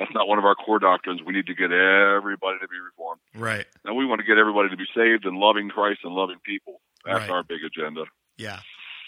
That's 0.00 0.12
not 0.14 0.26
one 0.26 0.38
of 0.38 0.44
our 0.46 0.54
core 0.54 0.78
doctrines. 0.78 1.20
We 1.24 1.34
need 1.34 1.46
to 1.46 1.54
get 1.54 1.70
everybody 1.70 2.58
to 2.58 2.66
be 2.68 2.80
reformed, 2.80 3.20
right. 3.34 3.66
and 3.84 3.96
we 3.96 4.06
want 4.06 4.20
to 4.20 4.26
get 4.26 4.38
everybody 4.38 4.70
to 4.70 4.76
be 4.76 4.86
saved 4.96 5.26
and 5.26 5.36
loving 5.36 5.68
Christ 5.68 6.00
and 6.04 6.14
loving 6.14 6.38
people. 6.42 6.80
That's 7.04 7.20
Right. 7.20 7.30
our 7.30 7.42
big 7.44 7.60
agenda. 7.64 8.04
Yeah. 8.36 8.60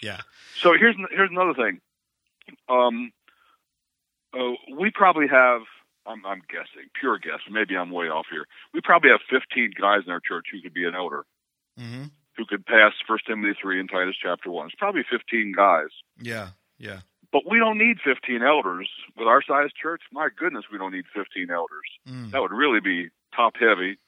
Yeah. 0.02 0.20
So 0.60 0.74
here's 0.78 0.96
here's 1.10 1.30
another 1.30 1.54
thing. 1.54 1.80
Um, 2.68 3.12
uh, 4.34 4.52
we 4.76 4.90
probably 4.90 5.28
have. 5.28 5.62
I'm, 6.04 6.26
I'm 6.26 6.42
guessing, 6.50 6.90
pure 6.98 7.16
guess. 7.18 7.38
Maybe 7.48 7.76
I'm 7.76 7.92
way 7.92 8.06
off 8.06 8.26
here. 8.28 8.46
We 8.74 8.80
probably 8.80 9.10
have 9.10 9.20
15 9.30 9.70
guys 9.80 10.00
in 10.04 10.10
our 10.10 10.18
church 10.18 10.46
who 10.50 10.60
could 10.60 10.74
be 10.74 10.84
an 10.84 10.96
elder, 10.96 11.24
hmm 11.78 12.06
who 12.36 12.46
could 12.46 12.64
pass 12.64 12.92
First 13.06 13.26
Timothy 13.26 13.56
3 13.60 13.80
and 13.80 13.90
Titus 13.90 14.16
chapter 14.20 14.50
1. 14.50 14.66
It's 14.66 14.74
probably 14.76 15.02
15 15.10 15.52
guys. 15.54 15.88
Yeah. 16.20 16.48
Yeah. 16.78 17.00
But 17.30 17.42
we 17.48 17.58
don't 17.58 17.78
need 17.78 17.98
15 18.04 18.42
elders 18.42 18.88
with 19.16 19.26
our 19.26 19.42
size 19.42 19.70
church. 19.80 20.02
My 20.12 20.28
goodness, 20.36 20.64
we 20.70 20.78
don't 20.78 20.92
need 20.92 21.04
15 21.14 21.50
elders. 21.50 21.88
Mm. 22.08 22.30
That 22.30 22.42
would 22.42 22.52
really 22.52 22.80
be 22.80 23.08
top 23.34 23.54
heavy. 23.58 23.98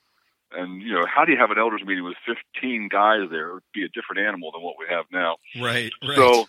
And 0.52 0.83
you 0.83 0.94
know, 0.94 1.04
how 1.07 1.24
do 1.24 1.33
you 1.33 1.38
have 1.38 1.50
an 1.50 1.59
elders 1.59 1.83
meeting 1.85 2.04
with 2.04 2.16
15 2.26 2.88
guys 2.90 3.28
there? 3.30 3.48
It 3.48 3.54
would 3.54 3.62
be 3.72 3.85
a 3.85 3.88
different 3.88 4.26
animal 4.26 4.52
than 4.52 4.62
what 4.62 4.76
we 4.78 4.87
have 4.88 5.07
now. 5.12 5.37
Right. 5.61 5.92
Right. 6.02 6.16
So, 6.16 6.46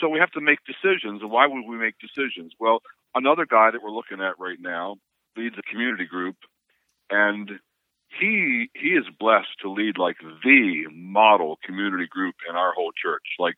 so 0.00 0.08
we 0.08 0.18
have 0.18 0.30
to 0.32 0.40
make 0.40 0.58
decisions. 0.66 1.22
And 1.22 1.30
why 1.30 1.46
would 1.46 1.64
we 1.66 1.76
make 1.76 1.94
decisions? 1.98 2.52
Well, 2.58 2.80
another 3.14 3.46
guy 3.46 3.70
that 3.70 3.82
we're 3.82 3.90
looking 3.90 4.20
at 4.20 4.38
right 4.38 4.58
now 4.60 4.96
leads 5.36 5.56
a 5.58 5.62
community 5.62 6.06
group, 6.06 6.36
and 7.10 7.50
he 8.20 8.70
he 8.74 8.88
is 8.88 9.04
blessed 9.18 9.60
to 9.62 9.70
lead 9.70 9.98
like 9.98 10.16
the 10.20 10.84
model 10.92 11.58
community 11.64 12.06
group 12.10 12.34
in 12.48 12.56
our 12.56 12.72
whole 12.72 12.92
church. 12.92 13.36
Like 13.38 13.54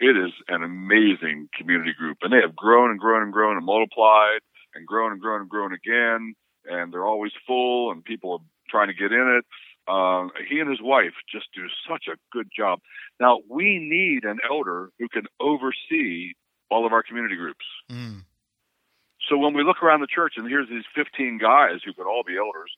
it 0.00 0.16
is 0.16 0.32
an 0.48 0.62
amazing 0.62 1.48
community 1.56 1.92
group, 1.96 2.18
and 2.22 2.32
they 2.32 2.40
have 2.40 2.54
grown 2.54 2.90
and 2.90 3.00
grown 3.00 3.22
and 3.22 3.32
grown 3.32 3.56
and 3.56 3.66
multiplied 3.66 4.40
and 4.74 4.86
grown 4.86 5.12
and 5.12 5.20
grown 5.20 5.40
and 5.40 5.50
grown 5.50 5.72
again, 5.72 6.34
and 6.64 6.92
they're 6.92 7.06
always 7.06 7.32
full, 7.46 7.90
and 7.90 8.04
people 8.04 8.32
are 8.32 8.38
trying 8.68 8.88
to 8.88 8.94
get 8.94 9.12
in 9.12 9.40
it. 9.40 9.44
Um, 9.90 10.30
he 10.48 10.60
and 10.60 10.68
his 10.68 10.82
wife 10.82 11.14
just 11.32 11.46
do 11.54 11.62
such 11.88 12.04
a 12.08 12.16
good 12.30 12.48
job. 12.54 12.80
Now 13.18 13.40
we 13.48 13.78
need 13.78 14.24
an 14.24 14.38
elder 14.48 14.90
who 14.98 15.08
can 15.08 15.24
oversee 15.40 16.34
all 16.70 16.86
of 16.86 16.92
our 16.92 17.02
community 17.02 17.36
groups. 17.36 17.64
Mm. 17.90 18.24
So 19.28 19.38
when 19.38 19.54
we 19.54 19.64
look 19.64 19.82
around 19.82 20.00
the 20.00 20.06
church 20.06 20.34
and 20.36 20.48
here's 20.48 20.68
these 20.68 20.84
15 20.94 21.38
guys 21.38 21.80
who 21.84 21.92
could 21.92 22.06
all 22.06 22.22
be 22.26 22.36
elders, 22.36 22.70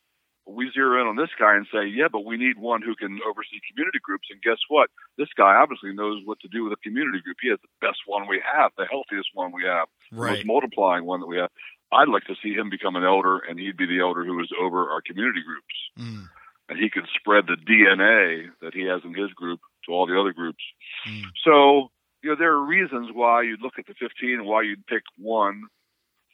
we 0.46 0.70
zero 0.72 1.00
in 1.00 1.06
on 1.06 1.16
this 1.16 1.30
guy 1.38 1.54
and 1.54 1.66
say, 1.72 1.86
yeah, 1.86 2.08
but 2.10 2.24
we 2.24 2.36
need 2.36 2.58
one 2.58 2.82
who 2.82 2.94
can 2.94 3.18
oversee 3.28 3.60
community 3.70 3.98
groups. 4.02 4.28
And 4.30 4.40
guess 4.42 4.58
what? 4.68 4.90
This 5.16 5.28
guy 5.36 5.54
obviously 5.54 5.92
knows 5.92 6.22
what 6.24 6.40
to 6.40 6.48
do 6.48 6.64
with 6.64 6.72
a 6.72 6.82
community 6.82 7.20
group. 7.22 7.36
He 7.40 7.50
has 7.50 7.58
the 7.62 7.86
best 7.86 7.98
one 8.06 8.26
we 8.28 8.42
have, 8.42 8.72
the 8.76 8.86
healthiest 8.86 9.30
one 9.34 9.52
we 9.52 9.64
have, 9.64 9.86
the 10.10 10.16
most 10.36 10.46
multiplying 10.46 11.04
one 11.04 11.20
that 11.20 11.26
we 11.26 11.38
have. 11.38 11.50
I'd 11.92 12.08
like 12.08 12.24
to 12.24 12.34
see 12.42 12.52
him 12.54 12.70
become 12.70 12.96
an 12.96 13.04
elder, 13.04 13.38
and 13.38 13.58
he'd 13.58 13.76
be 13.76 13.86
the 13.86 14.00
elder 14.00 14.24
who 14.24 14.38
is 14.40 14.50
over 14.60 14.90
our 14.90 15.00
community 15.02 15.40
groups. 15.44 15.74
Mm. 15.98 16.28
And 16.68 16.78
he 16.78 16.88
could 16.88 17.06
spread 17.18 17.44
the 17.46 17.56
DNA 17.56 18.46
that 18.62 18.74
he 18.74 18.82
has 18.84 19.00
in 19.04 19.12
his 19.14 19.32
group 19.32 19.60
to 19.86 19.92
all 19.92 20.06
the 20.06 20.18
other 20.18 20.32
groups. 20.32 20.62
Mm. 21.08 21.22
So, 21.44 21.90
you 22.22 22.30
know, 22.30 22.36
there 22.38 22.52
are 22.52 22.64
reasons 22.64 23.10
why 23.12 23.42
you'd 23.42 23.60
look 23.62 23.74
at 23.78 23.86
the 23.86 23.94
15 23.94 24.34
and 24.34 24.46
why 24.46 24.62
you'd 24.62 24.86
pick 24.86 25.02
one 25.18 25.64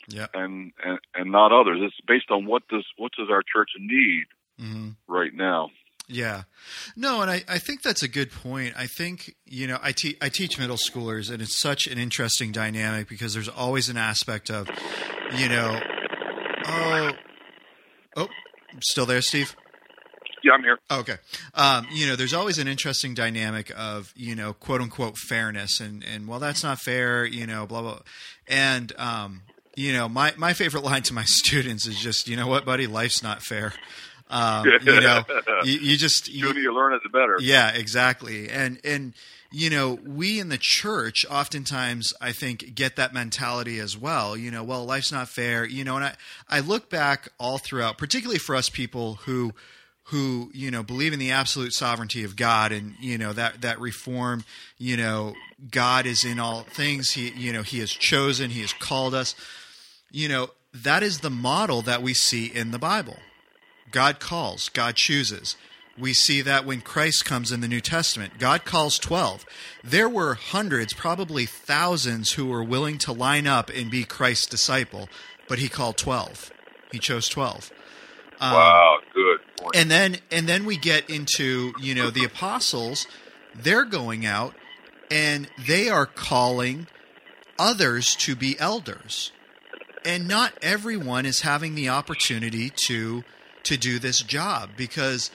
Yeah. 0.08 0.26
and, 0.34 0.72
and, 0.84 0.98
and 1.14 1.32
not 1.32 1.52
others. 1.52 1.78
It's 1.80 1.96
based 2.06 2.30
on 2.30 2.44
what 2.44 2.68
does, 2.68 2.84
what 2.98 3.12
does 3.18 3.28
our 3.30 3.42
church 3.42 3.70
need 3.78 4.24
hmm 4.58 4.90
right 5.08 5.32
now. 5.34 5.68
Yeah. 6.08 6.42
No, 6.96 7.20
and 7.20 7.30
I, 7.30 7.42
I 7.48 7.58
think 7.58 7.82
that's 7.82 8.02
a 8.02 8.08
good 8.08 8.30
point. 8.30 8.74
I 8.76 8.86
think, 8.86 9.34
you 9.44 9.66
know, 9.66 9.78
I, 9.82 9.92
te- 9.92 10.16
I 10.20 10.28
teach 10.28 10.58
middle 10.58 10.76
schoolers, 10.76 11.30
and 11.30 11.42
it's 11.42 11.58
such 11.58 11.86
an 11.86 11.98
interesting 11.98 12.52
dynamic 12.52 13.08
because 13.08 13.34
there's 13.34 13.48
always 13.48 13.88
an 13.88 13.96
aspect 13.96 14.50
of, 14.50 14.68
you 15.36 15.48
know, 15.48 15.80
oh, 16.66 17.10
oh, 18.16 18.28
still 18.80 19.06
there, 19.06 19.20
Steve? 19.20 19.56
Yeah, 20.44 20.52
I'm 20.52 20.62
here. 20.62 20.78
Okay. 20.90 21.16
Um, 21.54 21.88
you 21.92 22.06
know, 22.06 22.14
there's 22.14 22.34
always 22.34 22.58
an 22.58 22.68
interesting 22.68 23.14
dynamic 23.14 23.72
of, 23.76 24.12
you 24.14 24.36
know, 24.36 24.52
quote 24.52 24.80
unquote 24.80 25.16
fairness 25.18 25.80
and, 25.80 26.04
and 26.04 26.28
well, 26.28 26.38
that's 26.38 26.62
not 26.62 26.78
fair, 26.78 27.24
you 27.24 27.48
know, 27.48 27.66
blah, 27.66 27.82
blah. 27.82 27.98
And, 28.46 28.92
um, 28.96 29.42
you 29.74 29.92
know, 29.92 30.08
my, 30.08 30.34
my 30.36 30.52
favorite 30.52 30.84
line 30.84 31.02
to 31.02 31.14
my 31.14 31.24
students 31.26 31.86
is 31.86 31.98
just, 31.98 32.28
you 32.28 32.36
know 32.36 32.46
what, 32.46 32.64
buddy, 32.64 32.86
life's 32.86 33.24
not 33.24 33.42
fair. 33.42 33.72
Um, 34.28 34.66
you 34.66 35.00
know, 35.00 35.24
you, 35.64 35.78
you 35.78 35.96
just, 35.98 36.28
you, 36.28 36.46
sooner 36.46 36.58
you 36.58 36.74
learn 36.74 36.92
it, 36.94 37.02
the 37.02 37.08
better. 37.08 37.36
yeah, 37.40 37.70
exactly. 37.70 38.48
And 38.48 38.80
and 38.84 39.14
you 39.52 39.70
know, 39.70 39.98
we 40.04 40.40
in 40.40 40.48
the 40.48 40.58
church 40.60 41.24
oftentimes, 41.30 42.12
I 42.20 42.32
think, 42.32 42.74
get 42.74 42.96
that 42.96 43.14
mentality 43.14 43.78
as 43.78 43.96
well. 43.96 44.36
You 44.36 44.50
know, 44.50 44.64
well, 44.64 44.84
life's 44.84 45.12
not 45.12 45.28
fair. 45.28 45.64
You 45.64 45.84
know, 45.84 45.96
and 45.96 46.04
I, 46.04 46.14
I 46.48 46.60
look 46.60 46.90
back 46.90 47.28
all 47.38 47.58
throughout, 47.58 47.98
particularly 47.98 48.38
for 48.38 48.56
us 48.56 48.68
people 48.68 49.14
who, 49.26 49.52
who 50.06 50.50
you 50.52 50.70
know 50.70 50.82
believe 50.82 51.12
in 51.12 51.18
the 51.18 51.32
absolute 51.32 51.72
sovereignty 51.72 52.22
of 52.22 52.36
God 52.36 52.70
and 52.70 52.94
you 53.00 53.18
know 53.18 53.32
that 53.32 53.62
that 53.62 53.80
reform 53.80 54.44
you 54.78 54.96
know 54.96 55.34
God 55.68 56.06
is 56.06 56.24
in 56.24 56.38
all 56.38 56.62
things 56.62 57.10
he 57.10 57.30
you 57.30 57.52
know 57.52 57.62
he 57.62 57.80
has 57.80 57.90
chosen 57.90 58.50
he 58.50 58.60
has 58.60 58.72
called 58.72 59.14
us 59.14 59.34
you 60.12 60.28
know 60.28 60.50
that 60.72 61.02
is 61.02 61.20
the 61.20 61.30
model 61.30 61.82
that 61.82 62.02
we 62.02 62.14
see 62.14 62.46
in 62.46 62.70
the 62.70 62.78
Bible 62.78 63.16
God 63.90 64.20
calls 64.20 64.68
God 64.68 64.96
chooses. 64.96 65.56
We 65.98 66.12
see 66.12 66.42
that 66.42 66.66
when 66.66 66.82
Christ 66.82 67.24
comes 67.24 67.50
in 67.50 67.60
the 67.60 67.68
New 67.68 67.80
Testament 67.80 68.38
God 68.38 68.64
calls 68.64 68.98
12 68.98 69.44
there 69.82 70.08
were 70.08 70.34
hundreds 70.34 70.92
probably 70.92 71.46
thousands 71.46 72.32
who 72.32 72.46
were 72.46 72.64
willing 72.64 72.98
to 72.98 73.12
line 73.12 73.46
up 73.46 73.70
and 73.70 73.90
be 73.90 74.04
Christ's 74.04 74.46
disciple 74.46 75.08
but 75.48 75.58
he 75.58 75.68
called 75.68 75.96
12 75.96 76.52
he 76.92 76.98
chose 76.98 77.28
12 77.28 77.72
um, 78.40 78.52
wow 78.52 78.98
good 79.14 79.40
point. 79.56 79.76
And 79.76 79.90
then 79.90 80.18
and 80.30 80.48
then 80.48 80.64
we 80.64 80.76
get 80.76 81.08
into, 81.10 81.72
you 81.80 81.94
know, 81.94 82.10
the 82.10 82.24
apostles, 82.24 83.06
they're 83.54 83.84
going 83.84 84.26
out 84.26 84.54
and 85.10 85.48
they 85.66 85.88
are 85.88 86.06
calling 86.06 86.86
others 87.58 88.14
to 88.16 88.36
be 88.36 88.58
elders. 88.58 89.32
And 90.04 90.28
not 90.28 90.52
everyone 90.62 91.26
is 91.26 91.40
having 91.40 91.74
the 91.74 91.88
opportunity 91.88 92.70
to 92.86 93.24
to 93.66 93.76
do 93.76 93.98
this 93.98 94.20
job 94.20 94.70
because 94.76 95.30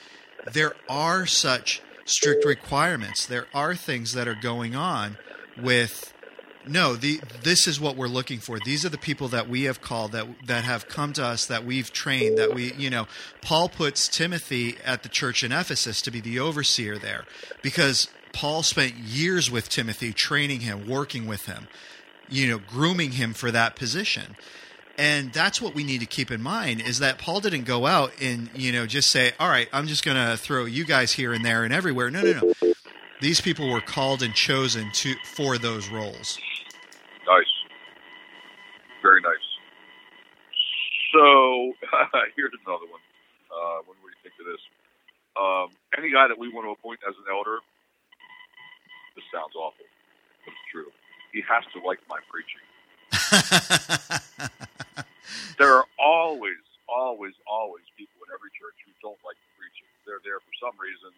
there 0.52 0.74
are 0.88 1.26
such 1.26 1.82
strict 2.04 2.44
requirements. 2.44 3.26
There 3.26 3.46
are 3.54 3.74
things 3.74 4.12
that 4.14 4.28
are 4.28 4.34
going 4.34 4.74
on 4.74 5.16
with 5.60 6.12
no, 6.66 6.94
the 6.94 7.20
this 7.42 7.66
is 7.66 7.80
what 7.80 7.96
we're 7.96 8.06
looking 8.06 8.38
for. 8.38 8.58
These 8.60 8.84
are 8.84 8.88
the 8.88 8.98
people 8.98 9.28
that 9.28 9.48
we 9.48 9.64
have 9.64 9.80
called 9.80 10.12
that 10.12 10.26
that 10.46 10.64
have 10.64 10.88
come 10.88 11.12
to 11.14 11.24
us 11.24 11.46
that 11.46 11.64
we've 11.64 11.92
trained 11.92 12.38
that 12.38 12.54
we, 12.54 12.72
you 12.74 12.88
know, 12.88 13.06
Paul 13.40 13.68
puts 13.68 14.08
Timothy 14.08 14.76
at 14.84 15.02
the 15.02 15.08
church 15.08 15.42
in 15.42 15.50
Ephesus 15.50 16.00
to 16.02 16.10
be 16.10 16.20
the 16.20 16.38
overseer 16.38 16.98
there 16.98 17.24
because 17.62 18.08
Paul 18.32 18.62
spent 18.62 18.94
years 18.94 19.50
with 19.50 19.68
Timothy 19.68 20.12
training 20.12 20.60
him, 20.60 20.88
working 20.88 21.26
with 21.26 21.46
him, 21.46 21.66
you 22.28 22.48
know, 22.48 22.58
grooming 22.58 23.12
him 23.12 23.34
for 23.34 23.50
that 23.50 23.74
position. 23.74 24.36
And 25.02 25.32
that's 25.32 25.60
what 25.60 25.74
we 25.74 25.82
need 25.82 25.98
to 25.98 26.06
keep 26.06 26.30
in 26.30 26.40
mind 26.40 26.80
is 26.80 27.00
that 27.00 27.18
Paul 27.18 27.40
didn't 27.40 27.64
go 27.64 27.86
out 27.86 28.12
and, 28.20 28.48
you 28.54 28.70
know, 28.70 28.86
just 28.86 29.10
say, 29.10 29.32
"All 29.40 29.48
right, 29.48 29.68
I'm 29.72 29.88
just 29.88 30.04
going 30.04 30.16
to 30.16 30.36
throw 30.36 30.64
you 30.64 30.84
guys 30.84 31.10
here 31.10 31.32
and 31.32 31.44
there 31.44 31.64
and 31.64 31.74
everywhere." 31.74 32.08
No, 32.08 32.22
no, 32.22 32.52
no. 32.62 32.72
These 33.20 33.40
people 33.40 33.68
were 33.68 33.80
called 33.80 34.22
and 34.22 34.32
chosen 34.32 34.92
to 34.92 35.16
for 35.24 35.58
those 35.58 35.88
roles. 35.88 36.38
Nice. 37.26 37.50
Very 39.02 39.20
nice. 39.22 39.46
So 41.12 41.72
here's 42.36 42.52
another 42.64 42.86
one. 42.86 43.00
Uh, 43.50 43.82
what 43.84 43.96
do 43.96 44.06
you 44.06 44.14
think 44.22 44.34
of 44.38 44.46
this? 44.46 44.60
Um, 45.34 45.70
any 45.98 46.12
guy 46.12 46.28
that 46.28 46.38
we 46.38 46.48
want 46.48 46.64
to 46.68 46.70
appoint 46.70 47.00
as 47.08 47.16
an 47.16 47.24
elder, 47.28 47.58
this 49.16 49.24
sounds 49.34 49.56
awful, 49.56 49.84
but 50.44 50.52
it's 50.52 50.62
true. 50.70 50.92
He 51.32 51.42
has 51.50 51.64
to 51.72 51.84
like 51.84 51.98
my 52.08 52.20
preaching. 52.30 52.62
there 55.58 55.82
are 55.82 55.88
always, 56.00 56.62
always, 56.88 57.34
always 57.44 57.84
people 57.96 58.20
in 58.24 58.30
every 58.32 58.52
church 58.54 58.76
who 58.84 58.92
don't 59.02 59.20
like 59.24 59.36
the 59.36 59.50
preaching. 59.58 59.88
They're 60.04 60.22
there 60.24 60.40
for 60.40 60.54
some 60.60 60.76
reason. 60.78 61.12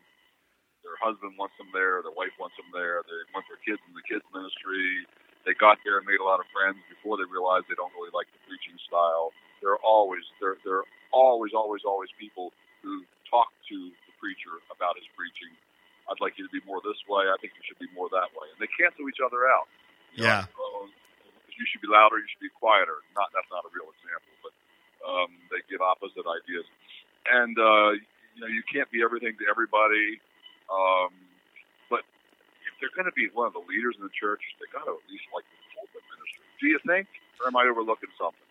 Their 0.84 0.96
husband 1.00 1.36
wants 1.40 1.56
them 1.56 1.72
there. 1.72 2.04
Their 2.04 2.12
wife 2.12 2.34
wants 2.36 2.56
them 2.60 2.68
there. 2.72 3.00
They 3.08 3.16
want 3.32 3.48
their 3.48 3.60
kids 3.64 3.80
in 3.88 3.96
the 3.96 4.04
kids 4.04 4.24
ministry 4.32 5.08
they 5.44 5.52
got 5.54 5.78
there 5.84 6.00
and 6.00 6.08
made 6.08 6.20
a 6.20 6.26
lot 6.26 6.40
of 6.40 6.48
friends 6.50 6.80
before 6.88 7.20
they 7.20 7.28
realized 7.28 7.68
they 7.68 7.76
don't 7.76 7.92
really 7.92 8.12
like 8.16 8.28
the 8.32 8.40
preaching 8.48 8.76
style. 8.88 9.32
There 9.60 9.76
are 9.76 9.82
always 9.84 10.24
there 10.40 10.56
there 10.64 10.84
are 10.84 10.88
always 11.12 11.52
always 11.52 11.84
always 11.84 12.08
people 12.16 12.52
who 12.80 13.04
talk 13.28 13.52
to 13.70 13.76
the 13.92 14.12
preacher 14.20 14.60
about 14.72 14.96
his 14.96 15.08
preaching. 15.12 15.52
I'd 16.08 16.20
like 16.20 16.36
you 16.36 16.44
to 16.44 16.52
be 16.52 16.60
more 16.68 16.84
this 16.84 17.00
way. 17.08 17.28
I 17.28 17.36
think 17.40 17.56
you 17.56 17.64
should 17.64 17.80
be 17.80 17.88
more 17.96 18.12
that 18.12 18.28
way, 18.36 18.48
and 18.52 18.58
they 18.60 18.68
cancel 18.76 19.08
each 19.08 19.24
other 19.24 19.48
out. 19.48 19.68
You 20.12 20.28
yeah. 20.28 20.44
Know, 20.52 20.92
you 21.58 21.64
should 21.70 21.82
be 21.82 21.90
louder. 21.90 22.18
You 22.18 22.28
should 22.28 22.44
be 22.44 22.52
quieter. 22.52 23.02
Not 23.14 23.30
that's 23.34 23.48
not 23.50 23.64
a 23.66 23.70
real 23.72 23.90
example, 23.94 24.34
but 24.42 24.52
um, 25.04 25.30
they 25.50 25.60
give 25.70 25.80
opposite 25.80 26.24
ideas, 26.26 26.66
and 27.30 27.54
uh, 27.58 27.98
you 28.34 28.40
know 28.42 28.50
you 28.50 28.62
can't 28.66 28.90
be 28.90 29.02
everything 29.02 29.36
to 29.38 29.44
everybody. 29.48 30.20
Um, 30.68 31.12
but 31.90 32.02
if 32.64 32.72
they're 32.80 32.94
going 32.96 33.08
to 33.08 33.16
be 33.16 33.28
one 33.32 33.46
of 33.46 33.54
the 33.54 33.64
leaders 33.68 33.94
in 33.98 34.04
the 34.04 34.14
church, 34.14 34.40
they 34.58 34.66
got 34.72 34.88
to 34.88 34.96
at 34.96 35.04
least 35.06 35.28
like 35.30 35.44
the 35.46 35.58
pulpit 35.76 36.02
ministry. 36.08 36.44
Do 36.58 36.66
you 36.72 36.80
think, 36.82 37.06
or 37.42 37.48
am 37.48 37.56
I 37.56 37.68
overlooking 37.68 38.10
something? 38.16 38.44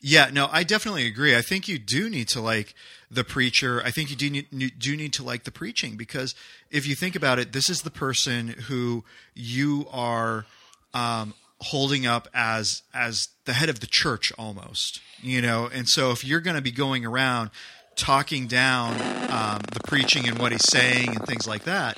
Yeah, 0.00 0.28
no, 0.30 0.48
I 0.52 0.64
definitely 0.64 1.06
agree. 1.06 1.34
I 1.34 1.40
think 1.40 1.66
you 1.66 1.78
do 1.78 2.10
need 2.10 2.28
to 2.28 2.40
like 2.40 2.74
the 3.10 3.24
preacher. 3.24 3.80
I 3.82 3.90
think 3.90 4.10
you 4.10 4.16
do 4.16 4.28
need, 4.28 4.78
do 4.78 4.96
need 4.96 5.14
to 5.14 5.22
like 5.22 5.44
the 5.44 5.50
preaching 5.50 5.96
because 5.96 6.34
if 6.70 6.86
you 6.86 6.94
think 6.94 7.16
about 7.16 7.38
it, 7.38 7.52
this 7.52 7.70
is 7.70 7.82
the 7.82 7.90
person 7.90 8.48
who 8.48 9.04
you 9.34 9.86
are 9.90 10.44
um, 10.92 11.32
holding 11.64 12.06
up 12.06 12.28
as 12.34 12.82
as 12.92 13.28
the 13.46 13.54
head 13.54 13.68
of 13.68 13.80
the 13.80 13.88
church 13.90 14.32
almost, 14.38 15.00
you 15.22 15.40
know. 15.40 15.68
And 15.72 15.88
so 15.88 16.10
if 16.10 16.24
you're 16.24 16.40
going 16.40 16.56
to 16.56 16.62
be 16.62 16.70
going 16.70 17.04
around 17.04 17.50
talking 17.96 18.46
down 18.46 18.92
um, 19.30 19.60
the 19.72 19.80
preaching 19.86 20.28
and 20.28 20.38
what 20.38 20.52
he's 20.52 20.68
saying 20.68 21.08
and 21.08 21.24
things 21.26 21.46
like 21.46 21.64
that, 21.64 21.96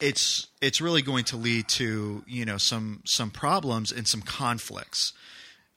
it's 0.00 0.48
it's 0.60 0.80
really 0.80 1.02
going 1.02 1.24
to 1.24 1.36
lead 1.36 1.68
to 1.68 2.24
you 2.26 2.44
know 2.44 2.58
some 2.58 3.00
some 3.04 3.30
problems 3.30 3.92
and 3.92 4.06
some 4.06 4.22
conflicts. 4.22 5.12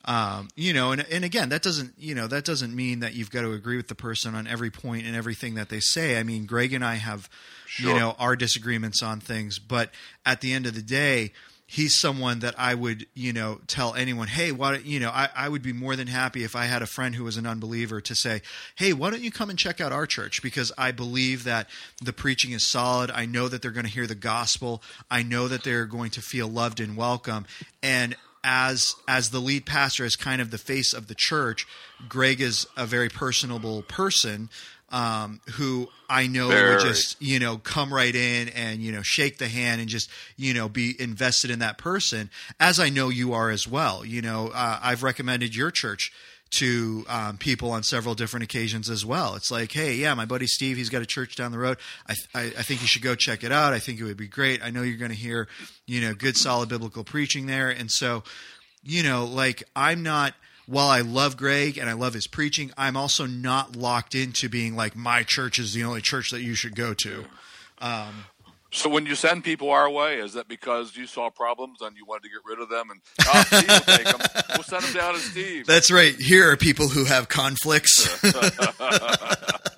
Um, 0.08 0.50
you 0.56 0.74
know, 0.74 0.92
and 0.92 1.06
and 1.12 1.26
again, 1.26 1.50
that 1.50 1.64
doesn't 1.64 1.94
you 1.98 2.16
know 2.16 2.28
that 2.28 2.46
doesn't 2.46 2.76
mean 2.76 3.00
that 3.00 3.14
you've 3.16 3.32
got 3.32 3.42
to 3.42 3.54
agree 3.54 3.78
with 3.78 3.88
the 3.88 3.96
person 3.96 4.36
on 4.36 4.46
every 4.46 4.70
point 4.70 5.06
and 5.06 5.16
everything 5.16 5.56
that 5.56 5.70
they 5.70 5.80
say. 5.80 6.20
I 6.20 6.24
mean, 6.24 6.46
Greg 6.46 6.74
and 6.74 6.84
I 6.84 6.96
have 6.96 7.30
sure. 7.66 7.92
you 7.92 8.00
know 8.00 8.16
our 8.20 8.36
disagreements 8.36 9.02
on 9.02 9.20
things, 9.20 9.58
but 9.58 9.90
at 10.26 10.42
the 10.42 10.54
end 10.54 10.66
of 10.66 10.76
the 10.76 10.84
day, 10.84 11.32
he's 11.68 12.00
someone 12.00 12.40
that 12.40 12.54
I 12.58 12.76
would, 12.76 13.08
you 13.14 13.34
know, 13.34 13.60
tell 13.68 13.96
anyone, 13.96 14.28
hey, 14.28 14.52
why 14.52 14.72
don't 14.72 14.86
you 14.86 15.00
know, 15.00 15.10
I, 15.10 15.30
I 15.36 15.50
would 15.50 15.64
be 15.64 15.74
more 15.74 15.96
than 15.96 16.08
happy 16.08 16.44
if 16.44 16.56
I 16.56 16.66
had 16.66 16.82
a 16.82 16.88
friend 16.88 17.16
who 17.16 17.24
was 17.24 17.38
an 17.38 17.48
unbeliever 17.48 18.02
to 18.02 18.16
say, 18.16 18.42
hey, 18.76 18.94
why 18.94 19.10
don't 19.10 19.24
you 19.24 19.32
come 19.32 19.50
and 19.50 19.58
check 19.58 19.82
out 19.82 19.92
our 19.92 20.06
church? 20.06 20.44
Because 20.44 20.72
I 20.78 20.92
believe 20.92 21.44
that 21.46 21.68
the 22.04 22.14
preaching 22.14 22.52
is 22.52 22.70
solid. 22.70 23.10
I 23.10 23.26
know 23.26 23.48
that 23.48 23.62
they're 23.62 23.72
going 23.72 23.86
to 23.86 23.92
hear 23.92 24.08
the 24.08 24.16
gospel. 24.16 24.84
I 25.10 25.24
know 25.24 25.48
that 25.48 25.64
they're 25.64 25.86
going 25.86 26.12
to 26.12 26.22
feel 26.22 26.48
loved 26.48 26.80
and 26.80 26.96
welcome. 26.96 27.46
And 27.82 28.16
as 28.44 28.96
as 29.08 29.32
the 29.32 29.40
lead 29.40 29.66
pastor, 29.66 30.06
as 30.06 30.16
kind 30.16 30.40
of 30.40 30.52
the 30.52 30.60
face 30.60 30.94
of 30.94 31.08
the 31.08 31.16
church, 31.16 31.66
Greg 32.08 32.40
is 32.40 32.68
a 32.78 32.86
very 32.86 33.10
personable 33.10 33.82
person 33.82 34.50
um, 34.90 35.42
who 35.54 35.88
I 36.10 36.28
know 36.28 36.50
Very. 36.50 36.76
would 36.76 36.82
just 36.82 37.22
you 37.22 37.40
know 37.40 37.58
come 37.58 37.94
right 37.94 38.16
in 38.16 38.50
and 38.50 38.80
you 38.80 38.92
know 38.92 39.02
shake 39.02 39.38
the 39.38 39.48
hand 39.48 39.82
and 39.82 39.90
just 39.90 40.10
you 40.38 40.54
know 40.54 40.70
be 40.70 40.96
invested 41.00 41.52
in 41.52 41.60
that 41.60 41.78
person, 41.78 42.30
as 42.60 42.80
I 42.80 42.90
know 42.90 43.10
you 43.10 43.34
are 43.34 43.50
as 43.50 43.68
well. 43.68 44.06
You 44.06 44.22
know, 44.22 44.52
uh, 44.54 44.80
I've 44.82 45.04
recommended 45.04 45.56
your 45.56 45.72
church 45.72 46.12
to 46.52 47.06
um, 47.10 47.38
people 47.38 47.72
on 47.72 47.84
several 47.84 48.16
different 48.16 48.44
occasions 48.44 48.90
as 48.90 49.06
well. 49.06 49.36
It's 49.36 49.52
like, 49.52 49.72
hey, 49.72 49.96
yeah, 49.96 50.14
my 50.14 50.26
buddy 50.26 50.48
Steve, 50.48 50.78
he's 50.78 50.90
got 50.90 51.02
a 51.02 51.06
church 51.06 51.36
down 51.36 51.52
the 51.52 51.58
road. 51.58 51.78
I, 52.08 52.14
I, 52.34 52.42
I 52.44 52.64
think 52.64 52.82
you 52.82 52.88
should 52.88 53.02
go 53.02 53.16
check 53.16 53.44
it 53.44 53.52
out. 53.52 53.74
I 53.74 53.80
think 53.80 54.00
it 54.00 54.04
would 54.04 54.16
be 54.16 54.28
great. 54.28 54.64
I 54.64 54.70
know 54.70 54.82
you're 54.82 54.98
going 54.98 55.12
to 55.12 55.18
hear, 55.18 55.48
you 55.86 56.02
know, 56.02 56.14
good, 56.14 56.38
solid 56.38 56.70
biblical 56.70 57.04
preaching 57.04 57.46
there. 57.48 57.70
And 57.70 57.92
so, 57.92 58.24
you 58.84 59.04
know, 59.04 59.26
like 59.26 59.64
I'm 59.76 60.04
not 60.04 60.34
while 60.68 60.88
I 60.88 61.02
love 61.02 61.38
Greg 61.38 61.78
and 61.78 61.90
I 61.90 61.94
love 61.94 62.14
his 62.14 62.28
preaching, 62.28 62.72
I'm 62.78 62.98
also 62.98 63.26
not 63.26 63.76
locked 63.76 64.16
into 64.16 64.50
being 64.50 64.76
like 64.76 64.96
my 64.96 65.24
church 65.24 65.60
is 65.60 65.74
the 65.74 65.84
only 65.84 66.02
church 66.02 66.32
that 66.32 66.42
you 66.42 66.56
should 66.56 66.76
go 66.76 66.94
to. 66.94 67.26
Um, 67.80 68.26
so 68.72 68.90
when 68.90 69.06
you 69.06 69.16
send 69.16 69.44
people 69.44 69.70
our 69.70 69.90
way, 69.90 70.20
is 70.20 70.34
that 70.34 70.48
because 70.48 70.98
you 70.98 71.08
saw 71.08 71.30
problems 71.30 71.82
and 71.82 71.96
you 71.96 72.06
wanted 72.06 72.24
to 72.24 72.30
get 72.30 72.40
rid 72.46 72.60
of 72.60 72.70
them 72.70 72.90
and 72.90 73.00
oh, 73.28 73.44
Steve 73.48 73.70
will 73.70 73.98
take 73.98 74.06
them? 74.06 74.22
We'll 74.50 74.64
send 74.64 74.84
them 74.84 74.94
down 74.94 75.14
to 75.14 75.20
Steve. 75.20 75.66
That's 75.66 75.92
right. 75.92 76.14
Here 76.16 76.52
are 76.52 76.58
people 76.58 76.90
who 76.90 77.06
have 77.06 77.30
conflicts. 77.30 78.22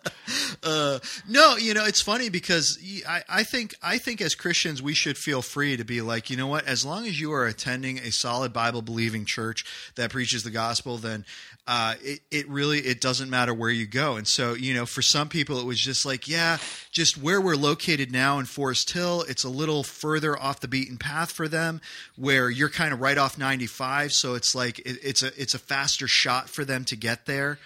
uh, 0.63 0.99
no, 1.27 1.57
you 1.57 1.73
know 1.73 1.85
it's 1.85 2.01
funny 2.01 2.29
because 2.29 2.77
I, 3.07 3.23
I 3.29 3.43
think 3.43 3.75
I 3.81 3.97
think 3.97 4.21
as 4.21 4.35
Christians 4.35 4.81
we 4.81 4.93
should 4.93 5.17
feel 5.17 5.41
free 5.41 5.77
to 5.77 5.83
be 5.83 6.01
like, 6.01 6.29
you 6.29 6.37
know 6.37 6.47
what? 6.47 6.65
As 6.65 6.85
long 6.85 7.05
as 7.05 7.19
you 7.19 7.31
are 7.33 7.45
attending 7.45 7.99
a 7.99 8.11
solid 8.11 8.53
Bible 8.53 8.81
believing 8.81 9.25
church 9.25 9.65
that 9.95 10.11
preaches 10.11 10.43
the 10.43 10.49
gospel, 10.49 10.97
then 10.97 11.25
uh, 11.67 11.95
it, 12.01 12.21
it 12.31 12.49
really 12.49 12.79
it 12.79 13.01
doesn't 13.01 13.29
matter 13.29 13.53
where 13.53 13.69
you 13.69 13.85
go. 13.85 14.15
And 14.15 14.27
so 14.27 14.53
you 14.53 14.73
know, 14.73 14.85
for 14.85 15.01
some 15.01 15.29
people 15.29 15.59
it 15.59 15.65
was 15.65 15.79
just 15.79 16.05
like, 16.05 16.27
yeah, 16.27 16.57
just 16.91 17.17
where 17.17 17.41
we're 17.41 17.55
located 17.55 18.11
now 18.11 18.39
in 18.39 18.45
Forest 18.45 18.91
Hill, 18.91 19.23
it's 19.27 19.43
a 19.43 19.49
little 19.49 19.83
further 19.83 20.37
off 20.37 20.59
the 20.59 20.67
beaten 20.67 20.97
path 20.97 21.31
for 21.31 21.47
them, 21.47 21.81
where 22.15 22.49
you're 22.49 22.69
kind 22.69 22.93
of 22.93 23.01
right 23.01 23.17
off 23.17 23.37
95, 23.37 24.11
so 24.13 24.35
it's 24.35 24.55
like 24.55 24.79
it, 24.79 24.97
it's 25.03 25.23
a 25.23 25.41
it's 25.41 25.53
a 25.53 25.59
faster 25.59 26.07
shot 26.07 26.49
for 26.49 26.65
them 26.65 26.85
to 26.85 26.95
get 26.95 27.25
there. 27.25 27.59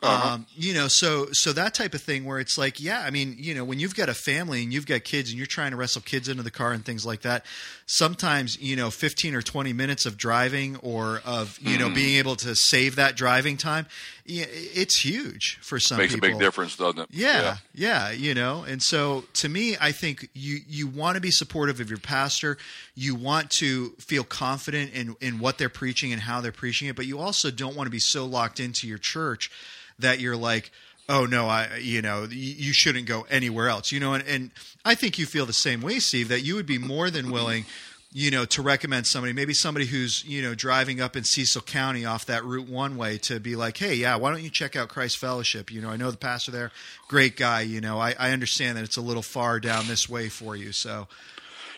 Uh-huh. 0.00 0.30
Um, 0.34 0.46
you 0.56 0.74
know, 0.74 0.86
so 0.86 1.26
so 1.32 1.52
that 1.54 1.74
type 1.74 1.92
of 1.92 2.00
thing 2.00 2.24
where 2.24 2.38
it's 2.38 2.56
like, 2.56 2.80
yeah, 2.80 3.02
I 3.04 3.10
mean, 3.10 3.34
you 3.38 3.52
know, 3.54 3.64
when 3.64 3.80
you've 3.80 3.96
got 3.96 4.08
a 4.08 4.14
family 4.14 4.62
and 4.62 4.72
you've 4.72 4.86
got 4.86 5.02
kids 5.02 5.30
and 5.30 5.38
you're 5.38 5.46
trying 5.46 5.72
to 5.72 5.76
wrestle 5.76 6.02
kids 6.02 6.28
into 6.28 6.44
the 6.44 6.50
car 6.52 6.72
and 6.72 6.84
things 6.84 7.04
like 7.04 7.22
that, 7.22 7.44
sometimes 7.86 8.60
you 8.60 8.76
know, 8.76 8.90
15 8.90 9.34
or 9.34 9.42
20 9.42 9.72
minutes 9.72 10.06
of 10.06 10.16
driving 10.16 10.76
or 10.76 11.20
of 11.24 11.58
you 11.60 11.76
Mm-hmm. 11.76 11.88
know 11.88 11.90
being 11.90 12.16
able 12.16 12.36
to 12.36 12.54
save 12.54 12.96
that 12.96 13.16
driving 13.16 13.56
time, 13.56 13.86
it's 14.28 15.04
huge 15.04 15.58
for 15.62 15.80
some 15.80 15.98
Makes 15.98 16.14
people. 16.14 16.28
Makes 16.28 16.36
a 16.36 16.38
big 16.38 16.46
difference, 16.46 16.76
doesn't 16.76 17.00
it? 17.00 17.08
Yeah, 17.10 17.56
yeah, 17.74 18.10
you 18.10 18.34
know. 18.34 18.64
And 18.68 18.82
so 18.82 19.24
to 19.34 19.48
me, 19.48 19.76
I 19.80 19.92
think 19.92 20.28
you 20.34 20.58
you 20.68 20.86
want 20.86 21.14
to 21.14 21.20
be 21.20 21.30
supportive 21.30 21.80
of 21.80 21.88
your 21.88 21.98
pastor. 21.98 22.58
You 22.94 23.14
want 23.14 23.50
to 23.52 23.90
feel 23.98 24.24
confident 24.24 24.92
in 24.92 25.16
in 25.20 25.38
what 25.38 25.58
they're 25.58 25.68
preaching 25.68 26.12
and 26.12 26.22
how 26.22 26.40
they're 26.40 26.52
preaching 26.52 26.88
it, 26.88 26.96
but 26.96 27.06
you 27.06 27.18
also 27.18 27.50
don't 27.50 27.74
want 27.74 27.86
to 27.86 27.90
be 27.90 27.98
so 27.98 28.26
locked 28.26 28.60
into 28.60 28.86
your 28.86 28.98
church 28.98 29.50
that 29.98 30.20
you're 30.20 30.36
like, 30.36 30.70
"Oh 31.08 31.24
no, 31.24 31.48
I 31.48 31.78
you 31.78 32.02
know, 32.02 32.26
you 32.30 32.72
shouldn't 32.72 33.06
go 33.06 33.26
anywhere 33.30 33.68
else." 33.68 33.92
You 33.92 34.00
know, 34.00 34.12
and 34.12 34.26
and 34.28 34.50
I 34.84 34.94
think 34.94 35.18
you 35.18 35.26
feel 35.26 35.46
the 35.46 35.52
same 35.52 35.80
way, 35.80 35.98
Steve, 36.00 36.28
that 36.28 36.42
you 36.42 36.54
would 36.54 36.66
be 36.66 36.78
more 36.78 37.10
than 37.10 37.30
willing 37.30 37.64
you 38.12 38.30
know, 38.30 38.46
to 38.46 38.62
recommend 38.62 39.06
somebody, 39.06 39.34
maybe 39.34 39.52
somebody 39.52 39.84
who's, 39.84 40.24
you 40.24 40.40
know, 40.40 40.54
driving 40.54 41.00
up 41.00 41.14
in 41.14 41.24
Cecil 41.24 41.62
County 41.62 42.06
off 42.06 42.24
that 42.26 42.42
Route 42.44 42.68
One 42.68 42.96
way 42.96 43.18
to 43.18 43.38
be 43.38 43.54
like, 43.54 43.76
hey, 43.76 43.94
yeah, 43.94 44.16
why 44.16 44.30
don't 44.30 44.42
you 44.42 44.48
check 44.50 44.76
out 44.76 44.88
Christ 44.88 45.18
Fellowship? 45.18 45.70
You 45.70 45.82
know, 45.82 45.90
I 45.90 45.96
know 45.96 46.10
the 46.10 46.16
pastor 46.16 46.50
there, 46.50 46.72
great 47.06 47.36
guy. 47.36 47.60
You 47.60 47.80
know, 47.80 47.98
I, 47.98 48.14
I 48.18 48.30
understand 48.30 48.78
that 48.78 48.84
it's 48.84 48.96
a 48.96 49.02
little 49.02 49.22
far 49.22 49.60
down 49.60 49.88
this 49.88 50.08
way 50.08 50.30
for 50.30 50.56
you. 50.56 50.72
So, 50.72 51.06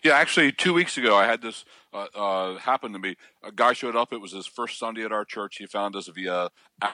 Yeah, 0.04 0.12
actually, 0.12 0.52
two 0.52 0.72
weeks 0.72 0.96
ago, 0.96 1.16
I 1.16 1.26
had 1.26 1.42
this 1.42 1.64
uh, 1.92 2.06
uh, 2.14 2.58
happen 2.58 2.92
to 2.92 3.00
me. 3.00 3.16
A 3.42 3.50
guy 3.50 3.72
showed 3.72 3.96
up. 3.96 4.12
It 4.12 4.20
was 4.20 4.32
his 4.32 4.46
first 4.46 4.78
Sunday 4.78 5.04
at 5.04 5.10
our 5.10 5.24
church. 5.24 5.56
He 5.56 5.66
found 5.66 5.96
us 5.96 6.06
via 6.06 6.50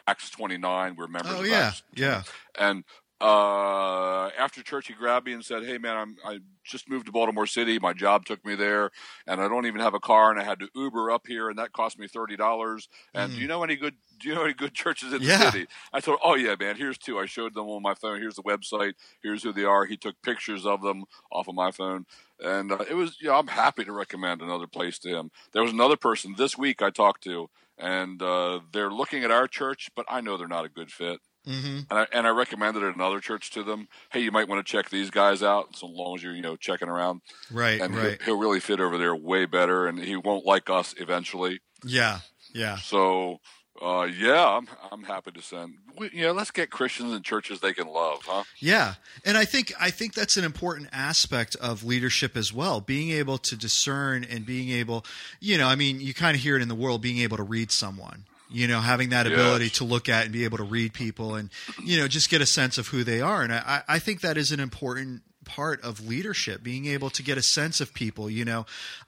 Acts 0.08 0.30
29. 0.30 0.96
We're 0.96 1.08
members 1.08 1.32
oh 1.34 1.40
of 1.40 1.46
yeah, 1.46 1.66
Acts. 1.68 1.82
yeah, 1.94 2.22
And 2.58 2.84
uh, 3.20 4.28
after 4.36 4.62
church, 4.62 4.88
he 4.88 4.92
grabbed 4.94 5.26
me 5.26 5.32
and 5.32 5.44
said, 5.44 5.64
"Hey, 5.64 5.78
man, 5.78 5.96
I'm 5.96 6.16
I 6.24 6.40
just 6.64 6.88
moved 6.88 7.06
to 7.06 7.12
Baltimore 7.12 7.46
City. 7.46 7.78
My 7.78 7.94
job 7.94 8.26
took 8.26 8.44
me 8.44 8.54
there, 8.54 8.90
and 9.26 9.40
I 9.40 9.48
don't 9.48 9.64
even 9.66 9.80
have 9.80 9.94
a 9.94 10.00
car, 10.00 10.30
and 10.30 10.38
I 10.38 10.44
had 10.44 10.58
to 10.60 10.68
Uber 10.74 11.10
up 11.10 11.26
here, 11.26 11.48
and 11.48 11.58
that 11.58 11.72
cost 11.72 11.98
me 11.98 12.08
thirty 12.08 12.36
dollars. 12.36 12.88
And 13.14 13.32
do 13.32 13.40
you 13.40 13.48
know 13.48 13.62
any 13.64 13.76
good? 13.76 13.94
Do 14.18 14.28
you 14.28 14.34
know 14.34 14.44
any 14.44 14.52
good 14.52 14.74
churches 14.74 15.14
in 15.14 15.22
the 15.22 15.28
Mm. 15.28 15.38
City?" 15.52 15.66
I 15.94 16.00
told, 16.00 16.18
"Oh 16.22 16.34
yeah, 16.34 16.56
man. 16.60 16.76
Here's 16.76 16.98
two. 16.98 17.18
I 17.18 17.24
showed 17.24 17.54
them 17.54 17.66
on 17.68 17.82
my 17.82 17.94
phone. 17.94 18.20
Here's 18.20 18.36
the 18.36 18.42
website. 18.42 18.94
Here's 19.22 19.42
who 19.42 19.52
they 19.52 19.64
are. 19.64 19.86
He 19.86 19.96
took 19.96 20.20
pictures 20.22 20.66
of 20.66 20.82
them 20.82 21.04
off 21.32 21.48
of 21.48 21.54
my 21.54 21.70
phone." 21.70 22.04
And 22.38 22.70
uh, 22.70 22.84
it 22.88 22.94
was, 22.94 23.16
you 23.20 23.28
know, 23.28 23.36
I'm 23.36 23.46
happy 23.46 23.84
to 23.84 23.92
recommend 23.92 24.42
another 24.42 24.66
place 24.66 24.98
to 25.00 25.08
him. 25.08 25.30
There 25.52 25.62
was 25.62 25.72
another 25.72 25.96
person 25.96 26.34
this 26.36 26.58
week 26.58 26.82
I 26.82 26.90
talked 26.90 27.22
to, 27.24 27.48
and 27.78 28.20
uh, 28.20 28.60
they're 28.72 28.90
looking 28.90 29.24
at 29.24 29.30
our 29.30 29.48
church, 29.48 29.88
but 29.96 30.04
I 30.08 30.20
know 30.20 30.36
they're 30.36 30.46
not 30.46 30.66
a 30.66 30.68
good 30.68 30.92
fit 30.92 31.20
hmm 31.46 31.80
and 31.88 32.00
I, 32.00 32.06
and 32.12 32.26
I 32.26 32.30
recommended 32.30 32.82
another 32.82 33.20
church 33.20 33.50
to 33.52 33.62
them. 33.62 33.88
Hey, 34.10 34.20
you 34.20 34.32
might 34.32 34.48
want 34.48 34.64
to 34.66 34.70
check 34.70 34.90
these 34.90 35.10
guys 35.10 35.42
out, 35.42 35.76
so 35.76 35.86
long 35.86 36.16
as 36.16 36.22
you're 36.22 36.34
you 36.34 36.42
know 36.42 36.56
checking 36.56 36.88
around. 36.88 37.20
right, 37.50 37.80
And 37.80 37.94
right, 37.94 38.20
he'll, 38.20 38.34
he'll 38.34 38.40
really 38.40 38.60
fit 38.60 38.80
over 38.80 38.98
there 38.98 39.14
way 39.14 39.46
better, 39.46 39.86
and 39.86 39.98
he 39.98 40.16
won't 40.16 40.44
like 40.44 40.68
us 40.68 40.94
eventually. 40.98 41.60
yeah, 41.84 42.18
yeah, 42.52 42.76
So, 42.78 43.38
uh, 43.80 44.08
yeah, 44.18 44.46
I'm 44.46 44.66
I'm 44.90 45.04
happy 45.04 45.30
to 45.32 45.42
send. 45.42 45.74
We, 45.96 46.10
you 46.12 46.22
know, 46.22 46.32
let's 46.32 46.50
get 46.50 46.70
Christians 46.70 47.12
in 47.12 47.22
churches 47.22 47.60
they 47.60 47.72
can 47.72 47.86
love, 47.86 48.20
huh? 48.24 48.44
Yeah, 48.58 48.94
and 49.24 49.36
I 49.36 49.44
think 49.44 49.72
I 49.78 49.90
think 49.90 50.14
that's 50.14 50.36
an 50.36 50.44
important 50.44 50.88
aspect 50.92 51.56
of 51.56 51.84
leadership 51.84 52.36
as 52.36 52.52
well. 52.52 52.80
Being 52.80 53.10
able 53.10 53.38
to 53.38 53.56
discern 53.56 54.24
and 54.24 54.44
being 54.46 54.70
able, 54.70 55.04
you 55.40 55.58
know, 55.58 55.68
I 55.68 55.76
mean, 55.76 56.00
you 56.00 56.14
kind 56.14 56.34
of 56.36 56.42
hear 56.42 56.56
it 56.56 56.62
in 56.62 56.68
the 56.68 56.74
world, 56.74 57.00
being 57.02 57.18
able 57.18 57.36
to 57.36 57.42
read 57.42 57.70
someone. 57.70 58.24
You 58.56 58.66
know, 58.68 58.80
having 58.80 59.10
that 59.10 59.26
ability 59.26 59.66
Yes. 59.66 59.74
to 59.78 59.84
look 59.84 60.08
at 60.08 60.24
and 60.24 60.32
be 60.32 60.44
able 60.44 60.56
to 60.58 60.64
read 60.64 60.92
people, 60.94 61.34
and 61.34 61.50
you 61.84 61.98
know, 61.98 62.08
just 62.08 62.30
get 62.30 62.40
a 62.40 62.46
sense 62.46 62.78
of 62.78 62.88
who 62.88 63.04
they 63.04 63.20
are. 63.20 63.42
And 63.42 63.52
I, 63.52 63.82
I 63.86 63.98
think 63.98 64.22
that 64.22 64.38
is 64.38 64.50
an 64.50 64.60
important 64.60 65.22
part 65.44 65.82
of 65.82 66.06
leadership, 66.06 66.62
being 66.62 66.86
able 66.86 67.10
to 67.10 67.22
get 67.22 67.36
a 67.36 67.42
sense 67.42 67.80
of 67.80 67.92
people. 67.92 68.30
You 68.30 68.44
know, 68.44 68.64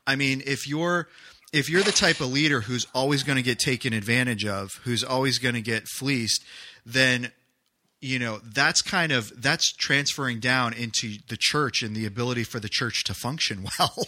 I 0.06 0.16
mean, 0.16 0.42
if 0.44 0.68
you're 0.68 1.08
if 1.52 1.70
you're 1.70 1.82
the 1.82 1.92
type 1.92 2.20
of 2.20 2.30
leader 2.30 2.60
who's 2.60 2.86
always 2.94 3.22
going 3.22 3.36
to 3.36 3.42
get 3.42 3.58
taken 3.58 3.94
advantage 3.94 4.44
of, 4.44 4.80
who's 4.84 5.02
always 5.02 5.38
going 5.38 5.54
to 5.54 5.62
get 5.62 5.88
fleeced, 5.88 6.44
then 6.84 7.32
you 8.00 8.18
know 8.18 8.40
that's 8.44 8.82
kind 8.82 9.12
of 9.12 9.32
that's 9.40 9.72
transferring 9.72 10.40
down 10.40 10.74
into 10.74 11.14
the 11.28 11.36
church 11.38 11.82
and 11.82 11.96
the 11.96 12.04
ability 12.06 12.44
for 12.44 12.60
the 12.60 12.68
church 12.68 13.02
to 13.04 13.14
function 13.14 13.66
well 13.78 14.06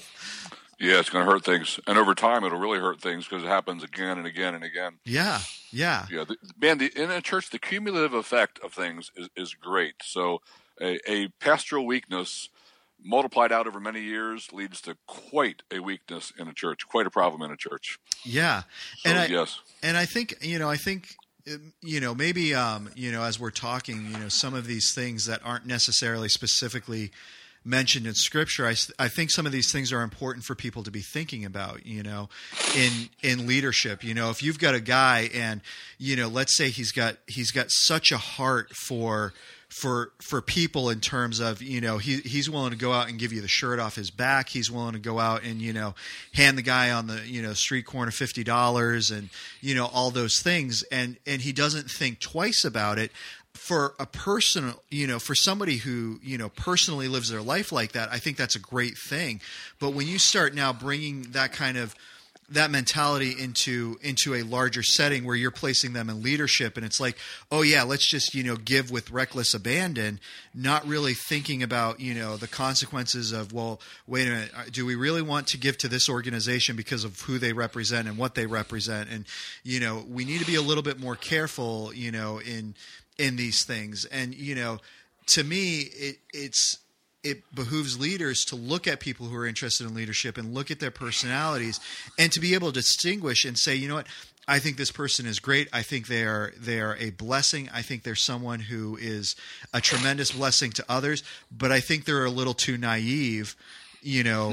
Yeah, 0.81 0.99
it's 0.99 1.11
going 1.11 1.26
to 1.26 1.31
hurt 1.31 1.45
things, 1.45 1.78
and 1.87 1.99
over 1.99 2.14
time, 2.14 2.43
it'll 2.43 2.59
really 2.59 2.78
hurt 2.78 3.03
things 3.03 3.28
because 3.28 3.45
it 3.45 3.49
happens 3.49 3.85
again 3.85 4.16
and 4.16 4.26
again 4.26 4.55
and 4.55 4.64
again. 4.64 4.95
yeah 5.05 5.41
yeah 5.70 6.07
Yeah, 6.11 6.24
the, 6.24 6.37
man, 6.59 6.78
the, 6.78 6.91
in 6.97 7.11
a 7.11 7.20
church, 7.20 7.51
the 7.51 7.59
cumulative 7.59 8.14
effect 8.14 8.59
of 8.64 8.72
things 8.72 9.11
is, 9.14 9.28
is 9.37 9.55
great. 9.55 9.97
So, 10.03 10.41
a, 10.81 10.99
a 11.07 11.28
pastoral 11.39 11.87
weakness 11.87 12.49
multiplied 13.05 13.53
out 13.53 13.66
over 13.66 13.78
many 13.78 14.01
years 14.01 14.53
leads 14.53 14.81
to 14.83 14.97
quite 15.07 15.62
a 15.70 15.81
weakness 15.81 16.33
in 16.39 16.49
a 16.49 16.55
church, 16.55 16.89
quite 16.89 17.07
a 17.07 17.11
problem 17.11 17.43
in 17.43 17.51
a 17.51 17.57
church. 17.57 17.99
yeah 18.24 18.62
So, 18.97 19.11
and 19.11 19.18
I, 19.18 19.26
yes, 19.26 19.61
and 19.83 19.99
I 19.99 20.07
think 20.07 20.35
you 20.41 20.59
know 20.59 20.70
I 20.70 20.76
think 20.76 21.09
um, 21.47 21.74
you 21.83 22.01
know 22.01 22.14
maybe 22.14 22.55
um, 22.55 22.89
you 22.95 23.12
know 23.12 23.22
as 23.22 23.39
we're 23.39 23.51
talking 23.51 24.07
you 24.11 24.18
know 24.18 24.28
some 24.28 24.55
of 24.55 24.66
these 24.66 24.95
things 24.95 25.26
that 25.26 25.43
aren't 25.45 25.66
necessarily 25.66 26.31
specifically 26.31 27.11
mentioned 27.65 28.07
in 28.07 28.15
scripture 28.15 28.67
I, 28.67 28.75
I 28.99 29.09
think 29.09 29.31
some 29.31 29.45
of 29.45 29.53
these 29.53 29.71
things 29.71 29.93
are 29.93 30.03
important 30.03 30.45
for 30.45 30.55
people 30.55 30.83
to 30.83 30.91
be 30.91 31.01
thinking 31.01 31.45
about 31.45 31.85
you 31.85 32.03
know 32.03 32.29
in 32.77 33.09
in 33.23 33.47
leadership. 33.47 34.03
You 34.03 34.15
know 34.15 34.31
if 34.31 34.43
you've 34.43 34.59
got 34.59 34.75
a 34.75 34.81
guy 34.81 35.31
and 35.35 35.61
you 35.99 36.17
know 36.17 36.29
let's 36.29 36.57
say 36.57 36.71
he's 36.71 36.93
got 36.93 37.17
he's 37.27 37.51
got 37.51 37.67
such 37.69 38.13
a 38.13 38.19
heart 38.19 38.75
for 38.75 39.33
for 39.71 40.11
for 40.21 40.43
people 40.43 40.91
in 40.91 41.01
terms 41.01 41.39
of 41.39 41.63
you 41.63 41.81
know 41.81 41.99
he 41.99 42.17
he's 42.19 42.51
willing 42.51 42.73
to 42.73 42.77
go 42.77 42.93
out 42.93 43.09
and 43.09 43.21
give 43.21 43.33
you 43.33 43.41
the 43.41 43.49
shirt 43.49 43.79
off 43.79 43.95
his 43.95 44.11
back. 44.11 44.49
He's 44.49 44.69
willing 44.69 44.95
to 44.95 44.99
go 44.99 45.21
out 45.21 45.45
and 45.45 45.63
you 45.63 45.73
know 45.73 45.95
hand 46.35 46.59
the 46.59 46.63
guy 46.63 46.91
on 46.91 47.07
the 47.07 47.21
you 47.25 47.41
know 47.41 47.53
street 47.53 47.87
corner 47.87 48.11
fifty 48.11 48.43
dollars 48.43 49.13
and 49.13 49.31
you 49.61 49.77
know 49.77 49.87
all 49.87 50.11
those 50.11 50.41
things. 50.41 50.83
And 50.91 51.19
and 51.25 51.41
he 51.41 51.53
doesn't 51.53 51.89
think 51.89 52.19
twice 52.19 52.65
about 52.65 52.99
it 52.99 53.13
for 53.55 53.95
a 53.99 54.07
person 54.07 54.75
you 54.91 55.07
know 55.07 55.19
for 55.19 55.35
somebody 55.35 55.77
who 55.77 56.19
you 56.23 56.39
know 56.39 56.49
personally 56.51 57.09
lives 57.09 57.29
their 57.29 57.43
life 57.43 57.73
like 57.73 57.93
that 57.93 58.09
i 58.13 58.19
think 58.19 58.37
that's 58.37 58.57
a 58.57 58.61
great 58.61 58.97
thing. 58.97 59.41
But 59.79 59.91
when 59.91 60.07
you 60.07 60.19
start 60.19 60.55
now 60.55 60.73
bringing 60.73 61.23
that 61.33 61.53
kind 61.53 61.77
of 61.77 61.95
that 62.51 62.71
mentality 62.71 63.33
into 63.39 63.97
into 64.03 64.35
a 64.35 64.43
larger 64.43 64.83
setting 64.83 65.25
where 65.25 65.37
you're 65.37 65.53
placing 65.53 65.93
them 65.93 66.11
in 66.11 66.21
leadership 66.21 66.77
and 66.77 66.85
it's 66.85 66.99
like 66.99 67.17
oh 67.53 67.63
yeah 67.63 67.85
let's 67.85 68.05
just 68.05 68.35
you 68.35 68.43
know 68.43 68.57
give 68.57 68.91
with 68.91 69.13
reckless 69.13 69.55
abandon 69.55 70.19
not 70.53 70.85
really 70.85 71.15
thinking 71.15 71.63
about 71.63 72.01
you 72.01 72.13
know 72.13 72.37
the 72.37 72.49
consequences 72.49 73.31
of 73.31 73.53
well 73.53 73.81
wait 74.09 74.27
a 74.27 74.31
minute 74.31 74.51
uh, 74.57 74.65
do 74.73 74.85
we 74.85 74.97
really 74.97 75.23
want 75.23 75.47
to 75.47 75.57
give 75.59 75.79
to 75.79 75.87
this 75.87 76.09
organization 76.09 76.75
because 76.75 77.05
of 77.05 77.21
who 77.21 77.39
they 77.39 77.53
represent 77.53 78.09
and 78.09 78.19
what 78.19 78.35
they 78.35 78.47
represent? 78.47 79.09
And 79.11 79.27
you 79.63 79.79
know 79.79 80.05
we 80.09 80.25
need 80.25 80.41
to 80.41 80.47
be 80.47 80.57
a 80.57 80.63
little 80.63 80.83
bit 80.83 80.99
more 80.99 81.15
careful 81.15 81.93
you 81.95 82.11
know 82.11 82.41
in 82.41 82.75
in 83.21 83.37
these 83.37 83.64
things 83.64 84.05
and 84.07 84.35
you 84.35 84.55
know 84.55 84.79
to 85.27 85.45
me 85.45 85.81
it 85.81 86.16
it's 86.33 86.79
it 87.23 87.43
behooves 87.55 88.01
leaders 88.01 88.45
to 88.47 88.57
look 88.57 88.87
at 88.87 89.01
people 89.01 89.27
who 89.27 89.37
are 89.37 89.47
interested 89.47 89.87
in 89.87 89.95
leadership 89.95 90.39
and 90.39 90.55
look 90.55 90.71
at 90.71 90.81
their 90.81 90.91
personalities 90.91 91.79
and 92.18 92.33
to 92.33 92.41
be 92.41 92.55
able 92.55 92.68
to 92.68 92.81
distinguish 92.81 93.45
and 93.45 93.59
say, 93.59 93.75
you 93.75 93.89
know 93.89 93.97
what, 93.97 94.07
I 94.49 94.59
think 94.59 94.77
this 94.77 94.91
person 94.91 95.27
is 95.27 95.39
great. 95.39 95.68
I 95.73 95.83
think 95.83 96.07
they 96.07 96.25
are 96.25 96.53
they 96.59 96.81
are 96.81 96.97
a 96.97 97.11
blessing. 97.11 97.68
I 97.73 97.83
think 97.83 98.03
they're 98.03 98.14
someone 98.14 98.61
who 98.61 98.97
is 98.97 99.37
a 99.73 99.81
tremendous 99.81 100.33
blessing 100.33 100.73
to 100.73 100.85
others, 100.89 101.23
but 101.57 101.71
I 101.71 101.81
think 101.81 102.05
they're 102.05 102.25
a 102.25 102.31
little 102.31 102.55
too 102.55 102.77
naive, 102.77 103.55
you 104.03 104.25
know, 104.25 104.51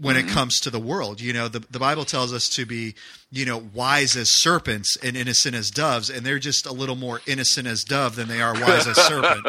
when 0.00 0.16
it 0.16 0.28
comes 0.28 0.60
to 0.60 0.70
the 0.70 0.78
world. 0.78 1.20
You 1.20 1.32
know, 1.32 1.48
the 1.48 1.60
the 1.70 1.78
Bible 1.78 2.04
tells 2.04 2.32
us 2.32 2.48
to 2.50 2.64
be, 2.66 2.94
you 3.30 3.44
know, 3.44 3.58
wise 3.74 4.16
as 4.16 4.28
serpents 4.40 4.96
and 5.02 5.16
innocent 5.16 5.54
as 5.54 5.70
doves, 5.70 6.08
and 6.10 6.24
they're 6.24 6.38
just 6.38 6.66
a 6.66 6.72
little 6.72 6.96
more 6.96 7.20
innocent 7.26 7.66
as 7.66 7.82
dove 7.84 8.16
than 8.16 8.28
they 8.28 8.40
are 8.40 8.54
wise 8.54 8.86
as 8.86 8.96
serpent. 8.96 9.46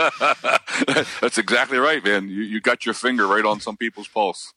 that's 1.22 1.38
exactly 1.38 1.78
right, 1.78 2.04
man. 2.04 2.30
You 2.30 2.42
you 2.44 2.60
got 2.62 2.86
your 2.86 2.94
finger 2.96 3.28
right 3.28 3.46
on 3.46 3.60
some 3.60 3.78
people's 3.78 4.08
pulse. 4.08 4.54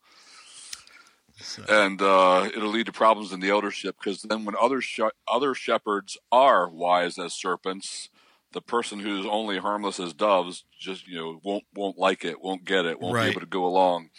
And 1.68 2.00
uh, 2.00 2.48
it'll 2.54 2.70
lead 2.70 2.86
to 2.86 2.92
problems 2.92 3.32
in 3.32 3.40
the 3.40 3.50
eldership 3.50 3.96
because 3.98 4.22
then, 4.22 4.44
when 4.44 4.54
other 4.60 4.80
sh- 4.80 5.00
other 5.28 5.54
shepherds 5.54 6.16
are 6.32 6.68
wise 6.68 7.18
as 7.18 7.34
serpents, 7.38 8.08
the 8.52 8.60
person 8.62 9.00
who's 9.00 9.26
only 9.26 9.58
harmless 9.58 9.98
as 10.00 10.12
doves 10.14 10.64
just 10.78 11.06
you 11.08 11.16
know 11.18 11.40
won't 11.42 11.64
won't 11.74 11.98
like 11.98 12.24
it, 12.24 12.40
won't 12.40 12.64
get 12.64 12.86
it, 12.86 13.00
won't 13.00 13.14
Right. 13.14 13.24
be 13.24 13.30
able 13.32 13.40
to 13.40 13.46
go 13.46 13.66
along. 13.66 14.10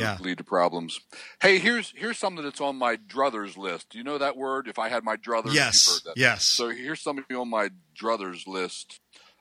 Yeah. 0.00 0.16
lead 0.20 0.38
to 0.38 0.44
problems. 0.44 1.00
Hey, 1.40 1.58
here's 1.58 1.92
here's 1.96 2.18
something 2.18 2.44
that's 2.44 2.60
on 2.60 2.76
my 2.76 2.96
druthers 2.96 3.56
list. 3.56 3.90
Do 3.90 3.98
you 3.98 4.04
know 4.04 4.18
that 4.18 4.36
word? 4.36 4.68
If 4.68 4.78
I 4.78 4.88
had 4.88 5.04
my 5.04 5.16
druthers, 5.16 5.46
you've 5.46 5.54
Yes, 5.54 5.88
heard 6.04 6.04
that. 6.14 6.20
yes. 6.20 6.46
So 6.46 6.70
here's 6.70 7.00
something 7.02 7.24
on 7.36 7.48
my 7.50 7.70
druthers 8.00 8.46
list. 8.46 9.00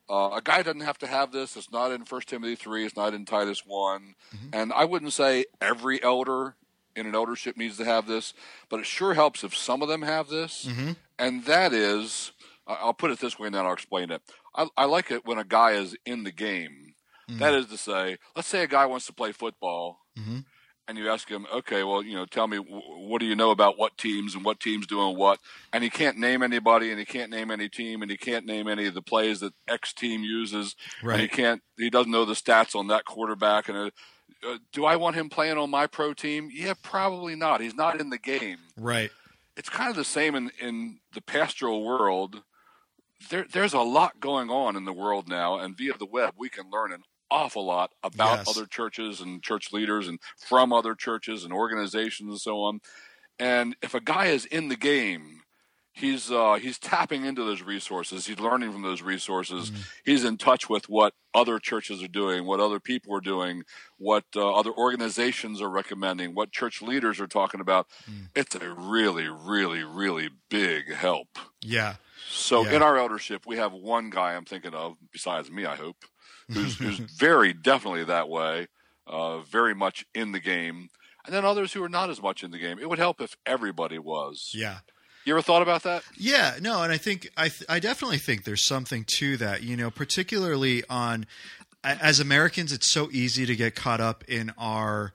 Uh, 0.10 0.32
a 0.36 0.42
guy 0.44 0.62
doesn't 0.64 0.82
have 0.82 0.98
to 1.00 1.08
have 1.08 1.32
this. 1.32 1.56
It's 1.56 1.72
not 1.72 1.92
in 1.92 2.06
First 2.06 2.28
Timothy 2.30 2.56
three. 2.56 2.86
It's 2.86 2.96
not 2.98 3.14
in 3.14 3.26
Titus 3.26 3.64
one. 3.66 4.16
Mm-hmm. 4.36 4.50
And 4.54 4.74
I 4.74 4.86
wouldn't 4.86 5.14
say 5.14 5.46
every 5.62 6.04
elder 6.04 6.56
in 6.96 7.08
an 7.08 7.16
eldership 7.16 7.58
needs 7.58 7.78
to 7.78 7.86
have 7.86 8.06
this, 8.08 8.34
but 8.70 8.80
it 8.80 8.86
sure 8.86 9.14
helps 9.16 9.44
if 9.44 9.56
some 9.56 9.82
of 9.82 9.88
them 9.88 10.02
have 10.04 10.28
this. 10.28 10.66
Mm-hmm. 10.66 10.92
And 11.18 11.46
that 11.46 11.74
is 11.74 12.32
I'll 12.68 12.94
put 12.94 13.12
it 13.12 13.20
this 13.20 13.38
way, 13.40 13.48
and 13.48 13.56
then 13.56 13.66
I'll 13.66 13.74
explain 13.74 14.10
it. 14.12 14.22
I, 14.56 14.68
I 14.78 14.86
like 14.86 15.12
it 15.12 15.26
when 15.26 15.38
a 15.38 15.44
guy 15.44 15.72
is 15.72 15.96
in 16.06 16.24
the 16.24 16.32
game. 16.32 16.94
Mm-hmm. 17.30 17.40
That 17.40 17.54
is 17.56 17.66
to 17.68 17.78
say, 17.78 18.18
let's 18.36 18.48
say 18.48 18.64
a 18.64 18.68
guy 18.68 18.86
wants 18.86 19.06
to 19.08 19.14
play 19.14 19.32
football, 19.32 20.00
mm-hmm. 20.18 20.40
and 20.88 20.98
you 20.98 21.10
ask 21.10 21.30
him, 21.30 21.46
okay, 21.54 21.84
well, 21.84 22.04
you 22.04 22.16
know, 22.16 22.26
tell 22.26 22.48
me 22.48 22.58
what 22.58 23.20
do 23.20 23.26
you 23.26 23.36
know 23.36 23.52
about 23.52 23.78
what 23.78 23.98
teams 23.98 24.36
and 24.36 24.44
what 24.44 24.60
teams 24.60 24.88
doing 24.88 25.18
what, 25.18 25.40
and 25.72 25.84
he 25.84 25.90
can't 25.90 26.18
name 26.18 26.44
anybody, 26.44 26.90
and 26.90 27.00
he 27.00 27.06
can't 27.06 27.32
name 27.32 27.52
any 27.52 27.70
team, 27.70 28.02
and 28.02 28.12
he 28.12 28.18
can't 28.18 28.46
name 28.46 28.68
any 28.68 28.88
of 28.88 28.94
the 28.94 29.02
plays 29.02 29.40
that 29.40 29.54
X 29.68 29.94
team 29.94 30.24
uses, 30.24 30.76
right? 31.04 31.14
And 31.14 31.22
he 31.22 31.28
can't, 31.28 31.62
he 31.78 31.90
doesn't 31.90 32.12
know 32.12 32.26
the 32.26 32.34
stats 32.34 32.76
on 32.76 32.88
that 32.88 33.06
quarterback, 33.06 33.70
and. 33.70 33.78
Uh, 33.78 33.90
uh, 34.46 34.58
do 34.74 34.84
I 34.84 34.98
want 34.98 35.16
him 35.16 35.30
playing 35.30 35.58
on 35.58 35.70
my 35.70 35.88
pro 35.88 36.14
team? 36.14 36.50
Yeah, 36.52 36.74
probably 36.82 37.34
not. 37.34 37.62
He's 37.62 37.76
not 37.76 38.02
in 38.02 38.10
the 38.10 38.18
game. 38.18 38.58
Right. 38.76 39.10
It's 39.56 39.70
kind 39.70 39.90
of 39.90 39.96
the 39.96 40.04
same 40.04 40.36
in, 40.36 40.52
in 40.60 41.00
the 41.14 41.22
pastoral 41.22 41.86
world 41.86 42.42
there, 43.30 43.46
there's 43.52 43.74
a 43.74 43.80
lot 43.80 44.20
going 44.20 44.50
on 44.50 44.76
in 44.76 44.86
the 44.86 44.94
world 44.94 45.28
now, 45.28 45.60
and 45.60 45.78
via 45.78 45.94
the 45.98 46.06
web, 46.06 46.34
we 46.38 46.50
can 46.50 46.70
learn 46.70 46.92
an 46.92 47.04
awful 47.34 47.66
lot 47.66 47.92
about 48.04 48.38
yes. 48.38 48.50
other 48.50 48.68
churches 48.68 49.20
and 49.20 49.42
church 49.42 49.74
leaders 49.74 50.08
and 50.08 50.20
from 50.38 50.72
other 50.72 50.96
churches 50.96 51.44
and 51.44 51.52
organizations 51.52 52.30
and 52.30 52.40
so 52.40 52.62
on. 52.62 52.80
And 53.40 53.76
if 53.82 53.94
a 53.94 54.00
guy 54.00 54.28
is 54.28 54.46
in 54.46 54.70
the 54.70 54.78
game, 54.78 55.42
he's 55.92 56.32
uh, 56.32 56.60
he's 56.62 56.78
tapping 56.78 57.26
into 57.26 57.44
those 57.44 57.64
resources. 57.64 58.28
He's 58.28 58.40
learning 58.40 58.72
from 58.72 58.84
those 58.84 59.02
resources. 59.02 59.72
Mm-hmm. 59.72 59.82
He's 60.06 60.24
in 60.24 60.38
touch 60.38 60.70
with 60.70 60.88
what 60.88 61.14
other 61.34 61.58
churches 61.60 62.04
are 62.04 62.08
doing, 62.08 62.46
what 62.46 62.60
other 62.60 62.80
people 62.80 63.16
are 63.16 63.22
doing, 63.22 63.64
what 63.98 64.26
uh, 64.36 64.54
other 64.54 64.72
organizations 64.72 65.62
are 65.62 65.70
recommending, 65.70 66.36
what 66.36 66.52
church 66.52 66.82
leaders 66.82 67.20
are 67.20 67.28
talking 67.28 67.60
about. 67.60 67.88
Mm. 68.10 68.30
It's 68.36 68.56
a 68.56 68.74
really, 68.74 69.28
really, 69.28 69.84
really 69.84 70.30
big 70.50 70.94
help. 70.94 71.40
Yeah. 71.62 71.96
So 72.30 72.64
yeah. 72.64 72.76
in 72.76 72.82
our 72.82 72.98
eldership, 72.98 73.46
we 73.46 73.58
have 73.58 73.74
one 73.74 74.10
guy 74.10 74.36
I'm 74.36 74.46
thinking 74.46 74.74
of, 74.74 74.98
besides 75.12 75.50
me, 75.50 75.66
I 75.66 75.76
hope, 75.76 75.98
who's, 76.52 76.78
who's 76.80 77.00
very 77.00 77.54
definitely 77.54 78.04
that 78.06 78.30
way, 78.30 78.68
uh, 79.08 79.40
very 79.40 79.74
much 79.74 80.06
in 80.14 80.32
the 80.32 80.40
game, 80.40 80.90
and 81.26 81.34
then 81.34 81.46
others 81.46 81.74
who 81.74 81.84
are 81.84 81.90
not 81.90 82.10
as 82.10 82.22
much 82.22 82.44
in 82.44 82.52
the 82.52 82.60
game. 82.60 82.80
It 82.80 82.90
would 82.90 83.00
help 83.00 83.22
if 83.22 83.36
everybody 83.46 84.00
was. 84.00 84.52
Yeah. 84.54 84.80
You 85.26 85.34
ever 85.34 85.42
thought 85.42 85.62
about 85.62 85.84
that? 85.84 86.04
Yeah, 86.18 86.56
no, 86.60 86.84
and 86.84 86.92
I 86.92 86.98
think 86.98 87.30
I 87.38 87.48
th- 87.48 87.64
I 87.70 87.80
definitely 87.80 88.18
think 88.18 88.44
there's 88.44 88.66
something 88.66 89.06
to 89.20 89.38
that. 89.38 89.64
You 89.64 89.78
know, 89.78 89.90
particularly 89.90 90.84
on 90.90 91.26
as 91.82 92.20
Americans, 92.20 92.74
it's 92.74 92.92
so 92.92 93.10
easy 93.12 93.46
to 93.46 93.56
get 93.56 93.74
caught 93.74 94.02
up 94.02 94.24
in 94.28 94.52
our 94.58 95.14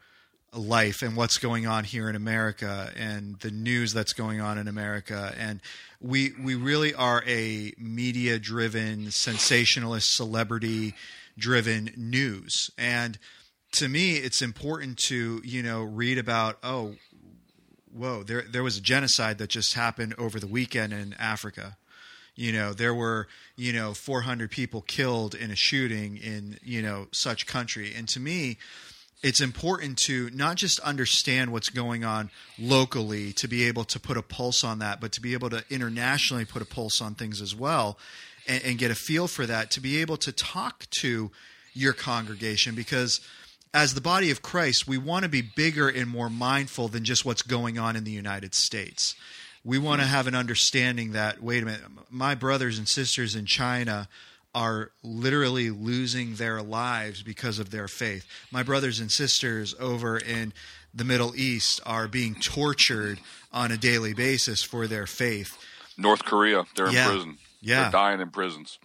life 0.59 1.02
and 1.02 1.16
what's 1.16 1.38
going 1.38 1.66
on 1.66 1.84
here 1.84 2.09
in 2.11 2.16
America 2.16 2.92
and 2.96 3.38
the 3.40 3.50
news 3.50 3.92
that's 3.92 4.12
going 4.12 4.40
on 4.40 4.59
in 4.59 4.68
America. 4.68 5.34
And 5.38 5.61
we 6.00 6.32
we 6.42 6.54
really 6.54 6.94
are 6.94 7.22
a 7.26 7.72
media 7.78 8.38
driven 8.38 9.11
sensationalist 9.11 10.14
celebrity 10.14 10.94
driven 11.38 11.90
news. 11.96 12.70
And 12.76 13.18
to 13.72 13.88
me 13.88 14.16
it's 14.16 14.42
important 14.42 14.98
to 14.98 15.40
you 15.44 15.62
know 15.62 15.82
read 15.82 16.18
about 16.18 16.59
oh 16.62 16.94
whoa 17.92 18.22
there 18.22 18.44
there 18.50 18.62
was 18.62 18.76
a 18.76 18.82
genocide 18.82 19.38
that 19.38 19.50
just 19.50 19.74
happened 19.74 20.14
over 20.18 20.40
the 20.40 20.46
weekend 20.46 20.92
in 20.92 21.14
Africa. 21.18 21.76
You 22.34 22.52
know 22.52 22.72
there 22.72 22.94
were 22.94 23.28
you 23.56 23.72
know 23.72 23.94
400 23.94 24.50
people 24.50 24.82
killed 24.82 25.34
in 25.34 25.50
a 25.50 25.56
shooting 25.56 26.16
in 26.16 26.59
you 26.62 26.82
know 26.82 27.09
such 27.12 27.46
country. 27.46 27.94
And 27.94 28.09
to 28.09 28.20
me 28.20 28.59
it's 29.23 29.41
important 29.41 29.99
to 29.99 30.31
not 30.33 30.57
just 30.57 30.79
understand 30.81 31.53
what's 31.53 31.71
going 31.71 32.05
on 32.05 32.31
locally 32.59 33.33
to 33.35 33.49
be 33.49 33.64
able 33.64 33.85
to 33.85 33.99
put 33.99 34.16
a 34.16 34.23
pulse 34.23 34.62
on 34.62 34.79
that, 34.79 35.01
but 35.01 35.12
to 35.12 35.21
be 35.21 35.33
able 35.33 35.51
to 35.51 35.64
internationally 35.71 36.45
put 36.45 36.62
a 36.62 36.66
pulse 36.66 37.01
on 37.01 37.14
things 37.14 37.43
as 37.43 37.55
well 37.55 37.99
and, 38.47 38.62
and 38.64 38.79
get 38.79 38.91
a 38.91 38.95
feel 38.95 39.27
for 39.27 39.45
that, 39.47 39.71
to 39.73 39.81
be 39.81 40.01
able 40.01 40.16
to 40.19 40.31
talk 40.31 40.89
to 40.91 41.31
your 41.75 41.93
congregation 41.93 42.75
because 42.75 43.21
as 43.75 43.95
the 43.95 44.01
body 44.01 44.31
of 44.31 44.41
Christ, 44.41 44.89
we 44.89 44.99
want 44.99 45.25
to 45.25 45.29
be 45.29 45.43
bigger 45.43 45.89
and 45.89 46.09
more 46.09 46.31
mindful 46.31 46.89
than 46.89 47.05
just 47.05 47.25
what's 47.25 47.43
going 47.43 47.79
on 47.79 47.97
in 47.97 48.05
the 48.05 48.11
United 48.11 48.55
States. 48.55 49.14
We 49.64 49.79
want 49.79 50.01
to 50.01 50.07
have 50.07 50.27
an 50.27 50.35
understanding 50.35 51.12
that, 51.12 51.43
wait 51.43 51.62
a 51.62 51.66
minute, 51.66 51.83
my 52.09 52.35
brothers 52.35 52.79
and 52.79 52.89
sisters 52.89 53.35
in 53.35 53.45
China 53.45 54.09
are 54.55 54.90
literally 55.03 55.70
losing 55.70 56.34
their 56.34 56.62
lives 56.62 57.22
because 57.22 57.59
of 57.59 57.70
their 57.70 57.88
faith. 57.88 58.26
My 58.51 58.62
brothers 58.62 59.01
and 59.01 59.11
sisters 59.11 59.74
over 59.78 60.18
in 60.18 60.53
the 60.94 61.05
Middle 61.05 61.34
East 61.36 61.80
are 61.84 62.09
being 62.09 62.34
tortured 62.34 63.20
on 63.53 63.70
a 63.70 63.76
daily 63.76 64.14
basis 64.14 64.62
for 64.62 64.86
their 64.86 65.07
faith. 65.07 65.57
North 65.96 66.24
Korea, 66.24 66.64
they're 66.76 66.90
yeah. 66.90 67.07
in 67.07 67.11
prison. 67.11 67.38
Yeah. 67.61 67.82
They're 67.82 67.92
dying 67.92 68.20
in 68.20 68.30
prisons. 68.30 68.78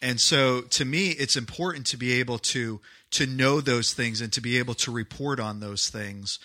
And 0.00 0.20
so 0.20 0.62
to 0.62 0.84
me 0.84 1.10
it's 1.10 1.36
important 1.36 1.86
to 1.88 1.96
be 1.96 2.12
able 2.20 2.38
to 2.38 2.80
to 3.12 3.26
know 3.26 3.60
those 3.60 3.92
things 3.92 4.20
and 4.20 4.32
to 4.32 4.40
be 4.40 4.58
able 4.58 4.74
to 4.74 4.90
report 4.90 5.38
on 5.38 5.60
those 5.60 5.88
things. 5.88 6.38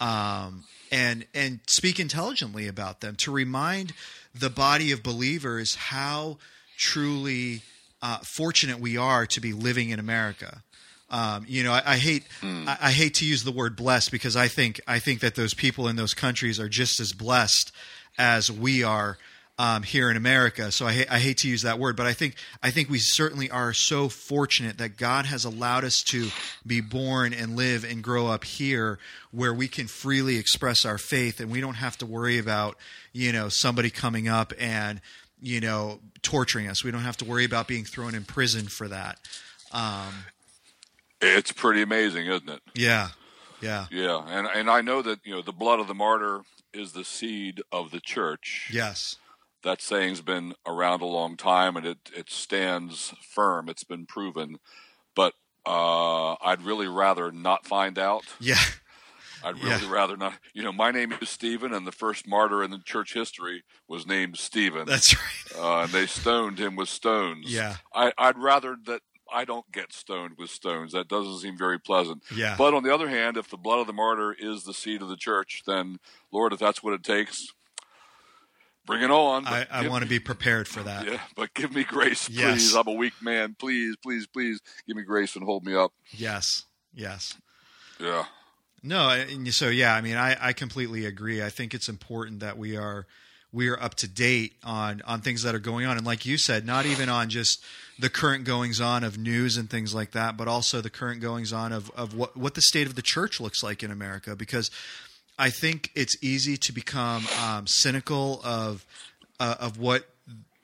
Um, 0.00 0.64
and 0.90 1.26
and 1.34 1.60
speak 1.66 1.98
intelligently 1.98 2.68
about 2.68 3.00
them 3.00 3.16
to 3.16 3.32
remind 3.32 3.92
the 4.34 4.50
body 4.50 4.92
of 4.92 5.02
believers 5.02 5.74
how 5.74 6.38
truly 6.76 7.62
uh, 8.04 8.18
fortunate 8.18 8.78
we 8.78 8.98
are 8.98 9.24
to 9.24 9.40
be 9.40 9.54
living 9.54 9.88
in 9.88 9.98
America. 9.98 10.62
Um, 11.08 11.46
you 11.48 11.64
know, 11.64 11.72
I, 11.72 11.82
I 11.86 11.96
hate 11.96 12.24
mm. 12.42 12.68
I, 12.68 12.76
I, 12.82 12.90
hate 12.90 13.14
to 13.14 13.26
use 13.26 13.44
the 13.44 13.52
word 13.52 13.76
blessed 13.76 14.10
because 14.10 14.36
I 14.36 14.46
think 14.46 14.80
I 14.86 14.98
think 14.98 15.20
that 15.20 15.36
those 15.36 15.54
people 15.54 15.88
in 15.88 15.96
those 15.96 16.12
countries 16.12 16.60
are 16.60 16.68
just 16.68 17.00
as 17.00 17.12
blessed 17.12 17.72
as 18.18 18.50
we 18.50 18.84
are 18.84 19.16
um, 19.58 19.84
here 19.84 20.10
in 20.10 20.18
America. 20.18 20.70
So 20.70 20.86
I, 20.86 21.06
I 21.10 21.18
hate 21.18 21.38
to 21.38 21.48
use 21.48 21.62
that 21.62 21.78
word, 21.78 21.96
but 21.96 22.06
I 22.06 22.12
think 22.12 22.34
I 22.62 22.70
think 22.70 22.90
we 22.90 22.98
certainly 22.98 23.50
are 23.50 23.72
so 23.72 24.10
fortunate 24.10 24.76
that 24.78 24.98
God 24.98 25.24
has 25.24 25.46
allowed 25.46 25.84
us 25.84 26.02
to 26.08 26.28
be 26.66 26.82
born 26.82 27.32
and 27.32 27.56
live 27.56 27.84
and 27.84 28.02
grow 28.02 28.26
up 28.26 28.44
here, 28.44 28.98
where 29.30 29.54
we 29.54 29.66
can 29.66 29.86
freely 29.86 30.36
express 30.36 30.84
our 30.84 30.98
faith, 30.98 31.40
and 31.40 31.50
we 31.50 31.62
don't 31.62 31.74
have 31.74 31.96
to 31.98 32.06
worry 32.06 32.38
about 32.38 32.76
you 33.12 33.32
know 33.32 33.48
somebody 33.48 33.88
coming 33.88 34.28
up 34.28 34.52
and 34.58 35.00
you 35.40 35.60
know, 35.60 36.00
torturing 36.22 36.68
us. 36.68 36.84
We 36.84 36.90
don't 36.90 37.02
have 37.02 37.16
to 37.18 37.24
worry 37.24 37.44
about 37.44 37.68
being 37.68 37.84
thrown 37.84 38.14
in 38.14 38.24
prison 38.24 38.66
for 38.66 38.88
that. 38.88 39.18
Um, 39.72 40.12
it's 41.20 41.52
pretty 41.52 41.82
amazing, 41.82 42.26
isn't 42.26 42.48
it? 42.48 42.60
Yeah, 42.74 43.08
yeah, 43.60 43.86
yeah. 43.90 44.22
And 44.26 44.46
and 44.46 44.70
I 44.70 44.80
know 44.80 45.02
that 45.02 45.20
you 45.24 45.32
know 45.34 45.42
the 45.42 45.52
blood 45.52 45.80
of 45.80 45.88
the 45.88 45.94
martyr 45.94 46.42
is 46.72 46.92
the 46.92 47.04
seed 47.04 47.62
of 47.72 47.90
the 47.90 48.00
church. 48.00 48.70
Yes, 48.72 49.16
that 49.62 49.80
saying's 49.80 50.20
been 50.20 50.54
around 50.66 51.02
a 51.02 51.06
long 51.06 51.36
time, 51.36 51.76
and 51.76 51.86
it 51.86 51.98
it 52.16 52.30
stands 52.30 53.14
firm. 53.20 53.68
It's 53.68 53.84
been 53.84 54.06
proven, 54.06 54.58
but 55.14 55.34
uh, 55.66 56.34
I'd 56.34 56.62
really 56.62 56.88
rather 56.88 57.32
not 57.32 57.66
find 57.66 57.98
out. 57.98 58.24
Yeah. 58.40 58.56
I'd 59.44 59.56
really 59.56 59.84
yeah. 59.84 59.92
rather 59.92 60.16
not. 60.16 60.34
You 60.54 60.62
know, 60.62 60.72
my 60.72 60.90
name 60.90 61.12
is 61.20 61.28
Stephen, 61.28 61.74
and 61.74 61.86
the 61.86 61.92
first 61.92 62.26
martyr 62.26 62.62
in 62.62 62.70
the 62.70 62.78
church 62.78 63.12
history 63.12 63.62
was 63.86 64.06
named 64.06 64.38
Stephen. 64.38 64.86
That's 64.86 65.14
right. 65.14 65.60
Uh, 65.60 65.82
and 65.82 65.92
they 65.92 66.06
stoned 66.06 66.58
him 66.58 66.76
with 66.76 66.88
stones. 66.88 67.52
Yeah. 67.52 67.76
I, 67.94 68.12
I'd 68.16 68.38
rather 68.38 68.76
that 68.86 69.02
I 69.32 69.44
don't 69.44 69.70
get 69.72 69.92
stoned 69.92 70.34
with 70.38 70.50
stones. 70.50 70.92
That 70.92 71.08
doesn't 71.08 71.38
seem 71.38 71.58
very 71.58 71.78
pleasant. 71.78 72.22
Yeah. 72.34 72.54
But 72.56 72.74
on 72.74 72.82
the 72.82 72.94
other 72.94 73.08
hand, 73.08 73.36
if 73.36 73.50
the 73.50 73.56
blood 73.56 73.80
of 73.80 73.86
the 73.86 73.92
martyr 73.92 74.34
is 74.38 74.64
the 74.64 74.74
seed 74.74 75.02
of 75.02 75.08
the 75.08 75.16
church, 75.16 75.62
then 75.66 75.98
Lord, 76.32 76.52
if 76.52 76.58
that's 76.58 76.82
what 76.82 76.94
it 76.94 77.02
takes, 77.02 77.52
bring 78.86 79.02
it 79.02 79.10
on. 79.10 79.46
I, 79.46 79.66
I 79.70 79.88
want 79.88 80.04
to 80.04 80.08
be 80.08 80.20
prepared 80.20 80.68
for 80.68 80.82
that. 80.82 81.06
Yeah, 81.06 81.20
but 81.36 81.52
give 81.54 81.74
me 81.74 81.84
grace, 81.84 82.28
please. 82.28 82.38
Yes. 82.38 82.74
I'm 82.74 82.86
a 82.86 82.92
weak 82.92 83.14
man. 83.20 83.56
Please, 83.58 83.96
please, 84.02 84.26
please 84.26 84.60
give 84.86 84.96
me 84.96 85.02
grace 85.02 85.36
and 85.36 85.44
hold 85.44 85.64
me 85.64 85.74
up. 85.74 85.92
Yes. 86.12 86.64
Yes. 86.94 87.36
Yeah. 87.98 88.24
No, 88.86 89.24
so 89.50 89.70
yeah, 89.70 89.94
I 89.94 90.02
mean, 90.02 90.16
I, 90.16 90.36
I 90.38 90.52
completely 90.52 91.06
agree. 91.06 91.42
I 91.42 91.48
think 91.48 91.72
it's 91.72 91.88
important 91.88 92.40
that 92.40 92.58
we 92.58 92.76
are 92.76 93.06
we 93.50 93.68
are 93.68 93.82
up 93.82 93.94
to 93.94 94.08
date 94.08 94.56
on 94.62 95.00
on 95.06 95.22
things 95.22 95.42
that 95.42 95.54
are 95.54 95.58
going 95.60 95.86
on, 95.86 95.96
and 95.96 96.04
like 96.04 96.26
you 96.26 96.36
said, 96.36 96.66
not 96.66 96.84
even 96.84 97.08
on 97.08 97.30
just 97.30 97.64
the 97.98 98.10
current 98.10 98.44
goings 98.44 98.82
on 98.82 99.02
of 99.02 99.16
news 99.16 99.56
and 99.56 99.70
things 99.70 99.94
like 99.94 100.10
that, 100.10 100.36
but 100.36 100.48
also 100.48 100.82
the 100.82 100.90
current 100.90 101.22
goings 101.22 101.50
on 101.50 101.72
of 101.72 101.90
of 101.92 102.14
what 102.14 102.36
what 102.36 102.54
the 102.54 102.60
state 102.60 102.86
of 102.86 102.94
the 102.94 103.00
church 103.00 103.40
looks 103.40 103.62
like 103.62 103.82
in 103.82 103.90
America. 103.90 104.36
Because 104.36 104.70
I 105.38 105.48
think 105.48 105.90
it's 105.94 106.22
easy 106.22 106.58
to 106.58 106.72
become 106.72 107.24
um, 107.42 107.66
cynical 107.66 108.42
of 108.44 108.84
uh, 109.40 109.54
of 109.60 109.78
what 109.78 110.10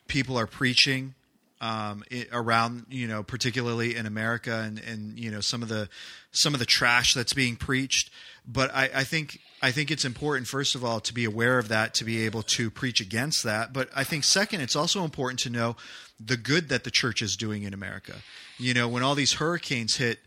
people 0.09 0.39
are 0.39 0.47
preaching 0.47 1.15
um, 1.61 2.03
it, 2.11 2.29
around 2.33 2.87
you 2.89 3.07
know 3.07 3.23
particularly 3.23 3.97
in 3.97 4.07
America 4.07 4.63
and 4.65 4.79
and 4.79 5.19
you 5.19 5.31
know 5.31 5.41
some 5.41 5.63
of 5.63 5.69
the 5.69 5.89
some 6.33 6.55
of 6.55 6.61
the 6.61 6.67
trash 6.67 7.15
that's 7.15 7.33
being 7.33 7.57
preached. 7.57 8.11
But 8.47 8.75
I, 8.75 8.91
I 8.95 9.05
think 9.05 9.41
I 9.63 9.71
think 9.71 9.91
it's 9.91 10.05
important 10.05 10.47
first 10.47 10.75
of 10.75 10.85
all 10.85 11.01
to 11.01 11.13
be 11.13 11.25
aware 11.25 11.59
of 11.59 11.69
that 11.69 11.95
to 11.95 12.05
be 12.05 12.25
able 12.25 12.43
to 12.45 12.71
preach 12.71 13.01
against 13.01 13.45
that. 13.45 13.73
But 13.73 13.91
I 13.95 14.05
think 14.05 14.25
second, 14.25 14.61
it's 14.61 14.77
also 14.77 15.05
important 15.05 15.41
to 15.41 15.51
know 15.51 15.77
the 16.19 16.37
good 16.37 16.69
that 16.69 16.85
the 16.85 16.91
church 16.91 17.23
is 17.23 17.37
doing 17.37 17.63
in 17.63 17.75
America. 17.75 18.17
You 18.59 18.75
know, 18.75 18.89
when 18.89 19.03
all 19.03 19.15
these 19.15 19.35
hurricanes 19.35 19.97
hit 19.97 20.21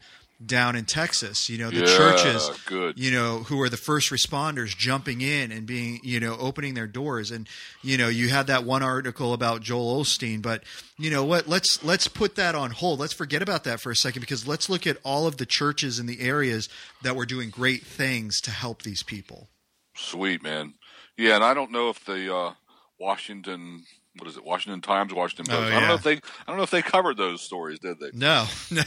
down 0.46 0.76
in 0.76 0.86
Texas. 0.86 1.50
You 1.50 1.58
know, 1.58 1.70
the 1.70 1.82
Yeah, 1.82 1.98
churches, 1.98 2.50
good. 2.66 2.98
you 2.98 3.12
know, 3.12 3.40
who 3.44 3.62
are 3.62 3.70
the 3.70 3.78
first 3.78 4.12
responders 4.12 4.76
jumping 4.76 5.22
in 5.22 5.52
and 5.52 5.66
being, 5.66 6.00
you 6.04 6.20
know, 6.20 6.38
opening 6.40 6.74
their 6.74 6.88
doors. 6.88 7.32
And 7.32 7.48
you 7.82 7.98
know, 7.98 8.08
you 8.10 8.30
had 8.30 8.48
that 8.48 8.64
one 8.64 8.84
article 8.84 9.34
about 9.34 9.62
Joel 9.62 10.02
Osteen, 10.04 10.42
but 10.42 10.64
you 10.98 11.10
know 11.10 11.24
what? 11.24 11.48
Let's 11.48 11.84
let's 11.84 12.08
put 12.08 12.36
that 12.36 12.56
on 12.56 12.72
hold. 12.72 13.00
Let's 13.00 13.14
forget 13.14 13.42
about 13.42 13.64
that 13.66 13.80
for 13.80 13.92
a 13.92 13.96
second 13.96 14.20
because 14.22 14.48
let's 14.48 14.70
look 14.70 14.86
at 14.88 14.98
all 15.04 15.28
of 15.28 15.38
the 15.38 15.46
churches 15.46 16.00
in 16.00 16.06
the 16.06 16.22
areas 16.22 16.70
that 17.02 17.16
were 17.16 17.26
doing 17.26 17.50
great 17.50 17.84
things 17.84 18.40
to 18.42 18.52
help 18.52 18.82
these 18.84 19.04
people. 19.04 19.50
Sweet 19.96 20.42
man. 20.42 20.74
Yeah, 21.18 21.36
and 21.36 21.44
I 21.44 21.54
don't 21.54 21.72
know 21.72 21.90
if 21.90 22.04
the 22.06 22.36
uh, 22.36 22.54
Washington 23.00 23.84
what 24.18 24.28
is 24.28 24.38
it, 24.38 24.44
Washington 24.44 24.82
Times, 24.82 25.14
Washington 25.14 25.46
Post. 25.54 25.72
Oh, 25.72 25.76
I 25.76 25.80
don't 25.80 25.90
know 25.90 25.96
if 25.96 26.04
they 26.04 26.16
I 26.16 26.22
don't 26.48 26.58
know 26.58 26.64
if 26.64 26.72
they 26.72 26.82
covered 26.82 27.18
those 27.18 27.42
stories, 27.42 27.80
did 27.80 28.00
they? 28.00 28.12
No, 28.14 28.46
no, 28.72 28.84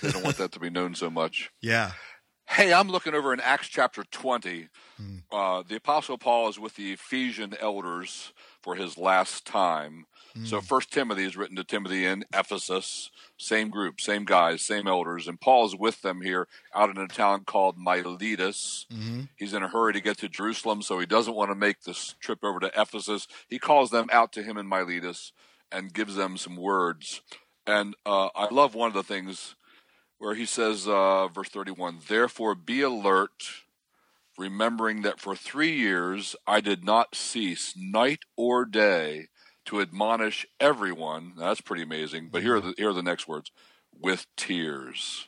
They 0.00 0.10
don't 0.10 0.24
want 0.24 0.36
that 0.38 0.52
to 0.52 0.60
be 0.60 0.70
known 0.70 0.94
so 0.94 1.10
much. 1.10 1.50
yeah, 1.60 1.92
Hey, 2.48 2.72
I'm 2.72 2.88
looking 2.88 3.14
over 3.14 3.32
in 3.32 3.40
Acts 3.40 3.68
chapter 3.68 4.04
20. 4.04 4.68
Hmm. 4.98 5.16
Uh, 5.30 5.62
the 5.66 5.76
Apostle 5.76 6.18
Paul 6.18 6.50
is 6.50 6.58
with 6.58 6.76
the 6.76 6.92
Ephesian 6.92 7.54
elders 7.58 8.32
for 8.62 8.74
his 8.74 8.98
last 8.98 9.46
time. 9.46 10.04
Hmm. 10.34 10.44
So, 10.44 10.60
First 10.60 10.92
Timothy 10.92 11.24
is 11.24 11.36
written 11.36 11.56
to 11.56 11.64
Timothy 11.64 12.06
in 12.06 12.24
Ephesus. 12.34 13.10
Same 13.36 13.70
group, 13.70 14.00
same 14.00 14.24
guys, 14.24 14.62
same 14.62 14.86
elders. 14.86 15.28
And 15.28 15.40
Paul 15.40 15.66
is 15.66 15.76
with 15.76 16.02
them 16.02 16.20
here 16.20 16.48
out 16.74 16.90
in 16.90 16.98
a 16.98 17.08
town 17.08 17.44
called 17.44 17.76
Miletus. 17.78 18.86
Mm-hmm. 18.92 19.22
He's 19.36 19.54
in 19.54 19.62
a 19.62 19.68
hurry 19.68 19.92
to 19.92 20.00
get 20.00 20.18
to 20.18 20.28
Jerusalem, 20.28 20.82
so 20.82 20.98
he 20.98 21.06
doesn't 21.06 21.34
want 21.34 21.50
to 21.50 21.54
make 21.54 21.82
this 21.82 22.14
trip 22.20 22.44
over 22.44 22.60
to 22.60 22.80
Ephesus. 22.80 23.28
He 23.48 23.58
calls 23.58 23.90
them 23.90 24.08
out 24.12 24.32
to 24.32 24.42
him 24.42 24.56
in 24.56 24.66
Miletus 24.66 25.32
and 25.70 25.92
gives 25.92 26.14
them 26.14 26.36
some 26.36 26.56
words. 26.56 27.22
And 27.66 27.94
uh, 28.04 28.28
I 28.34 28.52
love 28.52 28.74
one 28.74 28.88
of 28.88 28.94
the 28.94 29.02
things 29.02 29.54
where 30.18 30.34
he 30.34 30.46
says, 30.46 30.86
uh, 30.86 31.28
verse 31.28 31.48
31, 31.48 31.98
Therefore 32.06 32.54
be 32.54 32.82
alert, 32.82 33.64
remembering 34.38 35.02
that 35.02 35.20
for 35.20 35.34
three 35.34 35.72
years 35.72 36.36
I 36.46 36.60
did 36.60 36.84
not 36.84 37.14
cease 37.14 37.74
night 37.76 38.20
or 38.36 38.64
day 38.64 39.28
to 39.66 39.80
admonish 39.80 40.46
everyone. 40.60 41.34
Now, 41.36 41.48
that's 41.48 41.60
pretty 41.60 41.82
amazing. 41.82 42.28
But 42.32 42.42
here 42.42 42.56
are 42.56 42.60
the, 42.60 42.74
here 42.76 42.90
are 42.90 42.94
the 42.94 43.02
next 43.02 43.28
words 43.28 43.50
with 43.98 44.26
tears. 44.36 45.26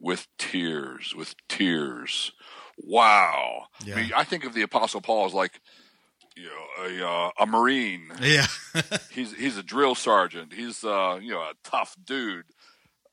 With 0.00 0.28
tears, 0.38 1.14
with 1.16 1.34
tears. 1.48 2.32
Wow. 2.78 3.64
Yeah. 3.84 3.96
I 3.96 4.00
mean, 4.02 4.12
I 4.14 4.24
think 4.24 4.44
of 4.44 4.54
the 4.54 4.62
Apostle 4.62 5.00
Paul 5.00 5.26
as 5.26 5.34
like, 5.34 5.60
you 6.36 6.44
know, 6.44 6.84
a, 7.04 7.08
uh, 7.08 7.30
a 7.40 7.46
Marine 7.46 8.12
yeah, 8.22 8.46
he's 9.10 9.34
he's 9.34 9.56
a 9.56 9.62
drill 9.64 9.96
sergeant. 9.96 10.52
He's 10.52 10.84
uh 10.84 11.18
you 11.20 11.32
know 11.32 11.40
a 11.40 11.54
tough 11.64 11.96
dude. 12.04 12.44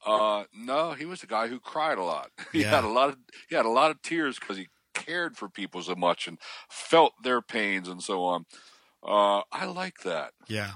Uh 0.06 0.44
no, 0.56 0.92
he 0.92 1.06
was 1.06 1.24
a 1.24 1.28
guy 1.28 1.48
who 1.48 1.60
cried 1.60 1.98
a 1.98 2.04
lot. 2.04 2.30
he 2.54 2.62
Yeah. 2.62 2.70
had 2.70 2.84
a 2.84 2.88
lot 2.90 3.10
of 3.10 3.18
he 3.50 3.56
had 3.56 3.66
a 3.66 3.70
lot 3.70 3.90
of 3.90 4.00
tears 4.04 4.38
because 4.38 4.58
he 4.58 4.68
cared 4.94 5.36
for 5.36 5.50
people 5.50 5.82
so 5.82 5.96
much 5.96 6.28
and 6.28 6.38
felt 6.70 7.14
their 7.24 7.42
pains 7.42 7.88
and 7.88 8.04
so 8.04 8.24
on. 8.24 8.46
Uh 9.08 9.42
I 9.52 9.66
like 9.66 10.00
that. 10.04 10.32
yeah, 10.48 10.72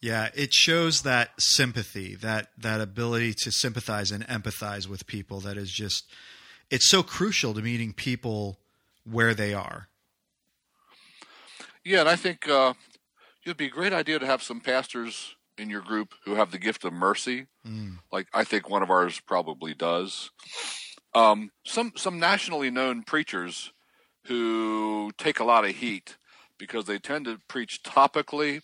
yeah. 0.00 0.28
It 0.34 0.52
shows 0.52 1.02
that 1.02 1.30
sympathy, 1.38 2.14
that 2.16 2.48
that 2.58 2.80
ability 2.80 3.34
to 3.42 3.50
sympathize 3.50 4.10
and 4.10 4.26
empathize 4.26 4.86
with 4.86 5.06
people. 5.06 5.40
That 5.40 5.56
is 5.56 5.70
just, 5.70 6.10
it's 6.70 6.88
so 6.88 7.02
crucial 7.02 7.54
to 7.54 7.62
meeting 7.62 7.92
people 7.92 8.58
where 9.04 9.34
they 9.34 9.54
are. 9.54 9.88
Yeah, 11.84 12.00
and 12.00 12.08
I 12.08 12.16
think 12.16 12.48
uh 12.48 12.74
it'd 13.44 13.56
be 13.56 13.66
a 13.66 13.70
great 13.70 13.92
idea 13.92 14.18
to 14.18 14.26
have 14.26 14.42
some 14.42 14.60
pastors 14.60 15.34
in 15.58 15.68
your 15.68 15.80
group 15.80 16.14
who 16.24 16.34
have 16.36 16.50
the 16.50 16.58
gift 16.58 16.84
of 16.84 16.92
mercy. 16.92 17.46
Like 18.10 18.26
I 18.32 18.44
think 18.44 18.68
one 18.68 18.82
of 18.82 18.90
ours 18.90 19.20
probably 19.20 19.74
does. 19.74 20.30
Um, 21.14 21.50
some 21.64 21.92
some 21.96 22.18
nationally 22.18 22.70
known 22.70 23.02
preachers 23.02 23.72
who 24.26 25.10
take 25.18 25.40
a 25.40 25.44
lot 25.44 25.64
of 25.64 25.72
heat 25.76 26.16
because 26.62 26.84
they 26.84 27.00
tend 27.00 27.24
to 27.24 27.40
preach 27.48 27.82
topically, 27.82 28.62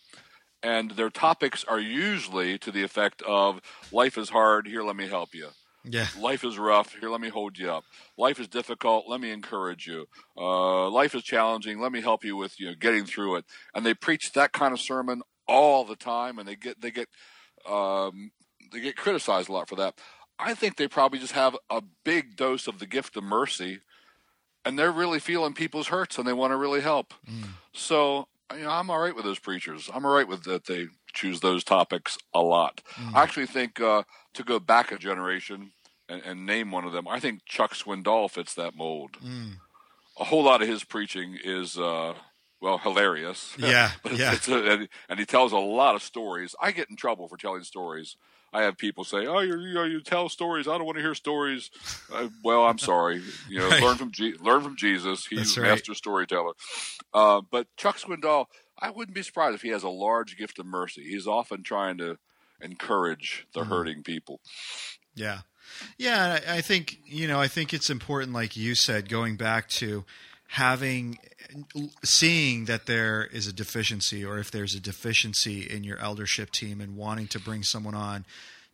and 0.63 0.93
their 0.93 1.11
topics 1.11 1.65
are 1.65 1.81
usually 1.81 2.57
to 2.59 2.71
the 2.71 2.85
effect 2.85 3.23
of 3.23 3.61
"Life 3.91 4.17
is 4.17 4.31
hard. 4.31 4.69
Here, 4.69 4.85
let 4.85 4.95
me 4.95 5.09
help 5.09 5.35
you." 5.35 5.49
Yeah, 5.83 6.07
Life 6.17 6.45
is 6.45 6.59
rough. 6.59 6.95
Here, 6.95 7.11
let 7.11 7.21
me 7.21 7.29
hold 7.29 7.59
you 7.59 7.73
up. 7.73 7.83
Life 8.17 8.39
is 8.39 8.47
difficult. 8.47 9.07
Let 9.09 9.21
me 9.21 9.33
encourage 9.33 9.89
you. 9.89 10.07
Uh, 10.37 10.89
life 10.91 11.17
is 11.17 11.25
challenging. 11.25 11.81
Let 11.81 11.91
me 11.91 12.01
help 12.01 12.25
you 12.25 12.37
with 12.37 12.61
you 12.61 12.67
know 12.67 12.75
getting 12.79 13.05
through 13.05 13.37
it. 13.37 13.45
And 13.75 13.85
they 13.85 13.95
preach 13.95 14.33
that 14.33 14.53
kind 14.53 14.73
of 14.73 14.81
sermon 14.81 15.23
all 15.49 15.85
the 15.85 15.97
time, 15.97 16.39
and 16.39 16.47
they 16.47 16.55
get 16.55 16.81
they 16.81 16.93
get 16.93 17.09
um, 17.69 18.31
they 18.73 18.81
get 18.81 18.97
criticized 18.97 19.49
a 19.49 19.53
lot 19.53 19.69
for 19.69 19.77
that. 19.77 19.95
I 20.39 20.55
think 20.55 20.77
they 20.77 20.87
probably 20.87 21.19
just 21.19 21.33
have 21.33 21.57
a 21.69 21.83
big 22.05 22.37
dose 22.37 22.69
of 22.69 22.79
the 22.79 22.87
gift 22.87 23.17
of 23.17 23.25
mercy, 23.25 23.81
and 24.69 24.79
they're 24.79 24.93
really 24.93 25.19
feeling 25.19 25.55
people's 25.55 25.89
hurts, 25.89 26.19
and 26.19 26.27
they 26.29 26.33
want 26.33 26.53
to 26.53 26.57
really 26.57 26.81
help. 26.83 27.15
So 27.73 28.29
you 28.53 28.61
know, 28.65 28.71
I'm 28.71 28.91
all 28.91 28.99
right 28.99 29.15
with 29.15 29.25
those 29.25 29.39
preachers. 29.39 29.91
I'm 29.93 30.05
all 30.07 30.13
right 30.15 30.29
with 30.29 30.45
that 30.45 30.67
they 30.67 30.87
choose 31.13 31.41
those 31.41 31.65
topics 31.65 32.19
a 32.35 32.41
lot. 32.41 32.81
I 33.15 33.23
actually 33.23 33.47
think 33.47 33.81
uh, 33.81 34.03
to 34.35 34.43
go 34.43 34.59
back 34.61 34.93
a 34.93 34.99
generation 34.99 35.73
and, 36.09 36.23
and 36.25 36.47
name 36.47 36.71
one 36.71 36.85
of 36.85 36.93
them, 36.93 37.07
I 37.09 37.19
think 37.21 37.45
Chuck 37.45 37.75
Swindoll 37.75 38.31
fits 38.31 38.55
that 38.55 38.75
mold. 38.77 39.17
A 40.21 40.25
whole 40.25 40.43
lot 40.45 40.63
of 40.63 40.69
his 40.69 40.85
preaching 40.85 41.37
is. 41.43 41.79
Uh, 41.79 42.15
well, 42.61 42.79
hilarious. 42.79 43.55
Yeah, 43.57 43.93
yeah. 44.19 44.33
a- 44.49 44.89
and 45.09 45.19
he 45.21 45.25
tells 45.25 45.53
a 45.53 45.59
lot 45.59 45.95
of 45.95 46.03
stories. 46.03 46.57
I 46.61 46.73
get 46.73 46.91
in 46.91 46.97
trouble 46.97 47.29
for 47.29 47.37
telling 47.37 47.63
stories. 47.63 48.17
I 48.53 48.63
have 48.63 48.79
people 48.79 49.05
say, 49.05 49.27
"Oh, 49.27 49.41
you 49.41 49.59
you, 49.59 49.83
you 49.85 50.01
tell 50.01 50.29
stories. 50.29 50.67
I 50.69 50.77
don't 50.79 50.87
want 50.87 50.97
to 50.97 51.03
hear 51.03 51.15
stories." 51.15 51.71
Uh, 52.13 52.29
well, 52.43 52.65
I'm 52.65 52.79
sorry. 52.79 53.23
You 53.49 53.59
know, 53.59 53.69
Right. 53.71 53.83
learn 53.83 53.97
from 53.97 54.11
Je- 54.13 54.35
learn 54.41 54.63
from 54.63 54.77
Jesus. 54.77 55.27
He's 55.27 55.57
right. 55.59 55.69
master 55.71 55.95
storyteller. 55.95 56.53
Uh, 57.13 57.43
but 57.51 57.67
Chuck 57.77 57.99
Swindoll, 57.99 58.47
I 58.79 58.91
wouldn't 58.91 59.15
be 59.15 59.23
surprised 59.23 59.55
if 59.55 59.63
he 59.63 59.69
has 59.69 59.83
a 59.83 59.89
large 59.89 60.37
gift 60.39 60.59
of 60.59 60.67
mercy. 60.67 61.03
He's 61.03 61.27
often 61.27 61.63
trying 61.63 61.99
to 61.99 62.19
encourage 62.61 63.47
the 63.55 63.61
Mm-hmm. 63.61 63.71
hurting 63.71 64.03
people. 64.03 64.41
Yeah. 65.15 65.41
Yeah, 65.99 66.41
I 66.49 66.63
think, 66.63 66.99
you 67.05 67.29
know, 67.29 67.39
I 67.39 67.47
think 67.47 67.75
it's 67.75 67.91
important 67.91 68.33
like 68.33 68.57
you 68.57 68.75
said 68.75 69.09
going 69.09 69.37
back 69.37 69.69
to 69.71 70.05
having 70.53 71.19
seeing 72.03 72.65
that 72.67 72.87
there 72.87 73.25
is 73.25 73.47
a 73.47 73.53
deficiency 73.53 74.25
or 74.25 74.39
if 74.39 74.51
there's 74.51 74.75
a 74.75 74.81
deficiency 74.81 75.61
in 75.63 75.85
your 75.85 75.99
eldership 75.99 76.51
team 76.51 76.81
and 76.81 76.97
wanting 76.97 77.27
to 77.29 77.39
bring 77.39 77.63
someone 77.63 77.95
on 77.95 78.25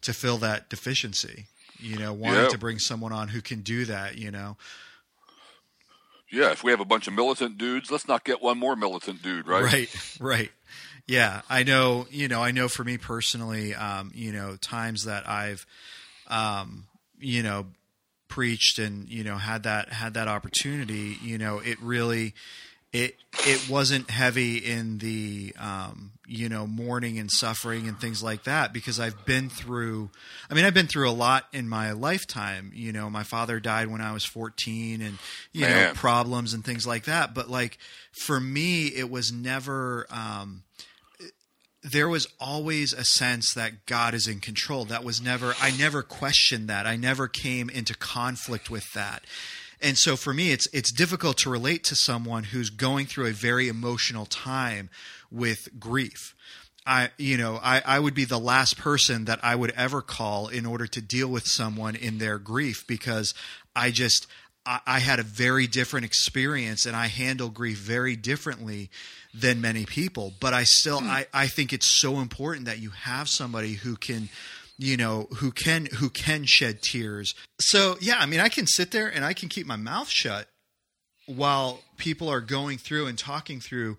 to 0.02 0.12
fill 0.12 0.38
that 0.38 0.68
deficiency. 0.68 1.46
You 1.78 1.98
know, 1.98 2.12
wanting 2.12 2.42
Yeah. 2.44 2.48
to 2.48 2.58
bring 2.58 2.78
someone 2.78 3.12
on 3.12 3.28
who 3.28 3.40
can 3.42 3.60
do 3.62 3.84
that, 3.86 4.16
you 4.16 4.30
know. 4.30 4.56
Yeah, 6.30 6.50
if 6.52 6.64
we 6.64 6.70
have 6.70 6.80
a 6.80 6.84
bunch 6.84 7.06
of 7.06 7.12
militant 7.14 7.58
dudes, 7.58 7.90
let's 7.90 8.08
not 8.08 8.24
get 8.24 8.40
one 8.42 8.58
more 8.58 8.74
militant 8.76 9.22
dude, 9.22 9.46
right? 9.46 9.62
Right, 9.62 10.16
right. 10.20 10.52
Yeah, 11.06 11.42
I 11.50 11.62
know. 11.64 12.06
You 12.10 12.28
know, 12.28 12.42
I 12.42 12.50
know. 12.50 12.68
For 12.68 12.82
me 12.82 12.96
personally, 12.98 13.74
um, 13.74 14.10
you 14.14 14.32
know, 14.32 14.56
times 14.56 15.04
that 15.04 15.28
I've, 15.28 15.66
um, 16.28 16.86
you 17.20 17.42
know, 17.42 17.66
preached 18.34 18.80
and 18.80 19.08
you 19.08 19.22
know 19.22 19.36
had 19.36 19.62
that 19.62 19.92
had 19.92 20.14
that 20.14 20.26
opportunity. 20.26 21.16
You 21.22 21.38
know, 21.38 21.60
it 21.60 21.80
really, 21.80 22.34
it 22.92 23.14
it 23.46 23.68
wasn't 23.70 24.10
heavy 24.10 24.56
in 24.58 24.98
the, 24.98 25.54
um, 25.56 26.10
you 26.26 26.48
know, 26.48 26.66
mourning 26.66 27.20
and 27.20 27.30
suffering 27.30 27.86
and 27.86 28.00
things 28.00 28.24
like 28.24 28.42
that 28.42 28.72
because 28.72 28.98
I've 28.98 29.24
been 29.24 29.48
through. 29.48 30.10
I 30.50 30.54
mean, 30.54 30.64
I've 30.64 30.74
been 30.74 30.88
through 30.88 31.08
a 31.08 31.12
lot 31.12 31.44
in 31.52 31.68
my 31.68 31.92
lifetime. 31.92 32.72
You 32.74 32.92
know, 32.92 33.08
my 33.08 33.22
father 33.22 33.60
died 33.60 33.86
when 33.86 34.00
I 34.00 34.12
was 34.12 34.24
fourteen, 34.24 35.00
and 35.00 35.18
you 35.52 35.62
know, 35.62 35.92
problems 35.94 36.54
and 36.54 36.64
things 36.64 36.88
like 36.88 37.04
that. 37.04 37.34
But 37.34 37.48
like 37.48 37.78
for 38.10 38.40
me, 38.40 38.88
it 38.88 39.08
was 39.08 39.32
never. 39.32 40.06
Um, 40.10 40.64
there 41.84 42.08
was 42.08 42.26
always 42.40 42.94
a 42.94 43.04
sense 43.04 43.52
that 43.52 43.84
God 43.84 44.14
is 44.14 44.26
in 44.26 44.40
control. 44.40 44.86
That 44.86 45.04
was 45.04 45.20
never. 45.20 45.54
I 45.60 45.70
never 45.70 46.02
questioned 46.02 46.68
that. 46.68 46.86
I 46.86 46.96
never 46.96 47.28
came 47.28 47.68
into 47.68 47.94
conflict 47.94 48.70
with 48.70 48.90
that. 48.94 49.24
And 49.82 49.98
so 49.98 50.16
for 50.16 50.32
me, 50.32 50.50
it's 50.50 50.66
it's 50.72 50.90
difficult 50.90 51.36
to 51.38 51.50
relate 51.50 51.84
to 51.84 51.94
someone 51.94 52.44
who's 52.44 52.70
going 52.70 53.04
through 53.06 53.26
a 53.26 53.32
very 53.32 53.68
emotional 53.68 54.24
time 54.24 54.88
with 55.30 55.78
grief. 55.78 56.34
I, 56.86 57.10
you 57.18 57.36
know, 57.36 57.58
I, 57.62 57.82
I 57.84 57.98
would 57.98 58.14
be 58.14 58.24
the 58.24 58.38
last 58.38 58.76
person 58.76 59.24
that 59.24 59.40
I 59.42 59.54
would 59.54 59.70
ever 59.72 60.02
call 60.02 60.48
in 60.48 60.66
order 60.66 60.86
to 60.86 61.00
deal 61.00 61.28
with 61.28 61.46
someone 61.46 61.96
in 61.96 62.18
their 62.18 62.38
grief 62.38 62.84
because 62.86 63.32
I 63.74 63.90
just, 63.90 64.26
I, 64.66 64.80
I 64.86 64.98
had 64.98 65.18
a 65.18 65.22
very 65.22 65.66
different 65.66 66.04
experience 66.04 66.84
and 66.84 66.94
I 66.94 67.06
handle 67.06 67.48
grief 67.48 67.78
very 67.78 68.16
differently 68.16 68.90
than 69.34 69.60
many 69.60 69.84
people. 69.84 70.32
But 70.40 70.54
I 70.54 70.64
still, 70.64 71.00
I, 71.02 71.26
I 71.32 71.46
think 71.46 71.72
it's 71.72 72.00
so 72.00 72.18
important 72.18 72.66
that 72.66 72.78
you 72.78 72.90
have 72.90 73.28
somebody 73.28 73.74
who 73.74 73.96
can, 73.96 74.28
you 74.78 74.96
know, 74.96 75.28
who 75.36 75.50
can, 75.50 75.86
who 75.86 76.08
can 76.08 76.44
shed 76.44 76.82
tears. 76.82 77.34
So 77.60 77.96
yeah, 78.00 78.16
I 78.18 78.26
mean, 78.26 78.40
I 78.40 78.48
can 78.48 78.66
sit 78.66 78.90
there 78.90 79.08
and 79.08 79.24
I 79.24 79.32
can 79.32 79.48
keep 79.48 79.66
my 79.66 79.76
mouth 79.76 80.08
shut 80.08 80.48
while 81.26 81.80
people 81.96 82.28
are 82.28 82.40
going 82.40 82.78
through 82.78 83.06
and 83.06 83.18
talking 83.18 83.60
through 83.60 83.96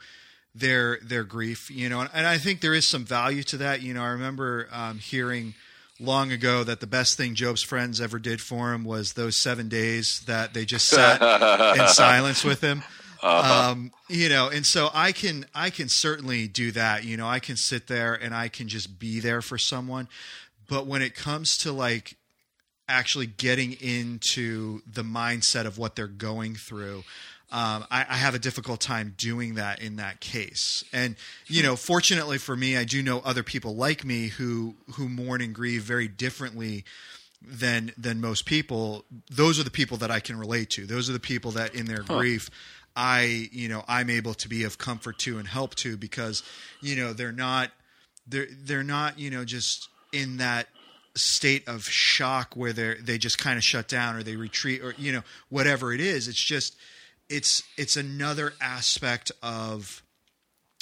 their 0.58 1.00
their 1.04 1.26
grief 1.26 1.70
you 1.70 1.90
know 1.90 2.00
and, 2.00 2.10
and 2.14 2.26
i 2.26 2.38
think 2.38 2.62
there 2.62 2.74
is 2.74 2.88
some 2.88 3.04
value 3.04 3.44
to 3.44 3.58
that 3.58 3.82
you 3.82 3.94
know 3.94 4.02
i 4.02 4.08
remember 4.08 4.70
um, 4.72 5.00
hearing 5.00 5.54
long 6.00 6.32
ago 6.32 6.64
that 6.64 6.80
the 6.80 6.88
best 6.88 7.18
thing 7.18 7.36
Job's 7.36 7.64
friends 7.64 8.02
ever 8.02 8.20
did 8.20 8.42
for 8.42 8.74
him 8.74 8.84
was 8.84 9.14
those 9.14 9.42
seven 9.42 9.70
days 9.70 10.22
that 10.28 10.54
they 10.54 10.66
just 10.66 10.88
sat 10.88 11.22
in 11.78 11.88
silence 11.88 12.44
with 12.44 12.62
him. 12.62 12.84
Uh-huh. 13.26 13.72
Um, 13.72 13.92
you 14.08 14.30
know, 14.30 14.50
and 14.50 14.64
so 14.64 14.92
I 14.94 15.12
can 15.12 15.48
I 15.56 15.72
can 15.72 15.90
certainly 15.90 16.48
do 16.48 16.72
that. 16.74 17.06
You 17.06 17.18
know, 17.18 17.28
I 17.28 17.40
can 17.40 17.56
sit 17.56 17.88
there 17.88 18.14
and 18.14 18.36
I 18.36 18.50
can 18.50 18.68
just 18.68 19.00
be 19.00 19.20
there 19.20 19.42
for 19.42 19.58
someone. 19.58 20.08
But 20.70 20.86
when 20.86 21.02
it 21.02 21.16
comes 21.16 21.58
to 21.60 21.72
like 21.72 22.18
actually 22.88 23.26
getting 23.26 23.74
into 23.74 24.82
the 24.86 25.02
mindset 25.02 25.66
of 25.66 25.80
what 25.80 25.96
they're 25.96 26.06
going 26.06 26.54
through, 26.54 26.98
um, 27.52 27.86
I, 27.90 28.06
I, 28.08 28.16
have 28.16 28.36
a 28.36 28.40
difficult 28.40 28.80
time 28.80 29.16
doing 29.18 29.56
that 29.56 29.82
in 29.82 29.96
that 29.96 30.20
case. 30.20 30.84
And 30.94 31.16
you 31.48 31.64
know, 31.64 31.76
fortunately 31.76 32.38
for 32.38 32.56
me, 32.56 32.78
I 32.78 32.84
do 32.84 33.02
know 33.02 33.24
other 33.26 33.42
people 33.42 33.76
like 33.76 34.06
me 34.06 34.28
who 34.28 34.76
who 34.94 35.10
mourn 35.10 35.42
and 35.42 35.56
grieve 35.56 35.82
very 35.82 36.08
differently 36.08 36.86
than 37.42 37.92
than 37.98 38.22
most 38.22 38.46
people. 38.46 39.04
Those 39.32 39.60
are 39.60 39.64
the 39.64 39.72
people 39.72 39.98
that 39.98 40.12
I 40.12 40.20
can 40.20 40.38
relate 40.38 40.70
to. 40.72 40.86
Those 40.86 41.10
are 41.10 41.14
the 41.14 41.20
people 41.20 41.52
that 41.52 41.74
in 41.74 41.88
their 41.88 42.04
huh. 42.04 42.18
grief. 42.18 42.52
I, 42.96 43.50
you 43.52 43.68
know, 43.68 43.84
I'm 43.88 44.10
able 44.10 44.34
to 44.36 44.48
be 44.48 44.64
of 44.64 44.78
comfort 44.78 45.18
to 45.20 45.38
and 45.38 45.48
help 45.48 45.76
to 45.76 45.98
because, 45.98 46.44
you 46.82 46.96
know, 46.96 47.14
they're 47.14 47.32
not, 47.32 47.72
they're, 48.28 48.48
they're 48.64 48.84
not, 48.84 49.20
you 49.20 49.30
know, 49.30 49.46
just 49.46 49.90
in 50.12 50.38
that 50.38 50.68
state 51.16 51.68
of 51.68 51.86
shock 51.86 52.56
where 52.56 52.74
they 52.74 52.96
they 52.96 53.18
just 53.18 53.38
kind 53.38 53.58
of 53.58 53.64
shut 53.64 53.88
down 53.88 54.18
or 54.18 54.24
they 54.24 54.36
retreat 54.36 54.82
or 54.84 54.94
you 54.98 55.14
know 55.14 55.22
whatever 55.48 55.94
it 55.94 56.02
is 56.02 56.28
it's 56.28 56.44
just 56.44 56.76
it's 57.30 57.64
it's 57.78 57.96
another 57.96 58.52
aspect 58.60 59.32
of 59.42 60.04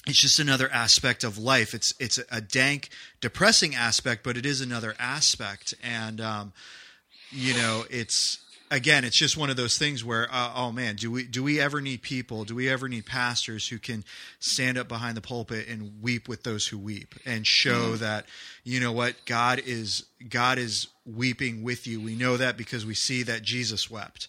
it's 0.05 0.22
just 0.22 0.39
another 0.39 0.70
aspect 0.70 1.24
of 1.24 1.38
life. 1.38 1.74
It's 1.74 1.93
it's 1.99 2.20
a 2.30 2.41
dank, 2.41 2.89
depressing 3.22 3.74
aspect, 3.74 4.24
but 4.24 4.36
it 4.36 4.45
is 4.45 4.59
another 4.61 4.95
aspect, 4.99 5.74
and 5.82 6.20
um, 6.20 6.53
you 7.32 7.53
know, 7.53 7.86
it's 7.89 8.42
again, 8.74 9.05
it's 9.05 9.15
just 9.15 9.38
one 9.38 9.51
of 9.51 9.55
those 9.55 9.78
things 9.78 10.03
where, 10.03 10.28
uh, 10.32 10.51
oh 10.55 10.71
man, 10.71 10.95
do 10.95 11.11
we 11.11 11.24
do 11.26 11.43
we 11.43 11.61
ever 11.61 11.80
need 11.80 12.01
people? 12.01 12.43
Do 12.43 12.55
we 12.55 12.69
ever 12.69 12.89
need 12.89 13.05
pastors 13.05 13.67
who 13.67 13.78
can 13.78 14.03
stand 14.39 14.78
up 14.78 14.88
behind 14.88 15.15
the 15.15 15.21
pulpit 15.21 15.67
and 15.67 16.01
weep 16.01 16.28
with 16.28 16.43
those 16.43 16.67
who 16.67 16.78
weep 16.78 17.15
and 17.26 17.45
show 17.45 17.91
mm-hmm. 17.91 18.03
that 18.03 18.26
you 18.63 18.80
know 18.80 18.91
what 18.91 19.15
God 19.26 19.61
is 19.63 20.05
God 20.28 20.57
is 20.57 20.88
weeping 21.05 21.63
with 21.63 21.86
you. 21.86 22.01
We 22.01 22.15
know 22.15 22.38
that 22.38 22.57
because 22.57 22.86
we 22.86 22.95
see 22.95 23.24
that 23.24 23.43
Jesus 23.43 23.89
wept. 23.91 24.28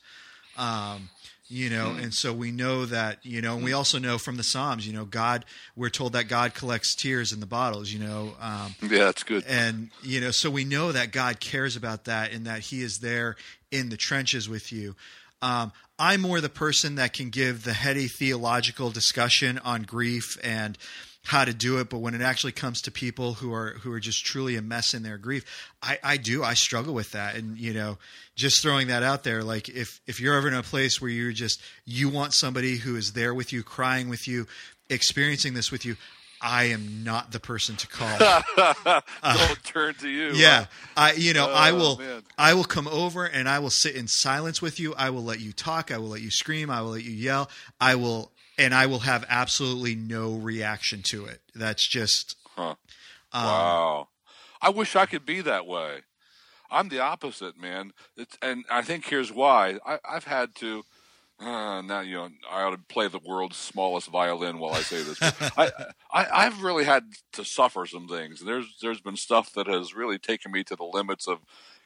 Um, 0.57 1.09
you 1.55 1.71
know 1.71 1.95
mm. 1.97 2.03
and 2.03 2.13
so 2.13 2.33
we 2.33 2.51
know 2.51 2.85
that 2.85 3.25
you 3.25 3.41
know 3.41 3.55
and 3.55 3.63
we 3.63 3.73
also 3.73 3.97
know 3.97 4.19
from 4.19 4.37
the 4.37 4.43
psalms 4.43 4.85
you 4.85 4.93
know 4.93 5.05
god 5.05 5.45
we're 5.77 5.89
told 5.89 6.13
that 6.13 6.25
god 6.25 6.53
collects 6.53 6.97
tears 6.97 7.33
in 7.33 7.39
the 7.39 7.47
bottles 7.47 7.93
you 7.93 8.01
know 8.01 8.33
um, 8.41 8.75
yeah 8.83 9.05
that's 9.05 9.23
good. 9.23 9.45
and 9.47 9.91
you 10.03 10.21
know 10.21 10.33
so 10.33 10.51
we 10.51 10.65
know 10.65 10.91
that 10.91 11.13
god 11.13 11.39
cares 11.39 11.77
about 11.77 12.07
that 12.07 12.33
and 12.33 12.47
that 12.47 12.59
he 12.59 12.83
is 12.83 12.99
there 12.99 13.37
in 13.71 13.89
the 13.89 13.97
trenches 13.97 14.49
with 14.49 14.73
you. 14.73 14.97
Um, 15.43 15.71
i'm 15.97 16.23
more 16.23 16.41
the 16.41 16.49
person 16.49 16.97
that 16.97 17.13
can 17.13 17.31
give 17.31 17.63
the 17.63 17.73
heady 17.73 18.09
theological 18.09 18.91
discussion 18.91 19.59
on 19.59 19.83
grief 19.83 20.37
and 20.43 20.77
how 21.25 21.45
to 21.45 21.55
do 21.55 21.79
it, 21.79 21.89
but 21.89 21.99
when 21.99 22.15
it 22.15 22.21
actually 22.21 22.53
comes 22.53 22.83
to 22.83 22.91
people 22.91 23.33
who 23.35 23.53
are 23.53 23.71
who 23.81 23.91
are 23.93 24.01
just 24.01 24.25
truly 24.25 24.57
a 24.57 24.63
mess 24.63 24.93
in 24.93 25.03
their 25.03 25.17
grief, 25.17 25.45
I, 25.83 25.99
I 26.03 26.17
do 26.19 26.45
I 26.45 26.53
struggle 26.53 26.93
with 26.93 27.13
that, 27.13 27.35
and 27.35 27.59
you 27.59 27.73
know, 27.73 27.99
just 28.37 28.63
throwing 28.63 28.89
that 28.89 29.03
out 29.03 29.25
there, 29.25 29.43
like 29.43 29.71
if 29.71 30.01
if 30.07 30.21
you're 30.21 30.37
ever 30.37 30.49
in 30.49 30.55
a 30.55 30.63
place 30.63 31.01
where 31.01 31.11
you're 31.11 31.33
just 31.33 31.63
you 31.87 32.11
want 32.11 32.35
somebody 32.35 32.77
who 32.77 32.97
is 32.97 33.15
there 33.15 33.33
with 33.33 33.53
you, 33.55 33.63
crying 33.63 34.11
with 34.11 34.29
you, 34.29 34.47
experiencing 34.91 35.55
this 35.55 35.73
with 35.73 35.87
you, 35.87 35.97
I 36.43 36.65
am 36.65 37.05
not 37.05 37.33
the 37.33 37.41
person 37.41 37.77
to 37.77 37.87
call. 37.87 38.19
Don't 38.57 39.05
uh, 39.23 39.55
turn 39.65 39.95
to 39.95 40.09
you. 40.11 40.33
Yeah, 40.35 40.67
I 40.95 41.15
you 41.15 41.33
know 41.33 41.49
oh, 41.49 41.55
I 41.55 41.73
will 41.73 41.97
man. 41.97 42.23
I 42.37 42.53
will 42.53 42.65
come 42.65 42.87
over 42.87 43.25
and 43.25 43.49
I 43.49 43.61
will 43.61 43.71
sit 43.71 43.97
in 43.97 44.09
silence 44.09 44.61
with 44.61 44.79
you. 44.79 44.95
I 44.95 45.09
will 45.09 45.25
let 45.25 45.41
you 45.41 45.55
talk. 45.55 45.91
I 45.91 45.97
will 45.97 46.09
let 46.09 46.21
you 46.21 46.31
scream. 46.31 46.69
I 46.69 46.83
will 46.83 46.91
let 46.91 47.03
you 47.03 47.13
yell. 47.13 47.49
I 47.81 47.95
will 47.95 48.31
and 48.59 48.75
I 48.75 48.87
will 48.87 49.01
have 49.01 49.25
absolutely 49.29 49.95
no 49.95 50.33
reaction 50.35 51.03
to 51.05 51.27
it. 51.27 51.41
That's 51.55 51.87
just 51.87 52.37
huh. 52.57 52.63
um, 52.71 52.77
wow. 53.33 54.09
I 54.61 54.71
wish 54.71 54.97
I 54.97 55.07
could 55.07 55.27
be 55.27 55.41
that 55.43 55.67
way. 55.67 56.01
I'm 56.71 56.89
the 56.89 57.01
opposite, 57.01 57.59
man. 57.61 57.93
It's, 58.17 58.37
and 58.43 58.65
I 58.71 58.83
think 58.83 59.07
here's 59.07 59.33
why. 59.33 59.79
I, 59.87 59.99
have 60.05 60.25
had 60.25 60.55
to. 60.57 60.85
Uh, 61.41 61.83
now 61.83 62.01
you 62.01 62.15
know 62.15 62.29
I 62.49 62.63
ought 62.63 62.71
to 62.71 62.79
play 62.79 63.09
the 63.09 63.19
world's 63.19 63.57
smallest 63.57 64.09
violin 64.09 64.59
while 64.59 64.73
I 64.73 64.81
say 64.81 65.03
this. 65.03 65.19
I, 65.23 65.71
I 66.13 66.27
I've 66.33 66.63
really 66.63 66.85
had 66.85 67.05
to 67.33 67.45
suffer 67.45 67.87
some 67.87 68.07
things. 68.09 68.41
There's 68.45 68.77
there's 68.81 69.01
been 69.01 69.17
stuff 69.17 69.53
that 69.55 69.67
has 69.67 69.95
really 69.95 70.19
taken 70.19 70.53
me 70.53 70.63
to 70.65 70.77
the 70.77 70.85
limits 70.85 71.27
of 71.27 71.41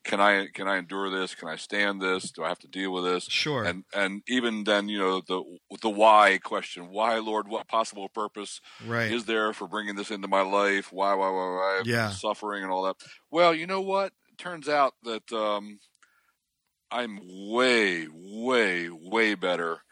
can 0.08 0.22
I 0.22 0.46
can 0.54 0.66
I 0.66 0.78
endure 0.78 1.10
this? 1.10 1.34
Can 1.34 1.48
I 1.48 1.56
stand 1.56 2.00
this? 2.00 2.30
Do 2.30 2.42
I 2.42 2.48
have 2.48 2.58
to 2.60 2.66
deal 2.66 2.92
with 2.92 3.04
this? 3.04 3.24
Sure. 3.24 3.62
And 3.64 3.84
and 3.94 4.22
even 4.26 4.64
then, 4.64 4.88
you 4.88 4.98
know, 4.98 5.20
the 5.20 5.44
the 5.82 5.90
why 5.90 6.38
question: 6.42 6.88
Why, 6.90 7.18
Lord? 7.18 7.46
What 7.46 7.68
possible 7.68 8.08
purpose 8.08 8.62
right. 8.86 9.12
is 9.12 9.26
there 9.26 9.52
for 9.52 9.68
bringing 9.68 9.96
this 9.96 10.10
into 10.10 10.26
my 10.26 10.40
life? 10.40 10.90
Why, 10.92 11.12
why, 11.12 11.28
why, 11.28 11.46
why? 11.46 11.82
Yeah. 11.84 12.08
Suffering 12.08 12.62
and 12.62 12.72
all 12.72 12.84
that. 12.84 12.96
Well, 13.30 13.54
you 13.54 13.66
know 13.66 13.82
what? 13.82 14.12
It 14.32 14.38
turns 14.38 14.66
out 14.66 14.94
that 15.02 15.30
um, 15.30 15.78
I'm 16.90 17.20
way, 17.50 18.06
way, 18.10 18.88
way 18.88 19.34
better 19.34 19.82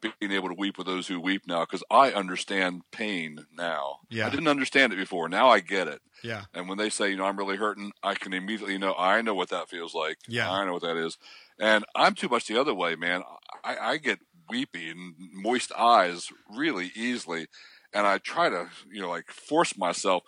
being 0.00 0.32
able 0.32 0.48
to 0.48 0.54
weep 0.54 0.78
with 0.78 0.86
those 0.86 1.06
who 1.06 1.20
weep 1.20 1.42
now 1.46 1.60
because 1.60 1.82
I 1.90 2.12
understand 2.12 2.82
pain 2.90 3.46
now. 3.56 4.00
Yeah. 4.10 4.26
I 4.26 4.30
didn't 4.30 4.48
understand 4.48 4.92
it 4.92 4.96
before. 4.96 5.28
Now 5.28 5.48
I 5.48 5.60
get 5.60 5.88
it. 5.88 6.00
Yeah. 6.22 6.44
And 6.54 6.68
when 6.68 6.78
they 6.78 6.90
say, 6.90 7.10
you 7.10 7.16
know, 7.16 7.24
I'm 7.24 7.36
really 7.36 7.56
hurting, 7.56 7.92
I 8.02 8.14
can 8.14 8.32
immediately 8.32 8.78
know 8.78 8.94
I 8.98 9.22
know 9.22 9.34
what 9.34 9.50
that 9.50 9.68
feels 9.68 9.94
like. 9.94 10.18
Yeah. 10.26 10.50
I 10.50 10.64
know 10.64 10.72
what 10.72 10.82
that 10.82 10.96
is. 10.96 11.18
And 11.60 11.84
I'm 11.94 12.14
too 12.14 12.28
much 12.28 12.46
the 12.46 12.60
other 12.60 12.74
way, 12.74 12.96
man. 12.96 13.22
I, 13.62 13.76
I 13.76 13.96
get 13.98 14.20
weepy 14.48 14.90
and 14.90 15.14
moist 15.32 15.72
eyes 15.76 16.28
really 16.54 16.90
easily. 16.94 17.46
And 17.92 18.06
I 18.06 18.18
try 18.18 18.48
to, 18.48 18.68
you 18.90 19.00
know, 19.02 19.08
like 19.08 19.30
force 19.30 19.76
myself 19.76 20.24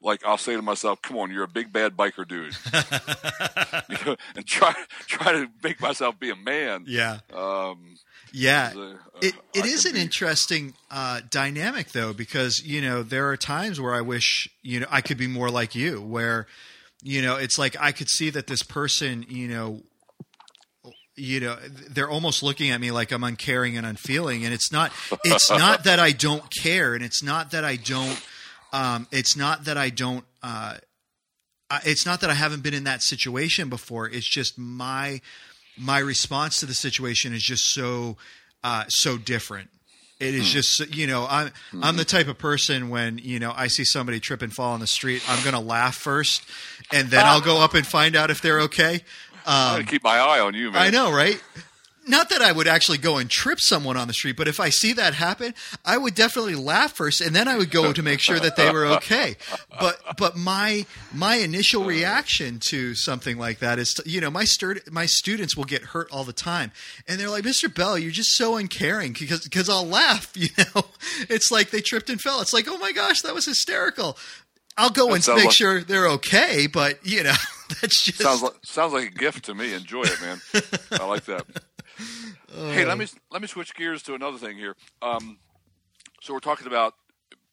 like 0.00 0.24
I'll 0.24 0.38
say 0.38 0.54
to 0.54 0.62
myself, 0.62 1.02
"Come 1.02 1.16
on, 1.18 1.30
you're 1.30 1.44
a 1.44 1.48
big 1.48 1.72
bad 1.72 1.96
biker 1.96 2.26
dude," 2.26 2.56
you 4.00 4.06
know, 4.06 4.16
and 4.36 4.46
try 4.46 4.74
try 5.06 5.32
to 5.32 5.48
make 5.62 5.80
myself 5.80 6.18
be 6.18 6.30
a 6.30 6.36
man. 6.36 6.84
Yeah. 6.86 7.18
Um, 7.32 7.96
yeah, 8.32 8.72
it 9.20 9.34
it 9.54 9.64
is 9.64 9.84
an 9.84 9.94
be... 9.94 10.00
interesting 10.00 10.74
uh, 10.90 11.20
dynamic 11.30 11.92
though, 11.92 12.12
because 12.12 12.62
you 12.64 12.80
know 12.80 13.02
there 13.02 13.28
are 13.28 13.36
times 13.36 13.80
where 13.80 13.94
I 13.94 14.00
wish 14.00 14.48
you 14.62 14.80
know 14.80 14.86
I 14.90 15.00
could 15.00 15.18
be 15.18 15.26
more 15.26 15.50
like 15.50 15.74
you, 15.74 16.00
where 16.00 16.46
you 17.02 17.22
know 17.22 17.36
it's 17.36 17.58
like 17.58 17.76
I 17.80 17.92
could 17.92 18.08
see 18.08 18.30
that 18.30 18.46
this 18.46 18.62
person, 18.62 19.24
you 19.28 19.48
know, 19.48 19.82
you 21.16 21.40
know 21.40 21.56
they're 21.90 22.10
almost 22.10 22.42
looking 22.42 22.70
at 22.70 22.80
me 22.80 22.90
like 22.90 23.12
I'm 23.12 23.24
uncaring 23.24 23.76
and 23.76 23.86
unfeeling, 23.86 24.44
and 24.44 24.54
it's 24.54 24.72
not 24.72 24.92
it's 25.24 25.50
not 25.50 25.84
that 25.84 25.98
I 25.98 26.12
don't 26.12 26.44
care, 26.62 26.94
and 26.94 27.04
it's 27.04 27.22
not 27.22 27.50
that 27.52 27.64
I 27.64 27.76
don't 27.76 28.20
um, 28.72 29.06
it's 29.10 29.36
not 29.36 29.64
that 29.64 29.76
I 29.76 29.90
don't. 29.90 30.24
Uh, 30.42 30.76
it's 31.84 32.06
not 32.06 32.20
that 32.20 32.30
I 32.30 32.34
haven't 32.34 32.62
been 32.62 32.74
in 32.74 32.84
that 32.84 33.02
situation 33.02 33.68
before. 33.68 34.08
It's 34.08 34.28
just 34.28 34.58
my 34.58 35.20
my 35.78 35.98
response 35.98 36.60
to 36.60 36.66
the 36.66 36.74
situation 36.74 37.32
is 37.32 37.42
just 37.42 37.72
so 37.72 38.16
uh, 38.64 38.84
so 38.88 39.18
different. 39.18 39.70
It 40.20 40.34
is 40.34 40.50
just 40.50 40.94
you 40.94 41.06
know 41.06 41.26
I'm 41.30 41.52
I'm 41.80 41.96
the 41.96 42.04
type 42.04 42.26
of 42.26 42.38
person 42.38 42.90
when 42.90 43.18
you 43.18 43.38
know 43.38 43.52
I 43.54 43.68
see 43.68 43.84
somebody 43.84 44.18
trip 44.18 44.42
and 44.42 44.52
fall 44.52 44.72
on 44.72 44.80
the 44.80 44.86
street 44.86 45.22
I'm 45.28 45.42
going 45.44 45.54
to 45.54 45.60
laugh 45.60 45.94
first 45.94 46.42
and 46.92 47.08
then 47.08 47.24
I'll 47.24 47.40
go 47.40 47.60
up 47.60 47.74
and 47.74 47.86
find 47.86 48.16
out 48.16 48.28
if 48.30 48.42
they're 48.42 48.60
okay. 48.62 48.94
Um, 49.46 49.80
I 49.80 49.84
keep 49.86 50.02
my 50.02 50.18
eye 50.18 50.40
on 50.40 50.54
you, 50.54 50.72
man. 50.72 50.82
I 50.82 50.90
know, 50.90 51.12
right? 51.12 51.40
Not 52.08 52.30
that 52.30 52.42
I 52.42 52.52
would 52.52 52.66
actually 52.66 52.98
go 52.98 53.18
and 53.18 53.28
trip 53.28 53.58
someone 53.60 53.96
on 53.96 54.08
the 54.08 54.14
street, 54.14 54.36
but 54.36 54.48
if 54.48 54.60
I 54.60 54.70
see 54.70 54.92
that 54.94 55.14
happen, 55.14 55.54
I 55.84 55.98
would 55.98 56.14
definitely 56.14 56.54
laugh 56.54 56.92
first, 56.92 57.20
and 57.20 57.34
then 57.34 57.48
I 57.48 57.56
would 57.56 57.70
go 57.70 57.92
to 57.92 58.02
make 58.02 58.20
sure 58.20 58.38
that 58.38 58.56
they 58.56 58.70
were 58.70 58.86
okay. 58.86 59.36
But 59.78 60.00
but 60.16 60.36
my 60.36 60.86
my 61.12 61.36
initial 61.36 61.84
reaction 61.84 62.58
to 62.68 62.94
something 62.94 63.38
like 63.38 63.58
that 63.58 63.78
is, 63.78 63.94
to, 63.94 64.08
you 64.08 64.20
know, 64.20 64.30
my 64.30 64.44
stud- 64.44 64.90
my 64.90 65.06
students 65.06 65.56
will 65.56 65.64
get 65.64 65.82
hurt 65.82 66.10
all 66.10 66.24
the 66.24 66.32
time, 66.32 66.72
and 67.06 67.20
they're 67.20 67.30
like, 67.30 67.44
"Mr. 67.44 67.72
Bell, 67.72 67.98
you're 67.98 68.10
just 68.10 68.36
so 68.36 68.56
uncaring," 68.56 69.12
because 69.12 69.42
because 69.42 69.68
I'll 69.68 69.86
laugh. 69.86 70.32
You 70.38 70.64
know, 70.74 70.84
it's 71.28 71.50
like 71.50 71.70
they 71.70 71.80
tripped 71.80 72.08
and 72.10 72.20
fell. 72.20 72.40
It's 72.40 72.52
like, 72.52 72.66
oh 72.68 72.78
my 72.78 72.92
gosh, 72.92 73.22
that 73.22 73.34
was 73.34 73.44
hysterical. 73.44 74.16
I'll 74.78 74.90
go 74.90 75.08
that 75.08 75.28
and 75.28 75.36
make 75.36 75.46
like, 75.46 75.54
sure 75.54 75.82
they're 75.82 76.08
okay, 76.10 76.68
but 76.68 77.04
you 77.04 77.24
know, 77.24 77.34
that's 77.68 78.04
just 78.04 78.18
sounds 78.18 78.40
like 78.40 78.54
sounds 78.62 78.92
like 78.92 79.08
a 79.08 79.10
gift 79.10 79.46
to 79.46 79.54
me. 79.54 79.74
Enjoy 79.74 80.02
it, 80.04 80.20
man. 80.22 80.40
I 80.92 81.04
like 81.06 81.24
that. 81.24 81.44
Uh, 82.56 82.70
hey, 82.70 82.84
let 82.84 82.98
me 82.98 83.06
let 83.30 83.42
me 83.42 83.48
switch 83.48 83.74
gears 83.74 84.02
to 84.04 84.14
another 84.14 84.38
thing 84.38 84.56
here. 84.56 84.74
Um, 85.02 85.38
so 86.20 86.32
we're 86.32 86.40
talking 86.40 86.66
about 86.66 86.94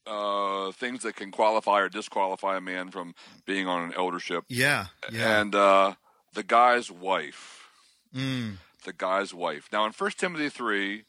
uh, 0.07 0.71
things 0.71 1.03
that 1.03 1.15
can 1.15 1.31
qualify 1.31 1.81
or 1.81 1.89
disqualify 1.89 2.57
a 2.57 2.61
man 2.61 2.91
from 2.91 3.13
being 3.45 3.67
on 3.67 3.83
an 3.83 3.93
eldership. 3.93 4.45
Yeah, 4.47 4.87
yeah. 5.11 5.41
And 5.41 5.55
uh, 5.55 5.93
the 6.33 6.43
guy's 6.43 6.91
wife. 6.91 7.67
Mm. 8.15 8.57
The 8.85 8.93
guy's 8.93 9.33
wife. 9.33 9.67
Now, 9.71 9.85
in 9.85 9.91
First 9.91 10.19
Timothy 10.19 10.49
three, 10.49 11.05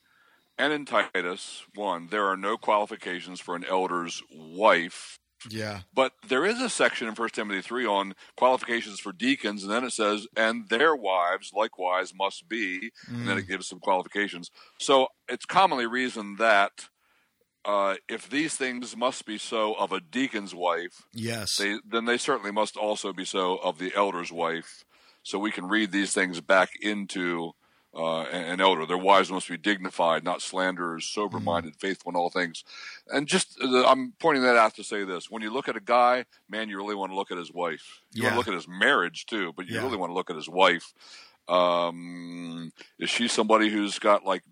and 0.58 0.72
in 0.72 0.84
Titus 0.84 1.64
one, 1.74 2.08
there 2.10 2.26
are 2.26 2.36
no 2.36 2.56
qualifications 2.56 3.40
for 3.40 3.54
an 3.54 3.64
elder's 3.64 4.22
wife 4.32 5.18
Yeah. 5.50 5.80
But 5.94 6.12
there 6.26 6.44
is 6.44 6.60
a 6.60 6.68
section 6.68 7.08
in 7.08 7.14
First 7.14 7.34
Timothy 7.34 7.62
three 7.62 7.86
on 7.86 8.14
qualifications 8.36 9.00
for 9.00 9.12
deacons, 9.12 9.62
and 9.62 9.70
then 9.72 9.84
it 9.84 9.92
says, 9.92 10.26
"And 10.36 10.68
their 10.68 10.94
wives 10.96 11.52
likewise 11.54 12.14
must 12.14 12.48
be," 12.48 12.90
mm. 13.08 13.14
and 13.14 13.28
then 13.28 13.38
it 13.38 13.48
gives 13.48 13.68
some 13.68 13.80
qualifications. 13.80 14.50
So 14.78 15.08
it's 15.28 15.44
commonly 15.44 15.86
reasoned 15.86 16.38
that 16.38 16.88
uh, 17.64 17.96
if 18.08 18.30
these 18.30 18.56
things 18.56 18.96
must 18.96 19.26
be 19.26 19.38
so 19.38 19.74
of 19.74 19.92
a 19.92 20.00
deacon's 20.00 20.54
wife, 20.54 21.02
yes, 21.12 21.56
they, 21.56 21.78
then 21.86 22.04
they 22.04 22.18
certainly 22.18 22.52
must 22.52 22.76
also 22.76 23.12
be 23.12 23.24
so 23.24 23.56
of 23.56 23.78
the 23.78 23.94
elder's 23.94 24.32
wife. 24.32 24.84
So 25.22 25.38
we 25.38 25.50
can 25.50 25.66
read 25.66 25.90
these 25.90 26.12
things 26.12 26.40
back 26.40 26.70
into 26.80 27.52
uh, 27.96 28.22
an 28.24 28.60
elder. 28.60 28.84
Their 28.84 28.98
wives 28.98 29.30
must 29.30 29.48
be 29.48 29.56
dignified, 29.56 30.22
not 30.22 30.42
slanderers, 30.42 31.06
sober-minded, 31.06 31.74
mm. 31.74 31.80
faithful 31.80 32.10
in 32.10 32.16
all 32.16 32.30
things. 32.30 32.62
And 33.08 33.26
just, 33.26 33.58
uh, 33.62 33.86
I'm 33.86 34.12
pointing 34.18 34.42
that 34.42 34.56
out 34.56 34.74
to 34.76 34.84
say 34.84 35.04
this: 35.04 35.30
when 35.30 35.42
you 35.42 35.52
look 35.52 35.68
at 35.68 35.76
a 35.76 35.80
guy, 35.80 36.26
man, 36.48 36.68
you 36.68 36.76
really 36.76 36.94
want 36.94 37.12
to 37.12 37.16
look 37.16 37.30
at 37.30 37.38
his 37.38 37.52
wife. 37.52 38.02
You 38.12 38.22
yeah. 38.22 38.28
want 38.28 38.34
to 38.34 38.38
look 38.38 38.48
at 38.48 38.54
his 38.54 38.68
marriage 38.68 39.26
too, 39.26 39.52
but 39.56 39.66
you 39.66 39.76
yeah. 39.76 39.82
really 39.82 39.96
want 39.96 40.10
to 40.10 40.14
look 40.14 40.30
at 40.30 40.36
his 40.36 40.48
wife. 40.48 40.92
Um, 41.48 42.72
is 42.98 43.08
she 43.08 43.28
somebody 43.28 43.70
who's 43.70 43.98
got 43.98 44.24
like 44.24 44.42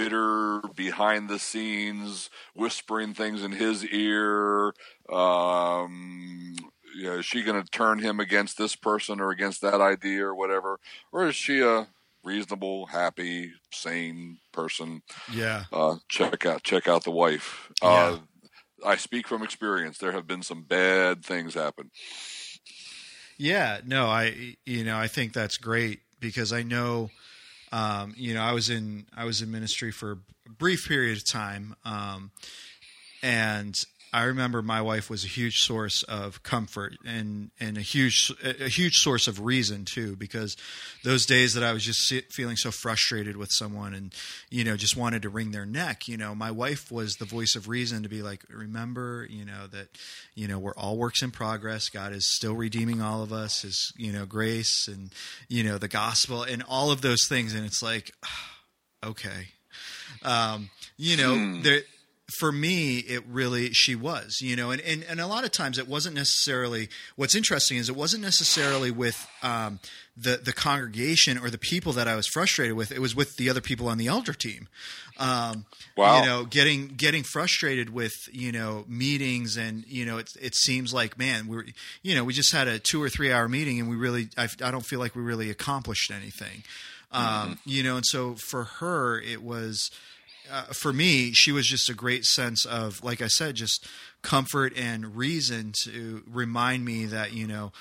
bitter 0.00 0.62
behind 0.74 1.28
the 1.28 1.38
scenes, 1.38 2.30
whispering 2.54 3.12
things 3.12 3.42
in 3.42 3.52
his 3.52 3.84
ear. 3.86 4.68
Um, 5.12 6.56
you 6.96 7.04
know, 7.04 7.18
is 7.18 7.26
she 7.26 7.42
going 7.42 7.62
to 7.62 7.70
turn 7.70 7.98
him 7.98 8.18
against 8.18 8.56
this 8.56 8.74
person 8.74 9.20
or 9.20 9.30
against 9.30 9.60
that 9.60 9.80
idea 9.80 10.24
or 10.24 10.34
whatever? 10.34 10.80
Or 11.12 11.26
is 11.26 11.36
she 11.36 11.60
a 11.60 11.86
reasonable, 12.24 12.86
happy, 12.86 13.52
sane 13.72 14.38
person? 14.52 15.02
Yeah. 15.32 15.64
Uh, 15.72 15.96
check 16.08 16.46
out 16.46 16.62
check 16.62 16.88
out 16.88 17.04
the 17.04 17.10
wife. 17.10 17.70
Yeah. 17.82 17.88
Uh, 17.88 18.18
I 18.84 18.96
speak 18.96 19.28
from 19.28 19.42
experience. 19.42 19.98
There 19.98 20.12
have 20.12 20.26
been 20.26 20.42
some 20.42 20.62
bad 20.62 21.24
things 21.24 21.54
happen. 21.54 21.90
Yeah, 23.36 23.80
no, 23.84 24.06
I 24.06 24.56
you 24.64 24.84
know 24.84 24.98
I 24.98 25.06
think 25.06 25.32
that's 25.32 25.56
great 25.56 26.00
because 26.20 26.52
I 26.52 26.62
know 26.62 27.10
um, 27.72 28.14
you 28.16 28.34
know, 28.34 28.42
I 28.42 28.52
was 28.52 28.68
in 28.68 29.06
I 29.16 29.24
was 29.24 29.42
in 29.42 29.50
ministry 29.50 29.92
for 29.92 30.12
a 30.12 30.50
brief 30.50 30.88
period 30.88 31.18
of 31.18 31.28
time, 31.28 31.76
um, 31.84 32.32
and 33.22 33.78
I 34.12 34.24
remember 34.24 34.60
my 34.62 34.82
wife 34.82 35.08
was 35.08 35.24
a 35.24 35.28
huge 35.28 35.58
source 35.58 36.02
of 36.04 36.42
comfort 36.42 36.94
and 37.06 37.50
and 37.60 37.76
a 37.76 37.82
huge 37.82 38.32
a 38.42 38.68
huge 38.68 38.98
source 38.98 39.28
of 39.28 39.40
reason 39.40 39.84
too 39.84 40.16
because 40.16 40.56
those 41.04 41.26
days 41.26 41.54
that 41.54 41.62
I 41.62 41.72
was 41.72 41.84
just 41.84 42.12
feeling 42.32 42.56
so 42.56 42.70
frustrated 42.70 43.36
with 43.36 43.50
someone 43.52 43.94
and 43.94 44.14
you 44.50 44.64
know 44.64 44.76
just 44.76 44.96
wanted 44.96 45.22
to 45.22 45.28
wring 45.28 45.52
their 45.52 45.66
neck 45.66 46.08
you 46.08 46.16
know 46.16 46.34
my 46.34 46.50
wife 46.50 46.90
was 46.90 47.16
the 47.16 47.24
voice 47.24 47.54
of 47.54 47.68
reason 47.68 48.02
to 48.02 48.08
be 48.08 48.22
like 48.22 48.44
remember 48.50 49.26
you 49.30 49.44
know 49.44 49.66
that 49.68 49.96
you 50.34 50.48
know 50.48 50.58
we're 50.58 50.74
all 50.74 50.96
works 50.96 51.22
in 51.22 51.30
progress. 51.30 51.88
God 51.88 52.12
is 52.12 52.26
still 52.26 52.54
redeeming 52.54 53.00
all 53.00 53.22
of 53.22 53.32
us 53.32 53.62
his 53.62 53.92
you 53.96 54.12
know 54.12 54.26
grace 54.26 54.88
and 54.88 55.12
you 55.48 55.62
know 55.62 55.78
the 55.78 55.88
gospel 55.88 56.42
and 56.42 56.62
all 56.68 56.90
of 56.90 57.00
those 57.00 57.26
things. 57.26 57.54
And 57.54 57.64
it's 57.64 57.82
like 57.82 58.12
okay. 59.04 59.48
Um, 60.22 60.70
you 60.96 61.16
know 61.16 61.34
hmm. 61.34 61.62
there 61.62 61.82
for 62.38 62.52
me, 62.52 62.98
it 62.98 63.24
really 63.26 63.72
she 63.72 63.94
was, 63.94 64.40
you 64.40 64.56
know, 64.56 64.70
and, 64.70 64.80
and 64.82 65.04
and 65.08 65.20
a 65.20 65.26
lot 65.26 65.44
of 65.44 65.50
times 65.50 65.78
it 65.78 65.88
wasn't 65.88 66.14
necessarily. 66.14 66.88
What's 67.16 67.34
interesting 67.34 67.78
is 67.78 67.88
it 67.88 67.96
wasn't 67.96 68.22
necessarily 68.22 68.90
with 68.90 69.26
um, 69.42 69.80
the 70.16 70.36
the 70.36 70.52
congregation 70.52 71.38
or 71.38 71.50
the 71.50 71.58
people 71.58 71.92
that 71.94 72.08
I 72.08 72.16
was 72.16 72.26
frustrated 72.26 72.76
with. 72.76 72.92
It 72.92 73.00
was 73.00 73.14
with 73.14 73.36
the 73.36 73.48
other 73.48 73.60
people 73.60 73.88
on 73.88 73.98
the 73.98 74.06
elder 74.06 74.32
team. 74.32 74.68
Um, 75.18 75.66
wow. 75.96 76.20
You 76.20 76.26
know, 76.26 76.44
getting 76.44 76.88
getting 76.88 77.22
frustrated 77.22 77.90
with 77.90 78.14
you 78.32 78.52
know 78.52 78.84
meetings 78.88 79.56
and 79.56 79.84
you 79.86 80.06
know 80.06 80.18
it 80.18 80.32
it 80.40 80.54
seems 80.54 80.94
like 80.94 81.18
man 81.18 81.46
we're 81.46 81.66
you 82.02 82.14
know 82.14 82.24
we 82.24 82.32
just 82.32 82.52
had 82.52 82.68
a 82.68 82.78
two 82.78 83.02
or 83.02 83.10
three 83.10 83.30
hour 83.30 83.48
meeting 83.48 83.78
and 83.78 83.88
we 83.88 83.96
really 83.96 84.28
I, 84.36 84.48
I 84.62 84.70
don't 84.70 84.84
feel 84.84 84.98
like 84.98 85.14
we 85.14 85.22
really 85.22 85.50
accomplished 85.50 86.10
anything. 86.10 86.64
Um, 87.12 87.24
mm-hmm. 87.24 87.52
You 87.66 87.82
know, 87.82 87.96
and 87.96 88.06
so 88.06 88.34
for 88.34 88.64
her 88.64 89.20
it 89.20 89.42
was 89.42 89.90
uh, 90.50 90.62
for 90.72 90.92
me, 90.92 91.32
she 91.32 91.52
was 91.52 91.66
just 91.66 91.88
a 91.88 91.94
great 91.94 92.24
sense 92.24 92.64
of, 92.64 93.02
like 93.02 93.22
I 93.22 93.28
said, 93.28 93.54
just 93.54 93.86
comfort 94.22 94.72
and 94.76 95.16
reason 95.16 95.72
to 95.84 96.22
remind 96.30 96.84
me 96.84 97.06
that 97.06 97.32
you 97.32 97.46
know 97.46 97.72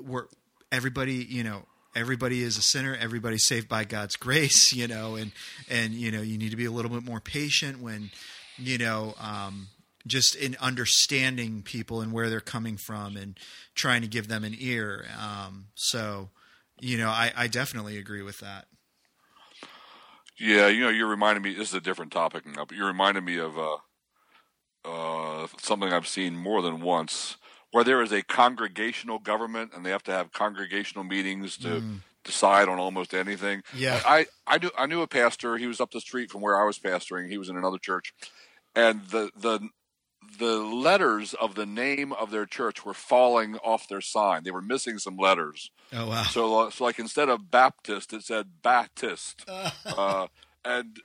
we're 0.00 0.26
everybody, 0.70 1.26
you 1.28 1.44
know, 1.44 1.64
everybody 1.94 2.42
is 2.42 2.56
a 2.56 2.62
sinner. 2.62 2.96
Everybody's 2.98 3.46
saved 3.46 3.68
by 3.68 3.84
God's 3.84 4.16
grace, 4.16 4.72
you 4.72 4.88
know, 4.88 5.16
and 5.16 5.32
and 5.68 5.92
you 5.92 6.10
know 6.10 6.22
you 6.22 6.38
need 6.38 6.50
to 6.50 6.56
be 6.56 6.66
a 6.66 6.70
little 6.70 6.90
bit 6.90 7.04
more 7.04 7.20
patient 7.20 7.80
when 7.80 8.10
you 8.58 8.78
know 8.78 9.14
um, 9.20 9.68
just 10.06 10.34
in 10.34 10.56
understanding 10.60 11.62
people 11.62 12.00
and 12.00 12.12
where 12.12 12.28
they're 12.28 12.40
coming 12.40 12.76
from 12.76 13.16
and 13.16 13.38
trying 13.74 14.02
to 14.02 14.08
give 14.08 14.28
them 14.28 14.44
an 14.44 14.54
ear. 14.58 15.06
Um, 15.20 15.66
so, 15.74 16.30
you 16.80 16.98
know, 16.98 17.08
I, 17.08 17.32
I 17.36 17.46
definitely 17.46 17.98
agree 17.98 18.22
with 18.22 18.38
that. 18.40 18.66
Yeah, 20.38 20.68
you 20.68 20.80
know, 20.80 20.88
you're 20.88 21.08
reminding 21.08 21.42
me. 21.42 21.54
This 21.54 21.68
is 21.68 21.74
a 21.74 21.80
different 21.80 22.12
topic 22.12 22.46
now, 22.46 22.64
but 22.64 22.76
you're 22.76 22.86
reminding 22.86 23.24
me 23.24 23.38
of 23.38 23.58
uh, 23.58 23.76
uh, 24.84 25.46
something 25.60 25.92
I've 25.92 26.08
seen 26.08 26.36
more 26.36 26.62
than 26.62 26.80
once, 26.80 27.36
where 27.70 27.84
there 27.84 28.02
is 28.02 28.12
a 28.12 28.22
congregational 28.22 29.18
government, 29.18 29.72
and 29.74 29.84
they 29.84 29.90
have 29.90 30.02
to 30.04 30.12
have 30.12 30.32
congregational 30.32 31.04
meetings 31.04 31.56
to 31.58 31.68
mm. 31.68 31.98
decide 32.24 32.68
on 32.68 32.78
almost 32.78 33.14
anything. 33.14 33.62
Yeah, 33.74 34.00
I 34.04 34.26
I 34.46 34.58
knew 34.58 34.70
I 34.78 34.86
knew 34.86 35.02
a 35.02 35.06
pastor. 35.06 35.56
He 35.58 35.66
was 35.66 35.80
up 35.80 35.90
the 35.90 36.00
street 36.00 36.30
from 36.30 36.40
where 36.40 36.60
I 36.60 36.64
was 36.64 36.78
pastoring. 36.78 37.28
He 37.28 37.38
was 37.38 37.48
in 37.48 37.56
another 37.56 37.78
church, 37.78 38.14
and 38.74 39.02
the 39.08 39.30
the 39.36 39.68
the 40.38 40.56
letters 40.56 41.34
of 41.34 41.54
the 41.54 41.66
name 41.66 42.12
of 42.12 42.30
their 42.30 42.46
church 42.46 42.84
were 42.84 42.94
falling 42.94 43.56
off 43.56 43.88
their 43.88 44.00
sign. 44.00 44.44
They 44.44 44.50
were 44.50 44.62
missing 44.62 44.98
some 44.98 45.16
letters. 45.16 45.70
Oh 45.92 46.08
wow! 46.08 46.22
So, 46.24 46.60
uh, 46.60 46.70
so 46.70 46.84
like 46.84 46.98
instead 46.98 47.28
of 47.28 47.50
Baptist, 47.50 48.12
it 48.12 48.22
said 48.22 48.62
Baptist, 48.62 49.44
uh, 49.86 50.26
and 50.64 51.00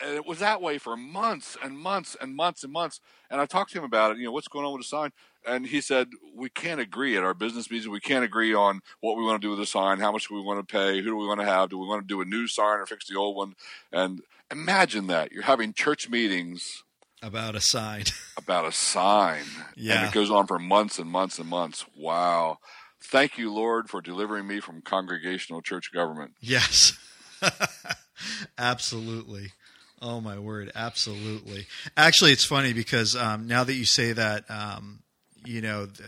and 0.00 0.14
it 0.14 0.26
was 0.26 0.38
that 0.38 0.62
way 0.62 0.78
for 0.78 0.96
months 0.96 1.56
and 1.62 1.78
months 1.78 2.16
and 2.20 2.34
months 2.34 2.62
and 2.62 2.72
months. 2.72 3.00
And 3.30 3.40
I 3.40 3.46
talked 3.46 3.72
to 3.72 3.78
him 3.78 3.84
about 3.84 4.12
it. 4.12 4.18
You 4.18 4.26
know, 4.26 4.32
what's 4.32 4.48
going 4.48 4.64
on 4.64 4.72
with 4.72 4.82
the 4.82 4.88
sign? 4.88 5.10
And 5.46 5.66
he 5.66 5.80
said 5.80 6.08
we 6.34 6.48
can't 6.50 6.80
agree 6.80 7.16
at 7.16 7.24
our 7.24 7.34
business 7.34 7.70
meeting. 7.70 7.90
We 7.90 8.00
can't 8.00 8.24
agree 8.24 8.54
on 8.54 8.80
what 9.00 9.16
we 9.16 9.24
want 9.24 9.40
to 9.40 9.46
do 9.46 9.50
with 9.50 9.58
the 9.58 9.66
sign. 9.66 9.98
How 9.98 10.12
much 10.12 10.30
we 10.30 10.40
want 10.40 10.66
to 10.66 10.72
pay? 10.72 10.98
Who 10.98 11.04
do 11.04 11.16
we 11.16 11.26
want 11.26 11.40
to 11.40 11.46
have? 11.46 11.70
Do 11.70 11.78
we 11.78 11.86
want 11.86 12.02
to 12.02 12.06
do 12.06 12.20
a 12.20 12.24
new 12.24 12.46
sign 12.46 12.78
or 12.78 12.86
fix 12.86 13.06
the 13.08 13.16
old 13.16 13.36
one? 13.36 13.54
And 13.92 14.20
imagine 14.50 15.06
that 15.08 15.32
you're 15.32 15.42
having 15.42 15.72
church 15.72 16.08
meetings 16.08 16.84
about 17.22 17.54
a 17.54 17.60
sign. 17.60 18.04
about 18.36 18.66
a 18.66 18.72
sign. 18.72 19.44
Yeah. 19.76 20.00
And 20.00 20.08
it 20.08 20.14
goes 20.14 20.30
on 20.30 20.46
for 20.46 20.58
months 20.58 20.98
and 20.98 21.10
months 21.10 21.38
and 21.38 21.48
months. 21.48 21.84
Wow. 21.96 22.58
Thank 23.02 23.38
you, 23.38 23.52
Lord, 23.52 23.88
for 23.88 24.00
delivering 24.00 24.46
me 24.46 24.60
from 24.60 24.82
congregational 24.82 25.62
church 25.62 25.92
government. 25.92 26.32
Yes. 26.40 26.98
absolutely. 28.58 29.52
Oh 30.00 30.20
my 30.20 30.38
word, 30.38 30.70
absolutely. 30.74 31.66
Actually, 31.96 32.32
it's 32.32 32.44
funny 32.44 32.72
because 32.72 33.16
um, 33.16 33.48
now 33.48 33.64
that 33.64 33.74
you 33.74 33.84
say 33.84 34.12
that, 34.12 34.44
um, 34.48 35.00
you 35.44 35.60
know, 35.60 35.86
the, 35.86 36.04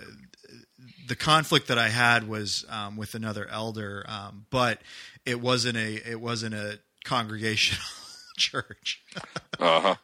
the, 1.08 1.16
conflict 1.16 1.68
that 1.68 1.78
I 1.78 1.88
had 1.88 2.28
was 2.28 2.64
um, 2.68 2.96
with 2.96 3.14
another 3.14 3.48
elder, 3.50 4.04
um, 4.06 4.46
but 4.50 4.80
it 5.26 5.40
wasn't 5.40 5.76
a 5.76 6.10
it 6.10 6.20
wasn't 6.20 6.54
a 6.54 6.78
congregational 7.04 7.82
church. 8.36 9.02
uh-huh. 9.58 9.96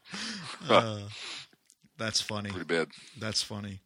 uh, 0.68 1.00
that's 1.96 2.20
funny. 2.20 2.50
Pretty 2.50 2.64
bad. 2.64 2.88
That's 3.18 3.42
funny, 3.42 3.80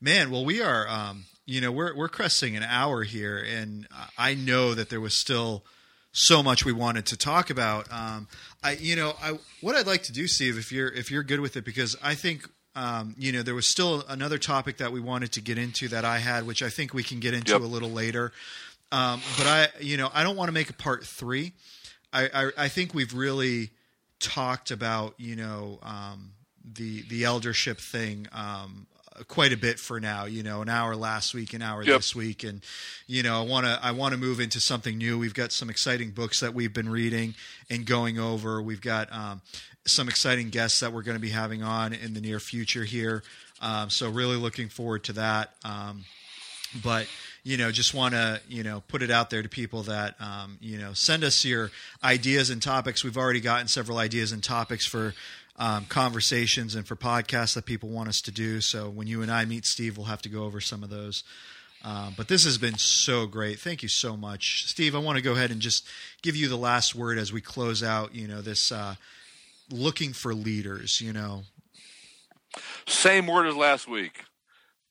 man. 0.00 0.30
Well, 0.30 0.44
we 0.44 0.60
are, 0.60 0.86
um, 0.88 1.24
you 1.48 1.62
know, 1.62 1.72
we're 1.72 1.96
we're 1.96 2.10
cresting 2.10 2.58
an 2.58 2.62
hour 2.62 3.04
here, 3.04 3.38
and 3.38 3.88
I 4.18 4.34
know 4.34 4.74
that 4.74 4.90
there 4.90 5.00
was 5.00 5.14
still 5.14 5.64
so 6.12 6.42
much 6.42 6.66
we 6.66 6.72
wanted 6.74 7.06
to 7.06 7.16
talk 7.16 7.48
about. 7.48 7.90
Um, 7.90 8.28
I, 8.62 8.72
you 8.72 8.94
know, 8.94 9.14
I 9.22 9.38
what 9.62 9.74
I'd 9.74 9.86
like 9.86 10.02
to 10.04 10.12
do, 10.12 10.26
Steve, 10.26 10.58
if 10.58 10.70
you're 10.70 10.92
if 10.92 11.10
you're 11.10 11.22
good 11.22 11.40
with 11.40 11.56
it, 11.56 11.64
because 11.64 11.96
I 12.02 12.14
think 12.14 12.46
um, 12.74 13.14
you 13.18 13.32
know, 13.32 13.42
there 13.42 13.54
was 13.54 13.66
still 13.66 14.04
another 14.10 14.36
topic 14.36 14.76
that 14.76 14.92
we 14.92 15.00
wanted 15.00 15.32
to 15.32 15.40
get 15.40 15.56
into 15.56 15.88
that 15.88 16.04
I 16.04 16.18
had, 16.18 16.46
which 16.46 16.62
I 16.62 16.68
think 16.68 16.92
we 16.92 17.02
can 17.02 17.18
get 17.18 17.32
into 17.32 17.52
yep. 17.52 17.62
a 17.62 17.64
little 17.64 17.90
later. 17.90 18.30
Um, 18.92 19.22
but 19.38 19.46
I, 19.46 19.68
you 19.80 19.96
know, 19.96 20.10
I 20.12 20.24
don't 20.24 20.36
want 20.36 20.48
to 20.48 20.52
make 20.52 20.68
a 20.68 20.74
part 20.74 21.06
three. 21.06 21.54
I, 22.12 22.28
I, 22.32 22.50
I 22.64 22.68
think 22.68 22.92
we've 22.92 23.14
really 23.14 23.70
talked 24.20 24.70
about 24.70 25.14
you 25.16 25.34
know 25.34 25.78
um, 25.82 26.32
the 26.62 27.04
the 27.08 27.24
eldership 27.24 27.78
thing 27.78 28.28
um, 28.32 28.86
quite 29.26 29.52
a 29.52 29.56
bit 29.56 29.78
for 29.78 30.00
now. 30.00 30.26
You 30.26 30.42
know, 30.42 30.62
an 30.62 30.68
hour 30.68 30.94
last 30.94 31.34
week, 31.34 31.54
an 31.54 31.62
hour 31.62 31.82
yep. 31.82 31.96
this 31.96 32.14
week, 32.14 32.44
and 32.44 32.62
you 33.06 33.22
know, 33.22 33.42
I 33.42 33.44
want 33.44 33.66
to 33.66 33.78
I 33.82 33.90
want 33.92 34.12
to 34.12 34.18
move 34.18 34.40
into 34.40 34.60
something 34.60 34.96
new. 34.96 35.18
We've 35.18 35.34
got 35.34 35.52
some 35.52 35.70
exciting 35.70 36.10
books 36.10 36.40
that 36.40 36.54
we've 36.54 36.72
been 36.72 36.88
reading 36.88 37.34
and 37.68 37.84
going 37.84 38.18
over. 38.18 38.62
We've 38.62 38.80
got 38.80 39.12
um, 39.12 39.42
some 39.86 40.08
exciting 40.08 40.50
guests 40.50 40.80
that 40.80 40.92
we're 40.92 41.02
going 41.02 41.16
to 41.16 41.20
be 41.20 41.30
having 41.30 41.62
on 41.62 41.92
in 41.92 42.14
the 42.14 42.20
near 42.20 42.40
future 42.40 42.84
here. 42.84 43.22
Um, 43.60 43.90
so 43.90 44.08
really 44.08 44.36
looking 44.36 44.68
forward 44.68 45.04
to 45.04 45.14
that. 45.14 45.54
Um, 45.64 46.04
but 46.82 47.08
you 47.44 47.56
know, 47.56 47.72
just 47.72 47.94
want 47.94 48.12
to, 48.12 48.40
you 48.46 48.62
know, 48.62 48.82
put 48.88 49.02
it 49.02 49.10
out 49.10 49.30
there 49.30 49.42
to 49.42 49.48
people 49.48 49.84
that, 49.84 50.20
um, 50.20 50.58
you 50.60 50.76
know, 50.76 50.92
send 50.92 51.24
us 51.24 51.44
your 51.46 51.70
ideas 52.04 52.50
and 52.50 52.60
topics. 52.60 53.02
We've 53.02 53.16
already 53.16 53.40
gotten 53.40 53.68
several 53.68 53.96
ideas 53.96 54.32
and 54.32 54.44
topics 54.44 54.84
for 54.84 55.14
um, 55.58 55.86
conversations 55.86 56.74
and 56.74 56.86
for 56.86 56.96
podcasts 56.96 57.54
that 57.54 57.66
people 57.66 57.88
want 57.88 58.08
us 58.08 58.20
to 58.22 58.30
do. 58.30 58.60
So 58.60 58.88
when 58.88 59.06
you 59.06 59.22
and 59.22 59.30
I 59.30 59.44
meet 59.44 59.66
Steve, 59.66 59.96
we'll 59.96 60.06
have 60.06 60.22
to 60.22 60.28
go 60.28 60.44
over 60.44 60.60
some 60.60 60.82
of 60.82 60.90
those. 60.90 61.24
Uh, 61.84 62.10
but 62.16 62.28
this 62.28 62.44
has 62.44 62.58
been 62.58 62.76
so 62.76 63.26
great. 63.26 63.58
Thank 63.60 63.82
you 63.82 63.88
so 63.88 64.16
much, 64.16 64.66
Steve. 64.66 64.94
I 64.94 64.98
want 64.98 65.16
to 65.16 65.22
go 65.22 65.32
ahead 65.32 65.50
and 65.50 65.60
just 65.60 65.86
give 66.22 66.34
you 66.34 66.48
the 66.48 66.56
last 66.56 66.94
word 66.94 67.18
as 67.18 67.32
we 67.32 67.40
close 67.40 67.82
out. 67.82 68.14
You 68.14 68.26
know 68.26 68.40
this 68.40 68.72
uh, 68.72 68.96
looking 69.70 70.12
for 70.12 70.34
leaders. 70.34 71.00
You 71.00 71.12
know, 71.12 71.42
same 72.86 73.28
word 73.28 73.46
as 73.46 73.54
last 73.54 73.86
week. 73.86 74.24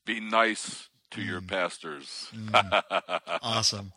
Be 0.06 0.22
nice 0.22 0.88
to 1.12 1.20
mm. 1.20 1.28
your 1.28 1.42
pastors. 1.42 2.30
mm. 2.34 2.84
Awesome, 3.44 3.92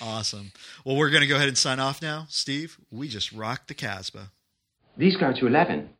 awesome. 0.00 0.52
Well, 0.84 0.96
we're 0.96 1.10
going 1.10 1.22
to 1.22 1.26
go 1.26 1.36
ahead 1.36 1.48
and 1.48 1.58
sign 1.58 1.80
off 1.80 2.00
now, 2.00 2.26
Steve. 2.28 2.78
We 2.90 3.08
just 3.08 3.32
rocked 3.32 3.68
the 3.68 3.74
Casbah. 3.74 4.30
These 4.96 5.16
go 5.16 5.32
to 5.32 5.46
eleven. 5.48 5.90